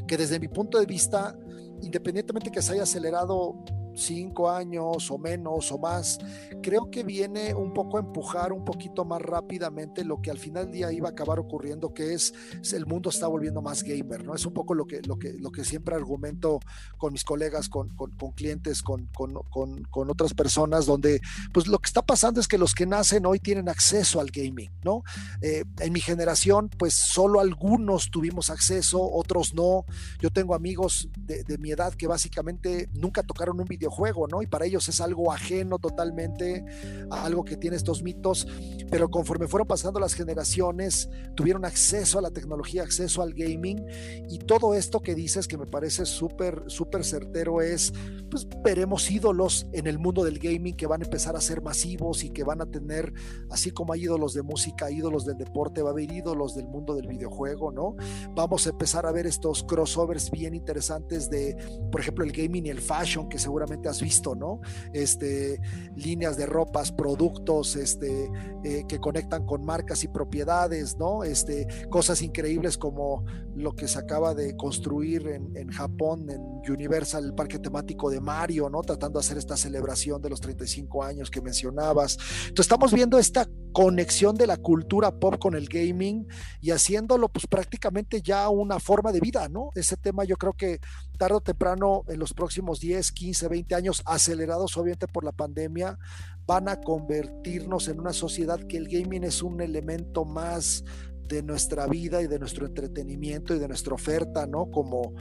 que 0.06 0.16
desde 0.16 0.38
mi 0.38 0.48
punto 0.48 0.78
de 0.78 0.86
vista, 0.86 1.36
independientemente 1.82 2.50
que 2.50 2.62
se 2.62 2.74
haya 2.74 2.84
acelerado 2.84 3.64
cinco 3.96 4.50
años 4.50 5.10
o 5.10 5.18
menos 5.18 5.72
o 5.72 5.78
más, 5.78 6.18
creo 6.62 6.90
que 6.90 7.02
viene 7.02 7.54
un 7.54 7.72
poco 7.72 7.96
a 7.96 8.00
empujar 8.00 8.52
un 8.52 8.64
poquito 8.64 9.04
más 9.04 9.22
rápidamente 9.22 10.04
lo 10.04 10.20
que 10.20 10.30
al 10.30 10.38
final 10.38 10.66
del 10.66 10.72
día 10.72 10.92
iba 10.92 11.08
a 11.08 11.12
acabar 11.12 11.38
ocurriendo, 11.38 11.92
que 11.94 12.14
es, 12.14 12.32
el 12.72 12.86
mundo 12.86 13.10
está 13.10 13.26
volviendo 13.26 13.62
más 13.62 13.82
gamer, 13.82 14.24
¿no? 14.24 14.34
Es 14.34 14.44
un 14.46 14.52
poco 14.52 14.74
lo 14.74 14.86
que, 14.86 15.00
lo 15.02 15.18
que, 15.18 15.32
lo 15.34 15.50
que 15.50 15.64
siempre 15.64 15.94
argumento 15.94 16.60
con 16.98 17.12
mis 17.12 17.24
colegas, 17.24 17.68
con, 17.68 17.88
con, 17.96 18.10
clientes, 18.32 18.82
con, 18.82 19.06
con, 19.06 20.10
otras 20.10 20.34
personas, 20.34 20.86
donde 20.86 21.20
pues 21.52 21.66
lo 21.66 21.78
que 21.78 21.86
está 21.86 22.02
pasando 22.02 22.40
es 22.40 22.48
que 22.48 22.58
los 22.58 22.74
que 22.74 22.86
nacen 22.86 23.26
hoy 23.26 23.40
tienen 23.40 23.68
acceso 23.68 24.20
al 24.20 24.30
gaming, 24.30 24.70
¿no? 24.84 25.02
Eh, 25.40 25.64
en 25.80 25.92
mi 25.92 26.00
generación, 26.00 26.68
pues 26.68 26.94
solo 26.94 27.40
algunos 27.40 28.10
tuvimos 28.10 28.50
acceso, 28.50 29.00
otros 29.02 29.54
no. 29.54 29.84
Yo 30.20 30.30
tengo 30.30 30.54
amigos 30.54 31.08
de, 31.18 31.42
de 31.44 31.58
mi 31.58 31.70
edad 31.70 31.94
que 31.94 32.06
básicamente 32.06 32.88
nunca 32.94 33.22
tocaron 33.22 33.58
un 33.60 33.66
video 33.66 33.85
juego, 33.88 34.26
¿no? 34.28 34.42
Y 34.42 34.46
para 34.46 34.66
ellos 34.66 34.88
es 34.88 35.00
algo 35.00 35.32
ajeno 35.32 35.78
totalmente 35.78 36.64
algo 37.10 37.44
que 37.44 37.56
tiene 37.56 37.76
estos 37.76 38.02
mitos, 38.02 38.46
pero 38.90 39.10
conforme 39.10 39.48
fueron 39.48 39.66
pasando 39.66 40.00
las 40.00 40.14
generaciones, 40.14 41.08
tuvieron 41.34 41.64
acceso 41.64 42.18
a 42.18 42.22
la 42.22 42.30
tecnología, 42.30 42.82
acceso 42.82 43.22
al 43.22 43.34
gaming, 43.34 43.84
y 44.28 44.38
todo 44.38 44.74
esto 44.74 45.00
que 45.00 45.14
dices 45.14 45.46
que 45.48 45.58
me 45.58 45.66
parece 45.66 46.06
súper, 46.06 46.64
súper 46.66 47.04
certero 47.04 47.60
es, 47.60 47.92
pues 48.30 48.46
veremos 48.64 49.10
ídolos 49.10 49.66
en 49.72 49.86
el 49.86 49.98
mundo 49.98 50.24
del 50.24 50.38
gaming 50.38 50.76
que 50.76 50.86
van 50.86 51.02
a 51.02 51.04
empezar 51.04 51.36
a 51.36 51.40
ser 51.40 51.62
masivos 51.62 52.24
y 52.24 52.30
que 52.30 52.44
van 52.44 52.60
a 52.60 52.66
tener, 52.66 53.12
así 53.50 53.70
como 53.70 53.92
hay 53.92 54.04
ídolos 54.04 54.34
de 54.34 54.42
música, 54.42 54.90
ídolos 54.90 55.24
del 55.24 55.36
deporte, 55.36 55.82
va 55.82 55.90
a 55.90 55.92
haber 55.92 56.10
ídolos 56.10 56.54
del 56.54 56.68
mundo 56.68 56.94
del 56.94 57.06
videojuego, 57.06 57.72
¿no? 57.72 57.96
Vamos 58.34 58.66
a 58.66 58.70
empezar 58.70 59.06
a 59.06 59.12
ver 59.12 59.26
estos 59.26 59.62
crossovers 59.64 60.30
bien 60.30 60.54
interesantes 60.54 61.30
de, 61.30 61.56
por 61.90 62.00
ejemplo, 62.00 62.24
el 62.24 62.32
gaming 62.32 62.66
y 62.66 62.70
el 62.70 62.80
fashion, 62.80 63.28
que 63.28 63.38
seguramente 63.38 63.75
has 63.84 64.00
visto, 64.00 64.34
¿no? 64.34 64.60
Este, 64.92 65.60
líneas 65.94 66.36
de 66.36 66.46
ropas, 66.46 66.92
productos, 66.92 67.76
este, 67.76 68.30
eh, 68.64 68.84
que 68.88 68.98
conectan 68.98 69.46
con 69.46 69.64
marcas 69.64 70.04
y 70.04 70.08
propiedades, 70.08 70.96
¿no? 70.96 71.24
Este, 71.24 71.66
cosas 71.90 72.22
increíbles 72.22 72.78
como 72.78 73.24
lo 73.54 73.74
que 73.74 73.88
se 73.88 73.98
acaba 73.98 74.34
de 74.34 74.56
construir 74.56 75.28
en, 75.28 75.56
en 75.56 75.68
Japón, 75.70 76.28
en 76.30 76.56
Universal, 76.70 77.24
el 77.24 77.34
parque 77.34 77.58
temático 77.58 78.10
de 78.10 78.20
Mario, 78.20 78.68
¿no? 78.68 78.82
Tratando 78.82 79.18
de 79.18 79.24
hacer 79.24 79.38
esta 79.38 79.56
celebración 79.56 80.20
de 80.20 80.30
los 80.30 80.40
35 80.40 81.04
años 81.04 81.30
que 81.30 81.40
mencionabas. 81.40 82.18
Entonces 82.48 82.66
estamos 82.66 82.92
viendo 82.92 83.18
esta 83.18 83.48
conexión 83.72 84.36
de 84.36 84.46
la 84.46 84.56
cultura 84.56 85.10
pop 85.10 85.36
con 85.38 85.54
el 85.54 85.68
gaming 85.68 86.26
y 86.60 86.70
haciéndolo 86.70 87.28
pues 87.28 87.46
prácticamente 87.46 88.22
ya 88.22 88.48
una 88.48 88.80
forma 88.80 89.12
de 89.12 89.20
vida, 89.20 89.48
¿no? 89.48 89.70
Ese 89.74 89.96
tema 89.96 90.24
yo 90.24 90.36
creo 90.36 90.54
que 90.54 90.78
tarde 91.16 91.36
o 91.36 91.40
temprano 91.40 92.04
en 92.08 92.18
los 92.18 92.32
próximos 92.32 92.80
10, 92.80 93.12
15, 93.12 93.48
20 93.48 93.74
años, 93.74 94.02
acelerados 94.06 94.76
obviamente 94.76 95.06
por 95.06 95.24
la 95.24 95.32
pandemia, 95.32 95.98
van 96.46 96.68
a 96.68 96.80
convertirnos 96.80 97.88
en 97.88 98.00
una 98.00 98.12
sociedad 98.12 98.60
que 98.60 98.76
el 98.76 98.88
gaming 98.88 99.24
es 99.24 99.42
un 99.42 99.60
elemento 99.60 100.24
más 100.24 100.84
de 101.28 101.42
nuestra 101.42 101.86
vida 101.86 102.22
y 102.22 102.26
de 102.26 102.38
nuestro 102.38 102.66
entretenimiento 102.66 103.54
y 103.54 103.58
de 103.58 103.68
nuestra 103.68 103.94
oferta, 103.94 104.46
¿no? 104.46 104.70
Como, 104.70 105.14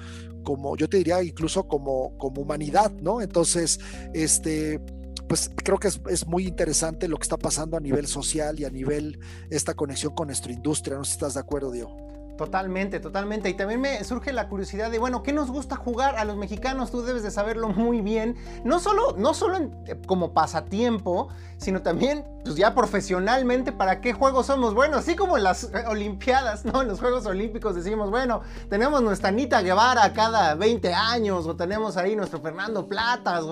como 0.44 0.78
yo 0.78 0.88
te 0.88 0.98
diría 0.98 1.24
incluso 1.24 1.68
como, 1.68 2.18
como 2.18 2.42
humanidad, 2.42 2.92
¿no? 3.02 3.22
Entonces, 3.22 3.80
este, 4.14 4.80
pues 5.28 5.50
creo 5.56 5.80
que 5.80 5.88
es, 5.88 6.28
muy 6.28 6.48
interesante 6.48 7.08
lo 7.08 7.18
que 7.18 7.24
está 7.24 7.38
pasando 7.38 7.78
a 7.78 7.80
nivel 7.80 8.08
social 8.08 8.60
y 8.60 8.66
a 8.66 8.70
nivel 8.70 9.20
esta 9.50 9.74
conexión 9.74 10.14
con 10.14 10.28
nuestra 10.28 10.52
industria. 10.52 10.98
No 10.98 11.04
si 11.04 11.14
estás 11.14 11.34
de 11.34 11.40
acuerdo, 11.40 11.72
Diego. 11.72 12.15
Totalmente, 12.38 13.00
totalmente. 13.00 13.50
Y 13.50 13.54
también 13.54 13.80
me 13.80 14.04
surge 14.04 14.34
la 14.34 14.50
curiosidad 14.50 14.92
de, 14.92 15.00
bueno, 15.00 15.24
¿qué 15.24 15.32
nos 15.32 15.50
gusta 15.50 15.78
jugar 15.78 16.18
a 16.18 16.26
los 16.26 16.36
mexicanos? 16.36 16.92
Tú 16.92 17.02
debes 17.02 17.24
de 17.24 17.32
saberlo 17.32 17.70
muy 17.70 18.02
bien. 18.02 18.36
No 18.66 18.80
solo, 18.80 19.16
no 19.18 19.34
solo 19.34 19.58
eh, 19.86 19.96
como 20.06 20.34
pasatiempo, 20.34 21.30
sino 21.58 21.82
también, 21.82 22.26
pues 22.44 22.58
ya 22.58 22.76
profesionalmente, 22.76 23.72
¿para 23.72 24.02
qué 24.02 24.12
juegos 24.12 24.48
somos 24.48 24.74
buenos? 24.74 25.00
Así 25.00 25.16
como 25.16 25.38
en 25.38 25.44
las 25.44 25.64
eh, 25.64 25.86
Olimpiadas, 25.88 26.66
¿no? 26.66 26.82
En 26.82 26.90
los 26.90 27.00
Juegos 27.00 27.26
Olímpicos 27.26 27.74
decimos, 27.74 28.10
bueno, 28.10 28.42
tenemos 28.70 29.02
nuestra 29.02 29.30
Anita 29.30 29.62
Guevara 29.62 30.12
cada 30.12 30.56
20 30.56 30.94
años, 30.94 31.48
o 31.48 31.56
tenemos 31.56 31.96
ahí 31.96 32.18
nuestro 32.18 32.42
Fernando 32.42 32.86
Platas, 32.88 33.46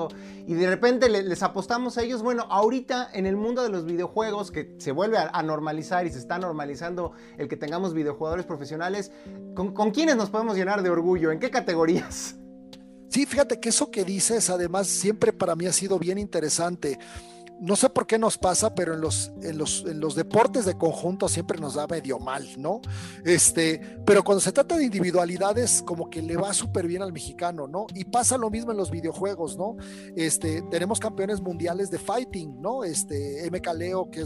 y 0.45 0.53
de 0.53 0.67
repente 0.67 1.09
les 1.09 1.43
apostamos 1.43 1.97
a 1.97 2.03
ellos. 2.03 2.21
Bueno, 2.21 2.45
ahorita 2.49 3.09
en 3.13 3.25
el 3.25 3.35
mundo 3.37 3.63
de 3.63 3.69
los 3.69 3.85
videojuegos, 3.85 4.51
que 4.51 4.75
se 4.77 4.91
vuelve 4.91 5.17
a, 5.17 5.43
normalizar 5.43 6.05
y 6.05 6.09
se 6.09 6.19
está 6.19 6.37
normalizando 6.37 7.13
el 7.37 7.47
que 7.47 7.57
tengamos 7.57 7.93
videojugadores 7.93 8.45
profesionales, 8.45 9.11
¿con, 9.55 9.73
¿con 9.73 9.91
quiénes 9.91 10.15
nos 10.15 10.29
podemos 10.29 10.55
llenar 10.55 10.83
de 10.83 10.89
orgullo? 10.89 11.31
¿En 11.31 11.39
qué 11.39 11.49
categorías? 11.49 12.35
Sí, 13.09 13.25
fíjate 13.25 13.59
que 13.59 13.69
eso 13.69 13.91
que 13.91 14.03
dices, 14.03 14.49
además, 14.49 14.87
siempre 14.87 15.31
para 15.31 15.55
mí 15.55 15.67
ha 15.67 15.73
sido 15.73 15.99
bien 15.99 16.17
interesante 16.17 16.97
no 17.59 17.75
sé 17.75 17.89
por 17.89 18.05
qué 18.07 18.17
nos 18.17 18.37
pasa, 18.37 18.75
pero 18.75 18.93
en 18.93 19.01
los, 19.01 19.31
en 19.41 19.57
los, 19.57 19.85
en 19.85 19.99
los 19.99 20.15
deportes 20.15 20.65
de 20.65 20.77
conjunto 20.77 21.27
siempre 21.29 21.59
nos 21.59 21.75
da 21.75 21.87
medio 21.87 22.19
mal, 22.19 22.47
¿no? 22.57 22.81
Este, 23.23 23.79
pero 24.05 24.23
cuando 24.23 24.41
se 24.41 24.51
trata 24.51 24.77
de 24.77 24.83
individualidades, 24.83 25.81
como 25.81 26.09
que 26.09 26.21
le 26.21 26.35
va 26.35 26.53
súper 26.53 26.87
bien 26.87 27.01
al 27.01 27.13
mexicano, 27.13 27.67
¿no? 27.67 27.85
Y 27.95 28.05
pasa 28.05 28.37
lo 28.37 28.49
mismo 28.49 28.71
en 28.71 28.77
los 28.77 28.91
videojuegos, 28.91 29.57
¿no? 29.57 29.77
Este, 30.15 30.61
tenemos 30.63 30.99
campeones 30.99 31.41
mundiales 31.41 31.89
de 31.89 31.99
fighting, 31.99 32.61
¿no? 32.61 32.83
Este, 32.83 33.45
M. 33.45 33.61
Caleo, 33.61 34.09
que, 34.11 34.25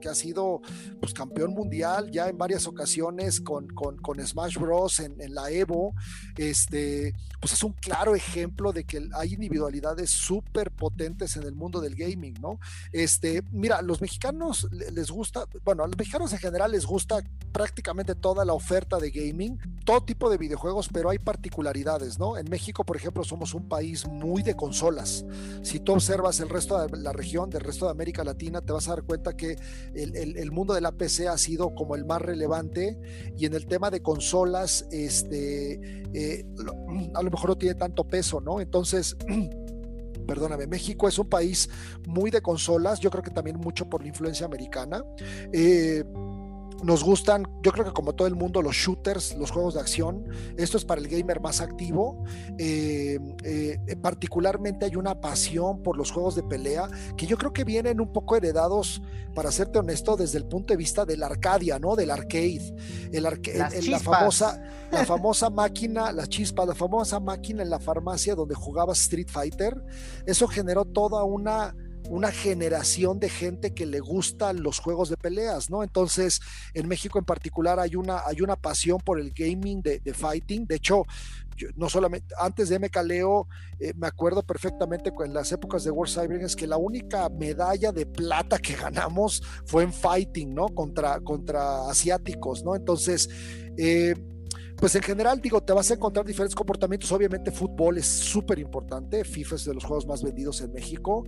que, 0.00 0.08
ha 0.08 0.14
sido 0.14 0.60
pues, 1.00 1.12
campeón 1.12 1.52
mundial 1.52 2.10
ya 2.10 2.28
en 2.28 2.38
varias 2.38 2.66
ocasiones 2.66 3.40
con, 3.40 3.68
con, 3.68 3.96
con 3.98 4.24
Smash 4.24 4.58
Bros. 4.58 5.00
En, 5.00 5.20
en, 5.20 5.34
la 5.34 5.50
Evo, 5.50 5.94
este, 6.36 7.12
pues 7.40 7.52
es 7.52 7.62
un 7.62 7.72
claro 7.72 8.14
ejemplo 8.14 8.72
de 8.72 8.84
que 8.84 9.08
hay 9.14 9.34
individualidades 9.34 10.10
súper 10.10 10.70
potentes 10.70 11.36
en 11.36 11.44
el 11.44 11.54
mundo 11.54 11.80
del 11.80 11.94
gaming, 11.94 12.34
¿no? 12.40 12.58
Este, 12.92 13.42
mira, 13.50 13.82
los 13.82 14.00
mexicanos 14.00 14.68
les 14.70 15.10
gusta, 15.10 15.46
bueno, 15.64 15.84
a 15.84 15.86
los 15.86 15.96
mexicanos 15.96 16.32
en 16.32 16.38
general 16.38 16.72
les 16.72 16.86
gusta 16.86 17.22
prácticamente 17.52 18.14
toda 18.14 18.44
la 18.44 18.52
oferta 18.52 18.98
de 18.98 19.10
gaming, 19.10 19.58
todo 19.84 20.02
tipo 20.02 20.28
de 20.28 20.38
videojuegos, 20.38 20.88
pero 20.92 21.10
hay 21.10 21.18
particularidades, 21.18 22.18
¿no? 22.18 22.36
En 22.36 22.48
México, 22.50 22.84
por 22.84 22.96
ejemplo, 22.96 23.22
somos 23.24 23.54
un 23.54 23.68
país 23.68 24.06
muy 24.06 24.42
de 24.42 24.56
consolas. 24.56 25.24
Si 25.62 25.78
tú 25.80 25.92
observas 25.92 26.40
el 26.40 26.48
resto 26.48 26.86
de 26.86 26.98
la 26.98 27.12
región, 27.12 27.50
del 27.50 27.62
resto 27.62 27.86
de 27.86 27.92
América 27.92 28.24
Latina, 28.24 28.60
te 28.60 28.72
vas 28.72 28.88
a 28.88 28.92
dar 28.92 29.04
cuenta 29.04 29.36
que 29.36 29.56
el, 29.94 30.52
mundo 30.52 30.74
de 30.74 30.80
la 30.80 30.92
PC 30.92 31.28
ha 31.28 31.38
sido 31.38 31.74
como 31.74 31.94
el 31.94 32.04
más 32.04 32.22
relevante 32.22 32.98
y 33.36 33.46
en 33.46 33.54
el 33.54 33.66
tema 33.66 33.90
de 33.90 34.02
consolas, 34.02 34.86
este, 34.90 35.80
eh, 36.12 36.44
a 37.14 37.22
lo 37.22 37.30
mejor 37.30 37.50
no 37.50 37.56
tiene 37.56 37.74
tanto 37.74 38.04
peso, 38.04 38.40
¿no? 38.40 38.60
Entonces... 38.60 39.16
perdóname, 40.24 40.66
México 40.66 41.08
es 41.08 41.18
un 41.18 41.28
país 41.28 41.68
muy 42.06 42.30
de 42.30 42.42
consolas, 42.42 43.00
yo 43.00 43.10
creo 43.10 43.22
que 43.22 43.30
también 43.30 43.58
mucho 43.58 43.88
por 43.88 44.02
la 44.02 44.08
influencia 44.08 44.46
americana. 44.46 45.04
Eh, 45.52 46.04
nos 46.82 47.02
gustan, 47.02 47.44
yo 47.62 47.72
creo 47.72 47.84
que 47.84 47.92
como 47.92 48.14
todo 48.14 48.28
el 48.28 48.34
mundo, 48.34 48.60
los 48.60 48.74
shooters, 48.74 49.36
los 49.36 49.50
juegos 49.50 49.74
de 49.74 49.80
acción. 49.80 50.24
Esto 50.56 50.76
es 50.76 50.84
para 50.84 51.00
el 51.00 51.08
gamer 51.08 51.40
más 51.40 51.60
activo. 51.60 52.22
Eh, 52.58 53.18
eh, 53.44 53.78
particularmente 54.02 54.84
hay 54.84 54.96
una 54.96 55.20
pasión 55.20 55.82
por 55.82 55.96
los 55.96 56.10
juegos 56.10 56.34
de 56.34 56.42
pelea 56.42 56.88
que 57.16 57.26
yo 57.26 57.38
creo 57.38 57.52
que 57.52 57.64
vienen 57.64 58.00
un 58.00 58.12
poco 58.12 58.36
heredados, 58.36 59.02
para 59.34 59.50
serte 59.50 59.78
honesto, 59.78 60.16
desde 60.16 60.38
el 60.38 60.46
punto 60.46 60.72
de 60.72 60.76
vista 60.78 61.04
del 61.04 61.22
Arcadia, 61.22 61.78
¿no? 61.78 61.96
Del 61.96 62.10
arcade. 62.10 62.74
El 63.12 63.24
la 63.24 63.98
famosa, 63.98 64.62
la 64.90 65.04
famosa 65.06 65.50
máquina, 65.50 66.12
la 66.12 66.26
chispa, 66.26 66.64
la 66.64 66.74
famosa 66.74 67.20
máquina 67.20 67.62
en 67.62 67.70
la 67.70 67.80
farmacia 67.80 68.34
donde 68.34 68.54
jugaba 68.54 68.92
Street 68.92 69.28
Fighter. 69.28 69.84
Eso 70.24 70.46
generó 70.46 70.84
toda 70.84 71.24
una 71.24 71.74
una 72.08 72.30
generación 72.30 73.18
de 73.18 73.28
gente 73.28 73.74
que 73.74 73.86
le 73.86 74.00
gustan 74.00 74.62
los 74.62 74.78
juegos 74.78 75.08
de 75.08 75.16
peleas, 75.16 75.70
¿no? 75.70 75.82
Entonces, 75.82 76.40
en 76.74 76.86
México 76.88 77.18
en 77.18 77.24
particular 77.24 77.80
hay 77.80 77.96
una, 77.96 78.22
hay 78.26 78.40
una 78.40 78.56
pasión 78.56 78.98
por 78.98 79.18
el 79.18 79.32
gaming 79.32 79.80
de, 79.82 80.00
fighting. 80.14 80.66
De 80.66 80.76
hecho, 80.76 81.04
no 81.76 81.88
solamente 81.88 82.34
antes 82.38 82.68
de 82.68 82.78
MKLeo, 82.78 83.48
eh, 83.78 83.92
me 83.96 84.06
acuerdo 84.06 84.42
perfectamente 84.42 85.12
en 85.24 85.32
las 85.32 85.52
épocas 85.52 85.84
de 85.84 85.90
World 85.90 86.12
Cyber 86.12 86.42
es 86.42 86.56
que 86.56 86.66
la 86.66 86.76
única 86.76 87.28
medalla 87.28 87.92
de 87.92 88.06
plata 88.06 88.58
que 88.58 88.74
ganamos 88.74 89.42
fue 89.66 89.84
en 89.84 89.92
fighting, 89.92 90.54
¿no? 90.54 90.68
Contra, 90.68 91.20
contra 91.20 91.88
asiáticos, 91.88 92.64
¿no? 92.64 92.74
Entonces, 92.74 93.28
eh, 93.78 94.14
pues 94.76 94.94
en 94.96 95.02
general, 95.02 95.40
digo, 95.40 95.62
te 95.62 95.72
vas 95.72 95.90
a 95.90 95.94
encontrar 95.94 96.26
diferentes 96.26 96.54
comportamientos. 96.54 97.10
Obviamente, 97.12 97.50
fútbol 97.50 97.98
es 97.98 98.06
súper 98.06 98.58
importante. 98.58 99.24
FIFA 99.24 99.56
es 99.56 99.64
de 99.64 99.74
los 99.74 99.84
juegos 99.84 100.06
más 100.06 100.22
vendidos 100.22 100.60
en 100.60 100.72
México. 100.72 101.24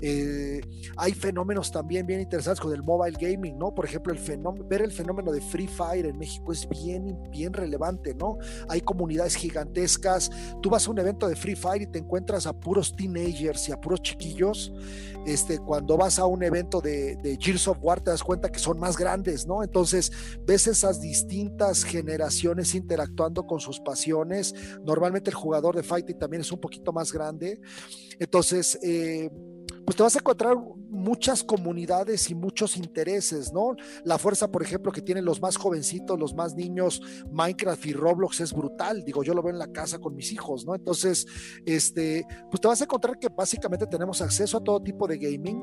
Eh, 0.00 0.60
hay 0.96 1.12
fenómenos 1.12 1.70
también 1.70 2.06
bien 2.06 2.20
interesantes 2.20 2.60
con 2.60 2.72
el 2.72 2.82
mobile 2.82 3.16
gaming, 3.18 3.58
¿no? 3.58 3.74
Por 3.74 3.86
ejemplo, 3.86 4.14
ver 4.68 4.82
el 4.82 4.92
fenómeno 4.92 5.32
de 5.32 5.40
Free 5.40 5.66
Fire 5.66 6.06
en 6.06 6.18
México 6.18 6.52
es 6.52 6.68
bien, 6.68 7.18
bien 7.30 7.52
relevante, 7.52 8.14
¿no? 8.14 8.38
Hay 8.68 8.80
comunidades 8.82 9.34
gigantescas. 9.34 10.30
Tú 10.62 10.70
vas 10.70 10.86
a 10.86 10.90
un 10.90 10.98
evento 10.98 11.26
de 11.26 11.36
Free 11.36 11.56
Fire 11.56 11.82
y 11.82 11.86
te 11.86 11.98
encuentras 11.98 12.46
a 12.46 12.52
puros 12.52 12.94
teenagers 12.94 13.68
y 13.68 13.72
a 13.72 13.80
puros 13.80 14.02
chiquillos. 14.02 14.72
Este, 15.26 15.58
cuando 15.58 15.96
vas 15.96 16.18
a 16.18 16.26
un 16.26 16.42
evento 16.42 16.80
de, 16.80 17.16
de 17.16 17.36
Gears 17.38 17.68
of 17.68 17.78
War, 17.82 18.00
te 18.00 18.10
das 18.10 18.22
cuenta 18.22 18.50
que 18.50 18.58
son 18.58 18.78
más 18.78 18.96
grandes, 18.96 19.46
¿no? 19.46 19.62
Entonces, 19.62 20.12
ves 20.46 20.66
esas 20.66 21.00
distintas 21.00 21.84
generaciones 21.84 22.74
interactuando 22.90 23.46
con 23.46 23.60
sus 23.60 23.78
pasiones. 23.78 24.52
Normalmente 24.84 25.30
el 25.30 25.36
jugador 25.36 25.76
de 25.76 25.84
fighting 25.84 26.18
también 26.18 26.40
es 26.40 26.50
un 26.50 26.60
poquito 26.60 26.92
más 26.92 27.12
grande. 27.12 27.60
Entonces, 28.18 28.78
eh, 28.82 29.30
pues 29.90 29.96
te 29.96 30.04
vas 30.04 30.14
a 30.14 30.20
encontrar 30.20 30.56
muchas 30.88 31.42
comunidades 31.42 32.30
y 32.30 32.34
muchos 32.36 32.76
intereses, 32.76 33.52
¿no? 33.52 33.74
La 34.04 34.18
fuerza, 34.18 34.48
por 34.48 34.62
ejemplo, 34.62 34.92
que 34.92 35.02
tienen 35.02 35.24
los 35.24 35.42
más 35.42 35.56
jovencitos, 35.56 36.16
los 36.16 36.32
más 36.32 36.54
niños, 36.54 37.02
Minecraft 37.32 37.86
y 37.86 37.92
Roblox 37.92 38.38
es 38.38 38.52
brutal, 38.52 39.02
digo, 39.02 39.24
yo 39.24 39.34
lo 39.34 39.42
veo 39.42 39.52
en 39.52 39.58
la 39.58 39.72
casa 39.72 39.98
con 39.98 40.14
mis 40.14 40.30
hijos, 40.30 40.64
¿no? 40.64 40.76
Entonces, 40.76 41.26
este, 41.66 42.24
pues 42.52 42.60
te 42.60 42.68
vas 42.68 42.80
a 42.80 42.84
encontrar 42.84 43.18
que 43.18 43.30
básicamente 43.30 43.84
tenemos 43.88 44.22
acceso 44.22 44.58
a 44.58 44.62
todo 44.62 44.80
tipo 44.80 45.08
de 45.08 45.18
gaming, 45.18 45.60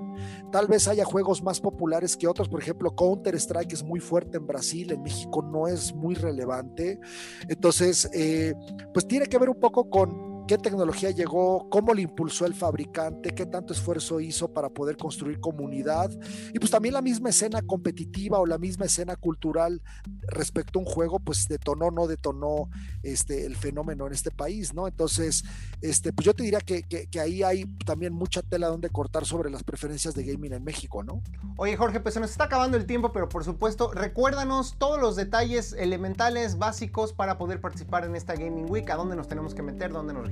tal 0.52 0.68
vez 0.68 0.90
haya 0.90 1.06
juegos 1.06 1.42
más 1.42 1.62
populares 1.62 2.18
que 2.18 2.28
otros, 2.28 2.50
por 2.50 2.60
ejemplo, 2.60 2.94
Counter 2.94 3.34
Strike 3.36 3.72
es 3.72 3.82
muy 3.82 4.02
fuerte 4.02 4.36
en 4.36 4.46
Brasil, 4.46 4.92
en 4.92 5.04
México 5.04 5.42
no 5.42 5.70
es 5.70 5.96
muy 5.96 6.16
relevante, 6.16 7.00
entonces, 7.48 8.10
eh, 8.14 8.54
pues 8.94 9.08
tiene 9.08 9.28
que 9.28 9.38
ver 9.38 9.50
un 9.50 9.60
poco 9.62 9.90
con 9.90 10.37
qué 10.48 10.58
tecnología 10.58 11.12
llegó, 11.12 11.70
cómo 11.70 11.94
le 11.94 12.04
impulsó 12.04 12.46
el 12.46 12.54
fabricante, 12.54 13.36
qué 13.36 13.46
tanto 13.46 13.74
esfuerzo 13.74 14.20
hizo 14.20 14.54
para 14.54 14.70
poder 14.70 14.98
construir 14.98 15.40
comunidad 15.40 16.10
y 16.54 16.60
pues 16.60 16.72
también 16.72 16.94
la 16.94 17.02
misma 17.02 17.30
escena 17.30 17.62
competitiva 17.62 18.40
o 18.40 18.46
la 18.46 18.58
misma 18.58 18.86
escena 18.86 19.16
cultural 19.16 19.82
respecto 20.28 20.80
a 20.80 20.84
un 20.84 20.88
juego 20.88 21.20
pues 21.20 21.48
detonó 21.48 21.92
no 21.92 22.08
detonó 22.08 22.70
este 23.04 23.46
el 23.46 23.56
fenómeno 23.56 24.08
en 24.08 24.14
este 24.14 24.32
país, 24.32 24.74
¿no? 24.74 24.88
Entonces, 24.88 25.44
este 25.82 26.14
pues 26.14 26.26
yo 26.26 26.34
te 26.34 26.44
diría 26.44 26.60
que, 26.62 26.84
que, 26.84 27.20
ahí 27.20 27.44
hay 27.44 27.66
también 27.86 28.14
mucha 28.14 28.42
tela 28.42 28.68
donde 28.68 28.90
cortar 28.90 29.26
sobre 29.26 29.50
las 29.50 29.64
preferencias 29.64 30.14
de 30.14 30.24
gaming 30.24 30.54
en 30.54 30.64
México, 30.64 31.04
¿no? 31.04 31.22
Oye 31.58 31.76
Jorge, 31.76 32.00
pues 32.00 32.14
se 32.14 32.20
nos 32.20 32.32
está 32.32 32.46
acabando 32.46 32.78
el 32.78 32.86
tiempo, 32.86 33.12
pero 33.12 33.28
por 33.28 33.44
supuesto 33.44 33.92
recuérdanos 33.92 34.76
todos 34.78 35.00
los 35.00 35.16
detalles 35.16 35.74
elementales, 35.74 36.58
básicos 36.58 37.12
para 37.12 37.38
poder 37.38 37.60
participar 37.60 38.06
en 38.06 38.16
esta 38.16 38.36
Gaming 38.36 38.70
Week, 38.70 38.90
a 38.90 38.96
dónde 38.96 39.16
nos 39.16 39.28
tenemos 39.28 39.54
que 39.54 39.62
meter, 39.62 39.92
dónde 39.92 40.14
nos 40.14 40.30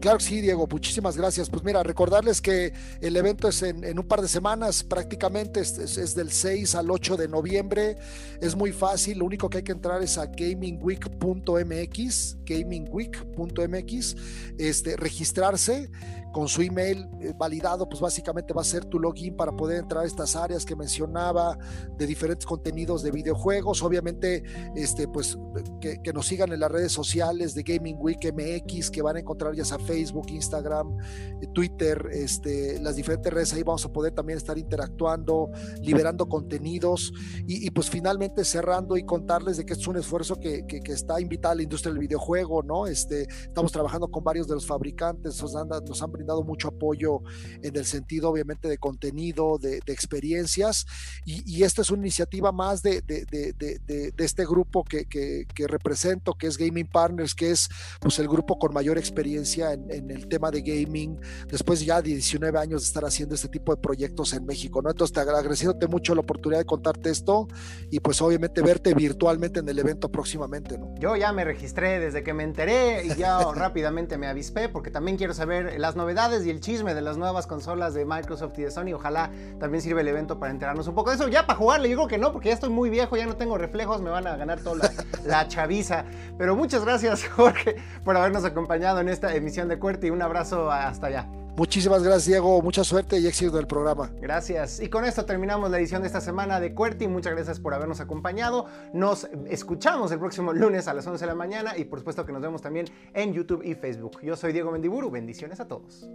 Claro 0.00 0.18
que 0.18 0.24
sí, 0.24 0.40
Diego, 0.40 0.66
muchísimas 0.66 1.16
gracias. 1.16 1.48
Pues 1.50 1.62
mira, 1.62 1.82
recordarles 1.82 2.40
que 2.40 2.72
el 3.02 3.16
evento 3.16 3.48
es 3.48 3.62
en, 3.62 3.98
un 3.98 4.08
par 4.08 4.22
de 4.22 4.28
semanas, 4.28 4.82
prácticamente 4.82 5.60
es, 5.60 6.14
del 6.14 6.30
6 6.30 6.74
al 6.74 6.90
8 6.90 7.18
de 7.18 7.28
noviembre. 7.28 7.98
Es 8.40 8.56
muy 8.56 8.72
fácil, 8.72 9.18
lo 9.18 9.26
único 9.26 9.50
que 9.50 9.58
hay 9.58 9.64
que 9.64 9.72
entrar 9.72 10.02
es 10.02 10.16
a 10.16 10.24
gamingweek.mx, 10.24 12.38
gamingweek.mx, 12.46 14.16
este, 14.58 14.96
registrarse 14.96 15.90
con 16.32 16.48
su 16.48 16.62
email 16.62 17.08
eh, 17.20 17.32
validado, 17.36 17.88
pues 17.88 18.00
básicamente 18.00 18.54
va 18.54 18.62
a 18.62 18.64
ser 18.64 18.84
tu 18.84 18.98
login 18.98 19.36
para 19.36 19.52
poder 19.52 19.80
entrar 19.80 20.04
a 20.04 20.06
estas 20.06 20.36
áreas 20.36 20.64
que 20.64 20.76
mencionaba 20.76 21.58
de 21.96 22.06
diferentes 22.06 22.46
contenidos 22.46 23.02
de 23.02 23.10
videojuegos. 23.10 23.82
Obviamente, 23.82 24.42
este, 24.74 25.08
pues 25.08 25.38
que, 25.80 25.98
nos 26.12 26.26
sigan 26.26 26.52
en 26.52 26.60
las 26.60 26.70
redes 26.70 26.92
sociales 26.92 27.54
de 27.54 27.62
Gaming 27.62 27.96
Week 27.98 28.18
MX, 28.32 28.90
que 28.90 29.02
van 29.02 29.16
a 29.16 29.20
encontrar 29.20 29.54
ya 29.54 29.64
sea 29.64 29.78
Facebook, 29.78 30.26
Instagram, 30.30 30.96
eh, 31.40 31.46
Twitter, 31.52 32.08
este, 32.12 32.80
las 32.80 32.96
diferentes 32.96 33.32
redes. 33.32 33.52
Ahí 33.52 33.62
vamos 33.62 33.84
a 33.84 33.92
poder 33.92 34.12
también 34.12 34.36
estar 34.36 34.58
interactuando, 34.58 35.50
liberando 35.80 36.28
contenidos 36.28 37.12
y, 37.46 37.70
pues 37.70 37.88
finalmente 37.90 38.44
cerrando 38.44 38.96
y 38.96 39.04
contarles 39.04 39.56
de 39.56 39.64
que 39.64 39.72
es 39.74 39.86
un 39.86 39.96
esfuerzo 39.96 40.36
que, 40.36 40.66
que, 40.66 40.80
está 40.90 41.20
invitada 41.20 41.52
a 41.52 41.56
la 41.56 41.62
industria 41.62 41.92
del 41.92 42.00
videojuego, 42.00 42.62
¿no? 42.62 42.86
Este, 42.86 43.22
estamos 43.22 43.70
trabajando 43.70 44.08
con 44.08 44.24
varios 44.24 44.48
de 44.48 44.54
los 44.54 44.66
fabricantes, 44.66 45.40
nos 45.40 45.54
nos 45.54 46.02
han 46.02 46.10
dado 46.26 46.42
mucho 46.42 46.68
apoyo 46.68 47.20
en 47.62 47.76
el 47.76 47.84
sentido 47.84 48.30
obviamente 48.30 48.68
de 48.68 48.78
contenido, 48.78 49.58
de, 49.58 49.80
experiencias, 49.86 50.86
y, 51.24 51.62
esta 51.64 51.82
es 51.82 51.90
una 51.90 52.02
iniciativa 52.02 52.52
más 52.52 52.82
de, 52.82 53.02
de, 53.02 54.12
este 54.18 54.46
grupo 54.46 54.84
que, 54.84 55.04
que, 55.06 55.66
represento, 55.66 56.34
que 56.34 56.46
es 56.46 56.56
Gaming 56.56 56.86
Partners, 56.86 57.34
que 57.34 57.50
es 57.50 57.68
pues 58.00 58.18
el 58.18 58.28
grupo 58.28 58.58
con 58.58 58.72
mayor 58.72 58.98
experiencia 58.98 59.72
en, 59.72 60.10
el 60.10 60.28
tema 60.28 60.50
de 60.50 60.62
gaming, 60.62 61.18
después 61.48 61.84
ya 61.84 62.00
de 62.00 62.10
19 62.10 62.58
años 62.58 62.82
de 62.82 62.86
estar 62.86 63.04
haciendo 63.04 63.34
este 63.34 63.48
tipo 63.48 63.74
de 63.74 63.80
proyectos 63.80 64.32
en 64.32 64.46
México, 64.46 64.80
¿no? 64.82 64.90
Entonces 64.90 65.14
te 65.14 65.20
agradeciéndote 65.20 65.86
mucho 65.86 66.14
la 66.14 66.20
oportunidad 66.20 66.60
de 66.60 66.66
contarte 66.66 67.10
esto 67.10 67.48
y 67.90 68.00
pues 68.00 68.20
obviamente 68.22 68.62
verte 68.62 68.94
virtualmente 68.94 69.60
en 69.60 69.68
el 69.68 69.78
evento 69.78 70.10
próximamente, 70.10 70.78
¿no? 70.78 70.94
Yo 70.98 71.16
ya 71.16 71.32
me 71.32 71.44
registré 71.44 72.00
desde 72.00 72.22
que 72.22 72.34
me 72.34 72.44
enteré 72.44 73.04
y 73.06 73.14
ya 73.14 73.38
rápidamente 73.54 74.18
me 74.18 74.26
avispé 74.26 74.68
porque 74.68 74.90
también 74.90 75.16
quiero 75.16 75.34
saber 75.34 75.78
las 75.78 75.96
novedades 75.96 76.09
y 76.44 76.50
el 76.50 76.60
chisme 76.60 76.94
de 76.94 77.00
las 77.00 77.16
nuevas 77.16 77.46
consolas 77.46 77.94
de 77.94 78.04
Microsoft 78.04 78.58
y 78.58 78.62
de 78.62 78.70
Sony. 78.70 78.92
Ojalá 78.94 79.30
también 79.58 79.80
sirva 79.80 80.00
el 80.00 80.08
evento 80.08 80.38
para 80.38 80.50
enterarnos 80.50 80.86
un 80.88 80.94
poco 80.94 81.10
de 81.10 81.16
eso. 81.16 81.28
Ya 81.28 81.46
para 81.46 81.58
jugarle, 81.58 81.88
yo 81.88 81.96
creo 81.96 82.08
que 82.08 82.18
no, 82.18 82.32
porque 82.32 82.48
ya 82.48 82.54
estoy 82.54 82.70
muy 82.70 82.90
viejo, 82.90 83.16
ya 83.16 83.26
no 83.26 83.36
tengo 83.36 83.56
reflejos, 83.56 84.02
me 84.02 84.10
van 84.10 84.26
a 84.26 84.36
ganar 84.36 84.60
toda 84.60 84.76
la, 84.76 84.90
la 85.24 85.48
chaviza. 85.48 86.04
Pero 86.36 86.56
muchas 86.56 86.84
gracias, 86.84 87.24
Jorge, 87.36 87.76
por 88.04 88.16
habernos 88.16 88.44
acompañado 88.44 89.00
en 89.00 89.08
esta 89.08 89.34
emisión 89.34 89.68
de 89.68 89.78
Cuerte 89.78 90.08
y 90.08 90.10
un 90.10 90.22
abrazo 90.22 90.70
hasta 90.70 91.06
allá. 91.06 91.39
Muchísimas 91.60 92.02
gracias, 92.02 92.24
Diego. 92.24 92.62
Mucha 92.62 92.82
suerte 92.82 93.18
y 93.18 93.26
éxito 93.26 93.54
del 93.54 93.66
programa. 93.66 94.10
Gracias. 94.18 94.80
Y 94.80 94.88
con 94.88 95.04
esto 95.04 95.26
terminamos 95.26 95.70
la 95.70 95.78
edición 95.78 96.00
de 96.00 96.06
esta 96.06 96.22
semana 96.22 96.58
de 96.58 96.72
QWERTY. 96.72 97.06
Muchas 97.06 97.34
gracias 97.34 97.60
por 97.60 97.74
habernos 97.74 98.00
acompañado. 98.00 98.64
Nos 98.94 99.28
escuchamos 99.46 100.10
el 100.10 100.18
próximo 100.20 100.54
lunes 100.54 100.88
a 100.88 100.94
las 100.94 101.06
11 101.06 101.22
de 101.22 101.26
la 101.26 101.34
mañana 101.34 101.76
y 101.76 101.84
por 101.84 101.98
supuesto 101.98 102.24
que 102.24 102.32
nos 102.32 102.40
vemos 102.40 102.62
también 102.62 102.86
en 103.12 103.34
YouTube 103.34 103.60
y 103.62 103.74
Facebook. 103.74 104.22
Yo 104.22 104.36
soy 104.36 104.54
Diego 104.54 104.72
Mendiburu. 104.72 105.10
Bendiciones 105.10 105.60
a 105.60 105.68
todos. 105.68 106.08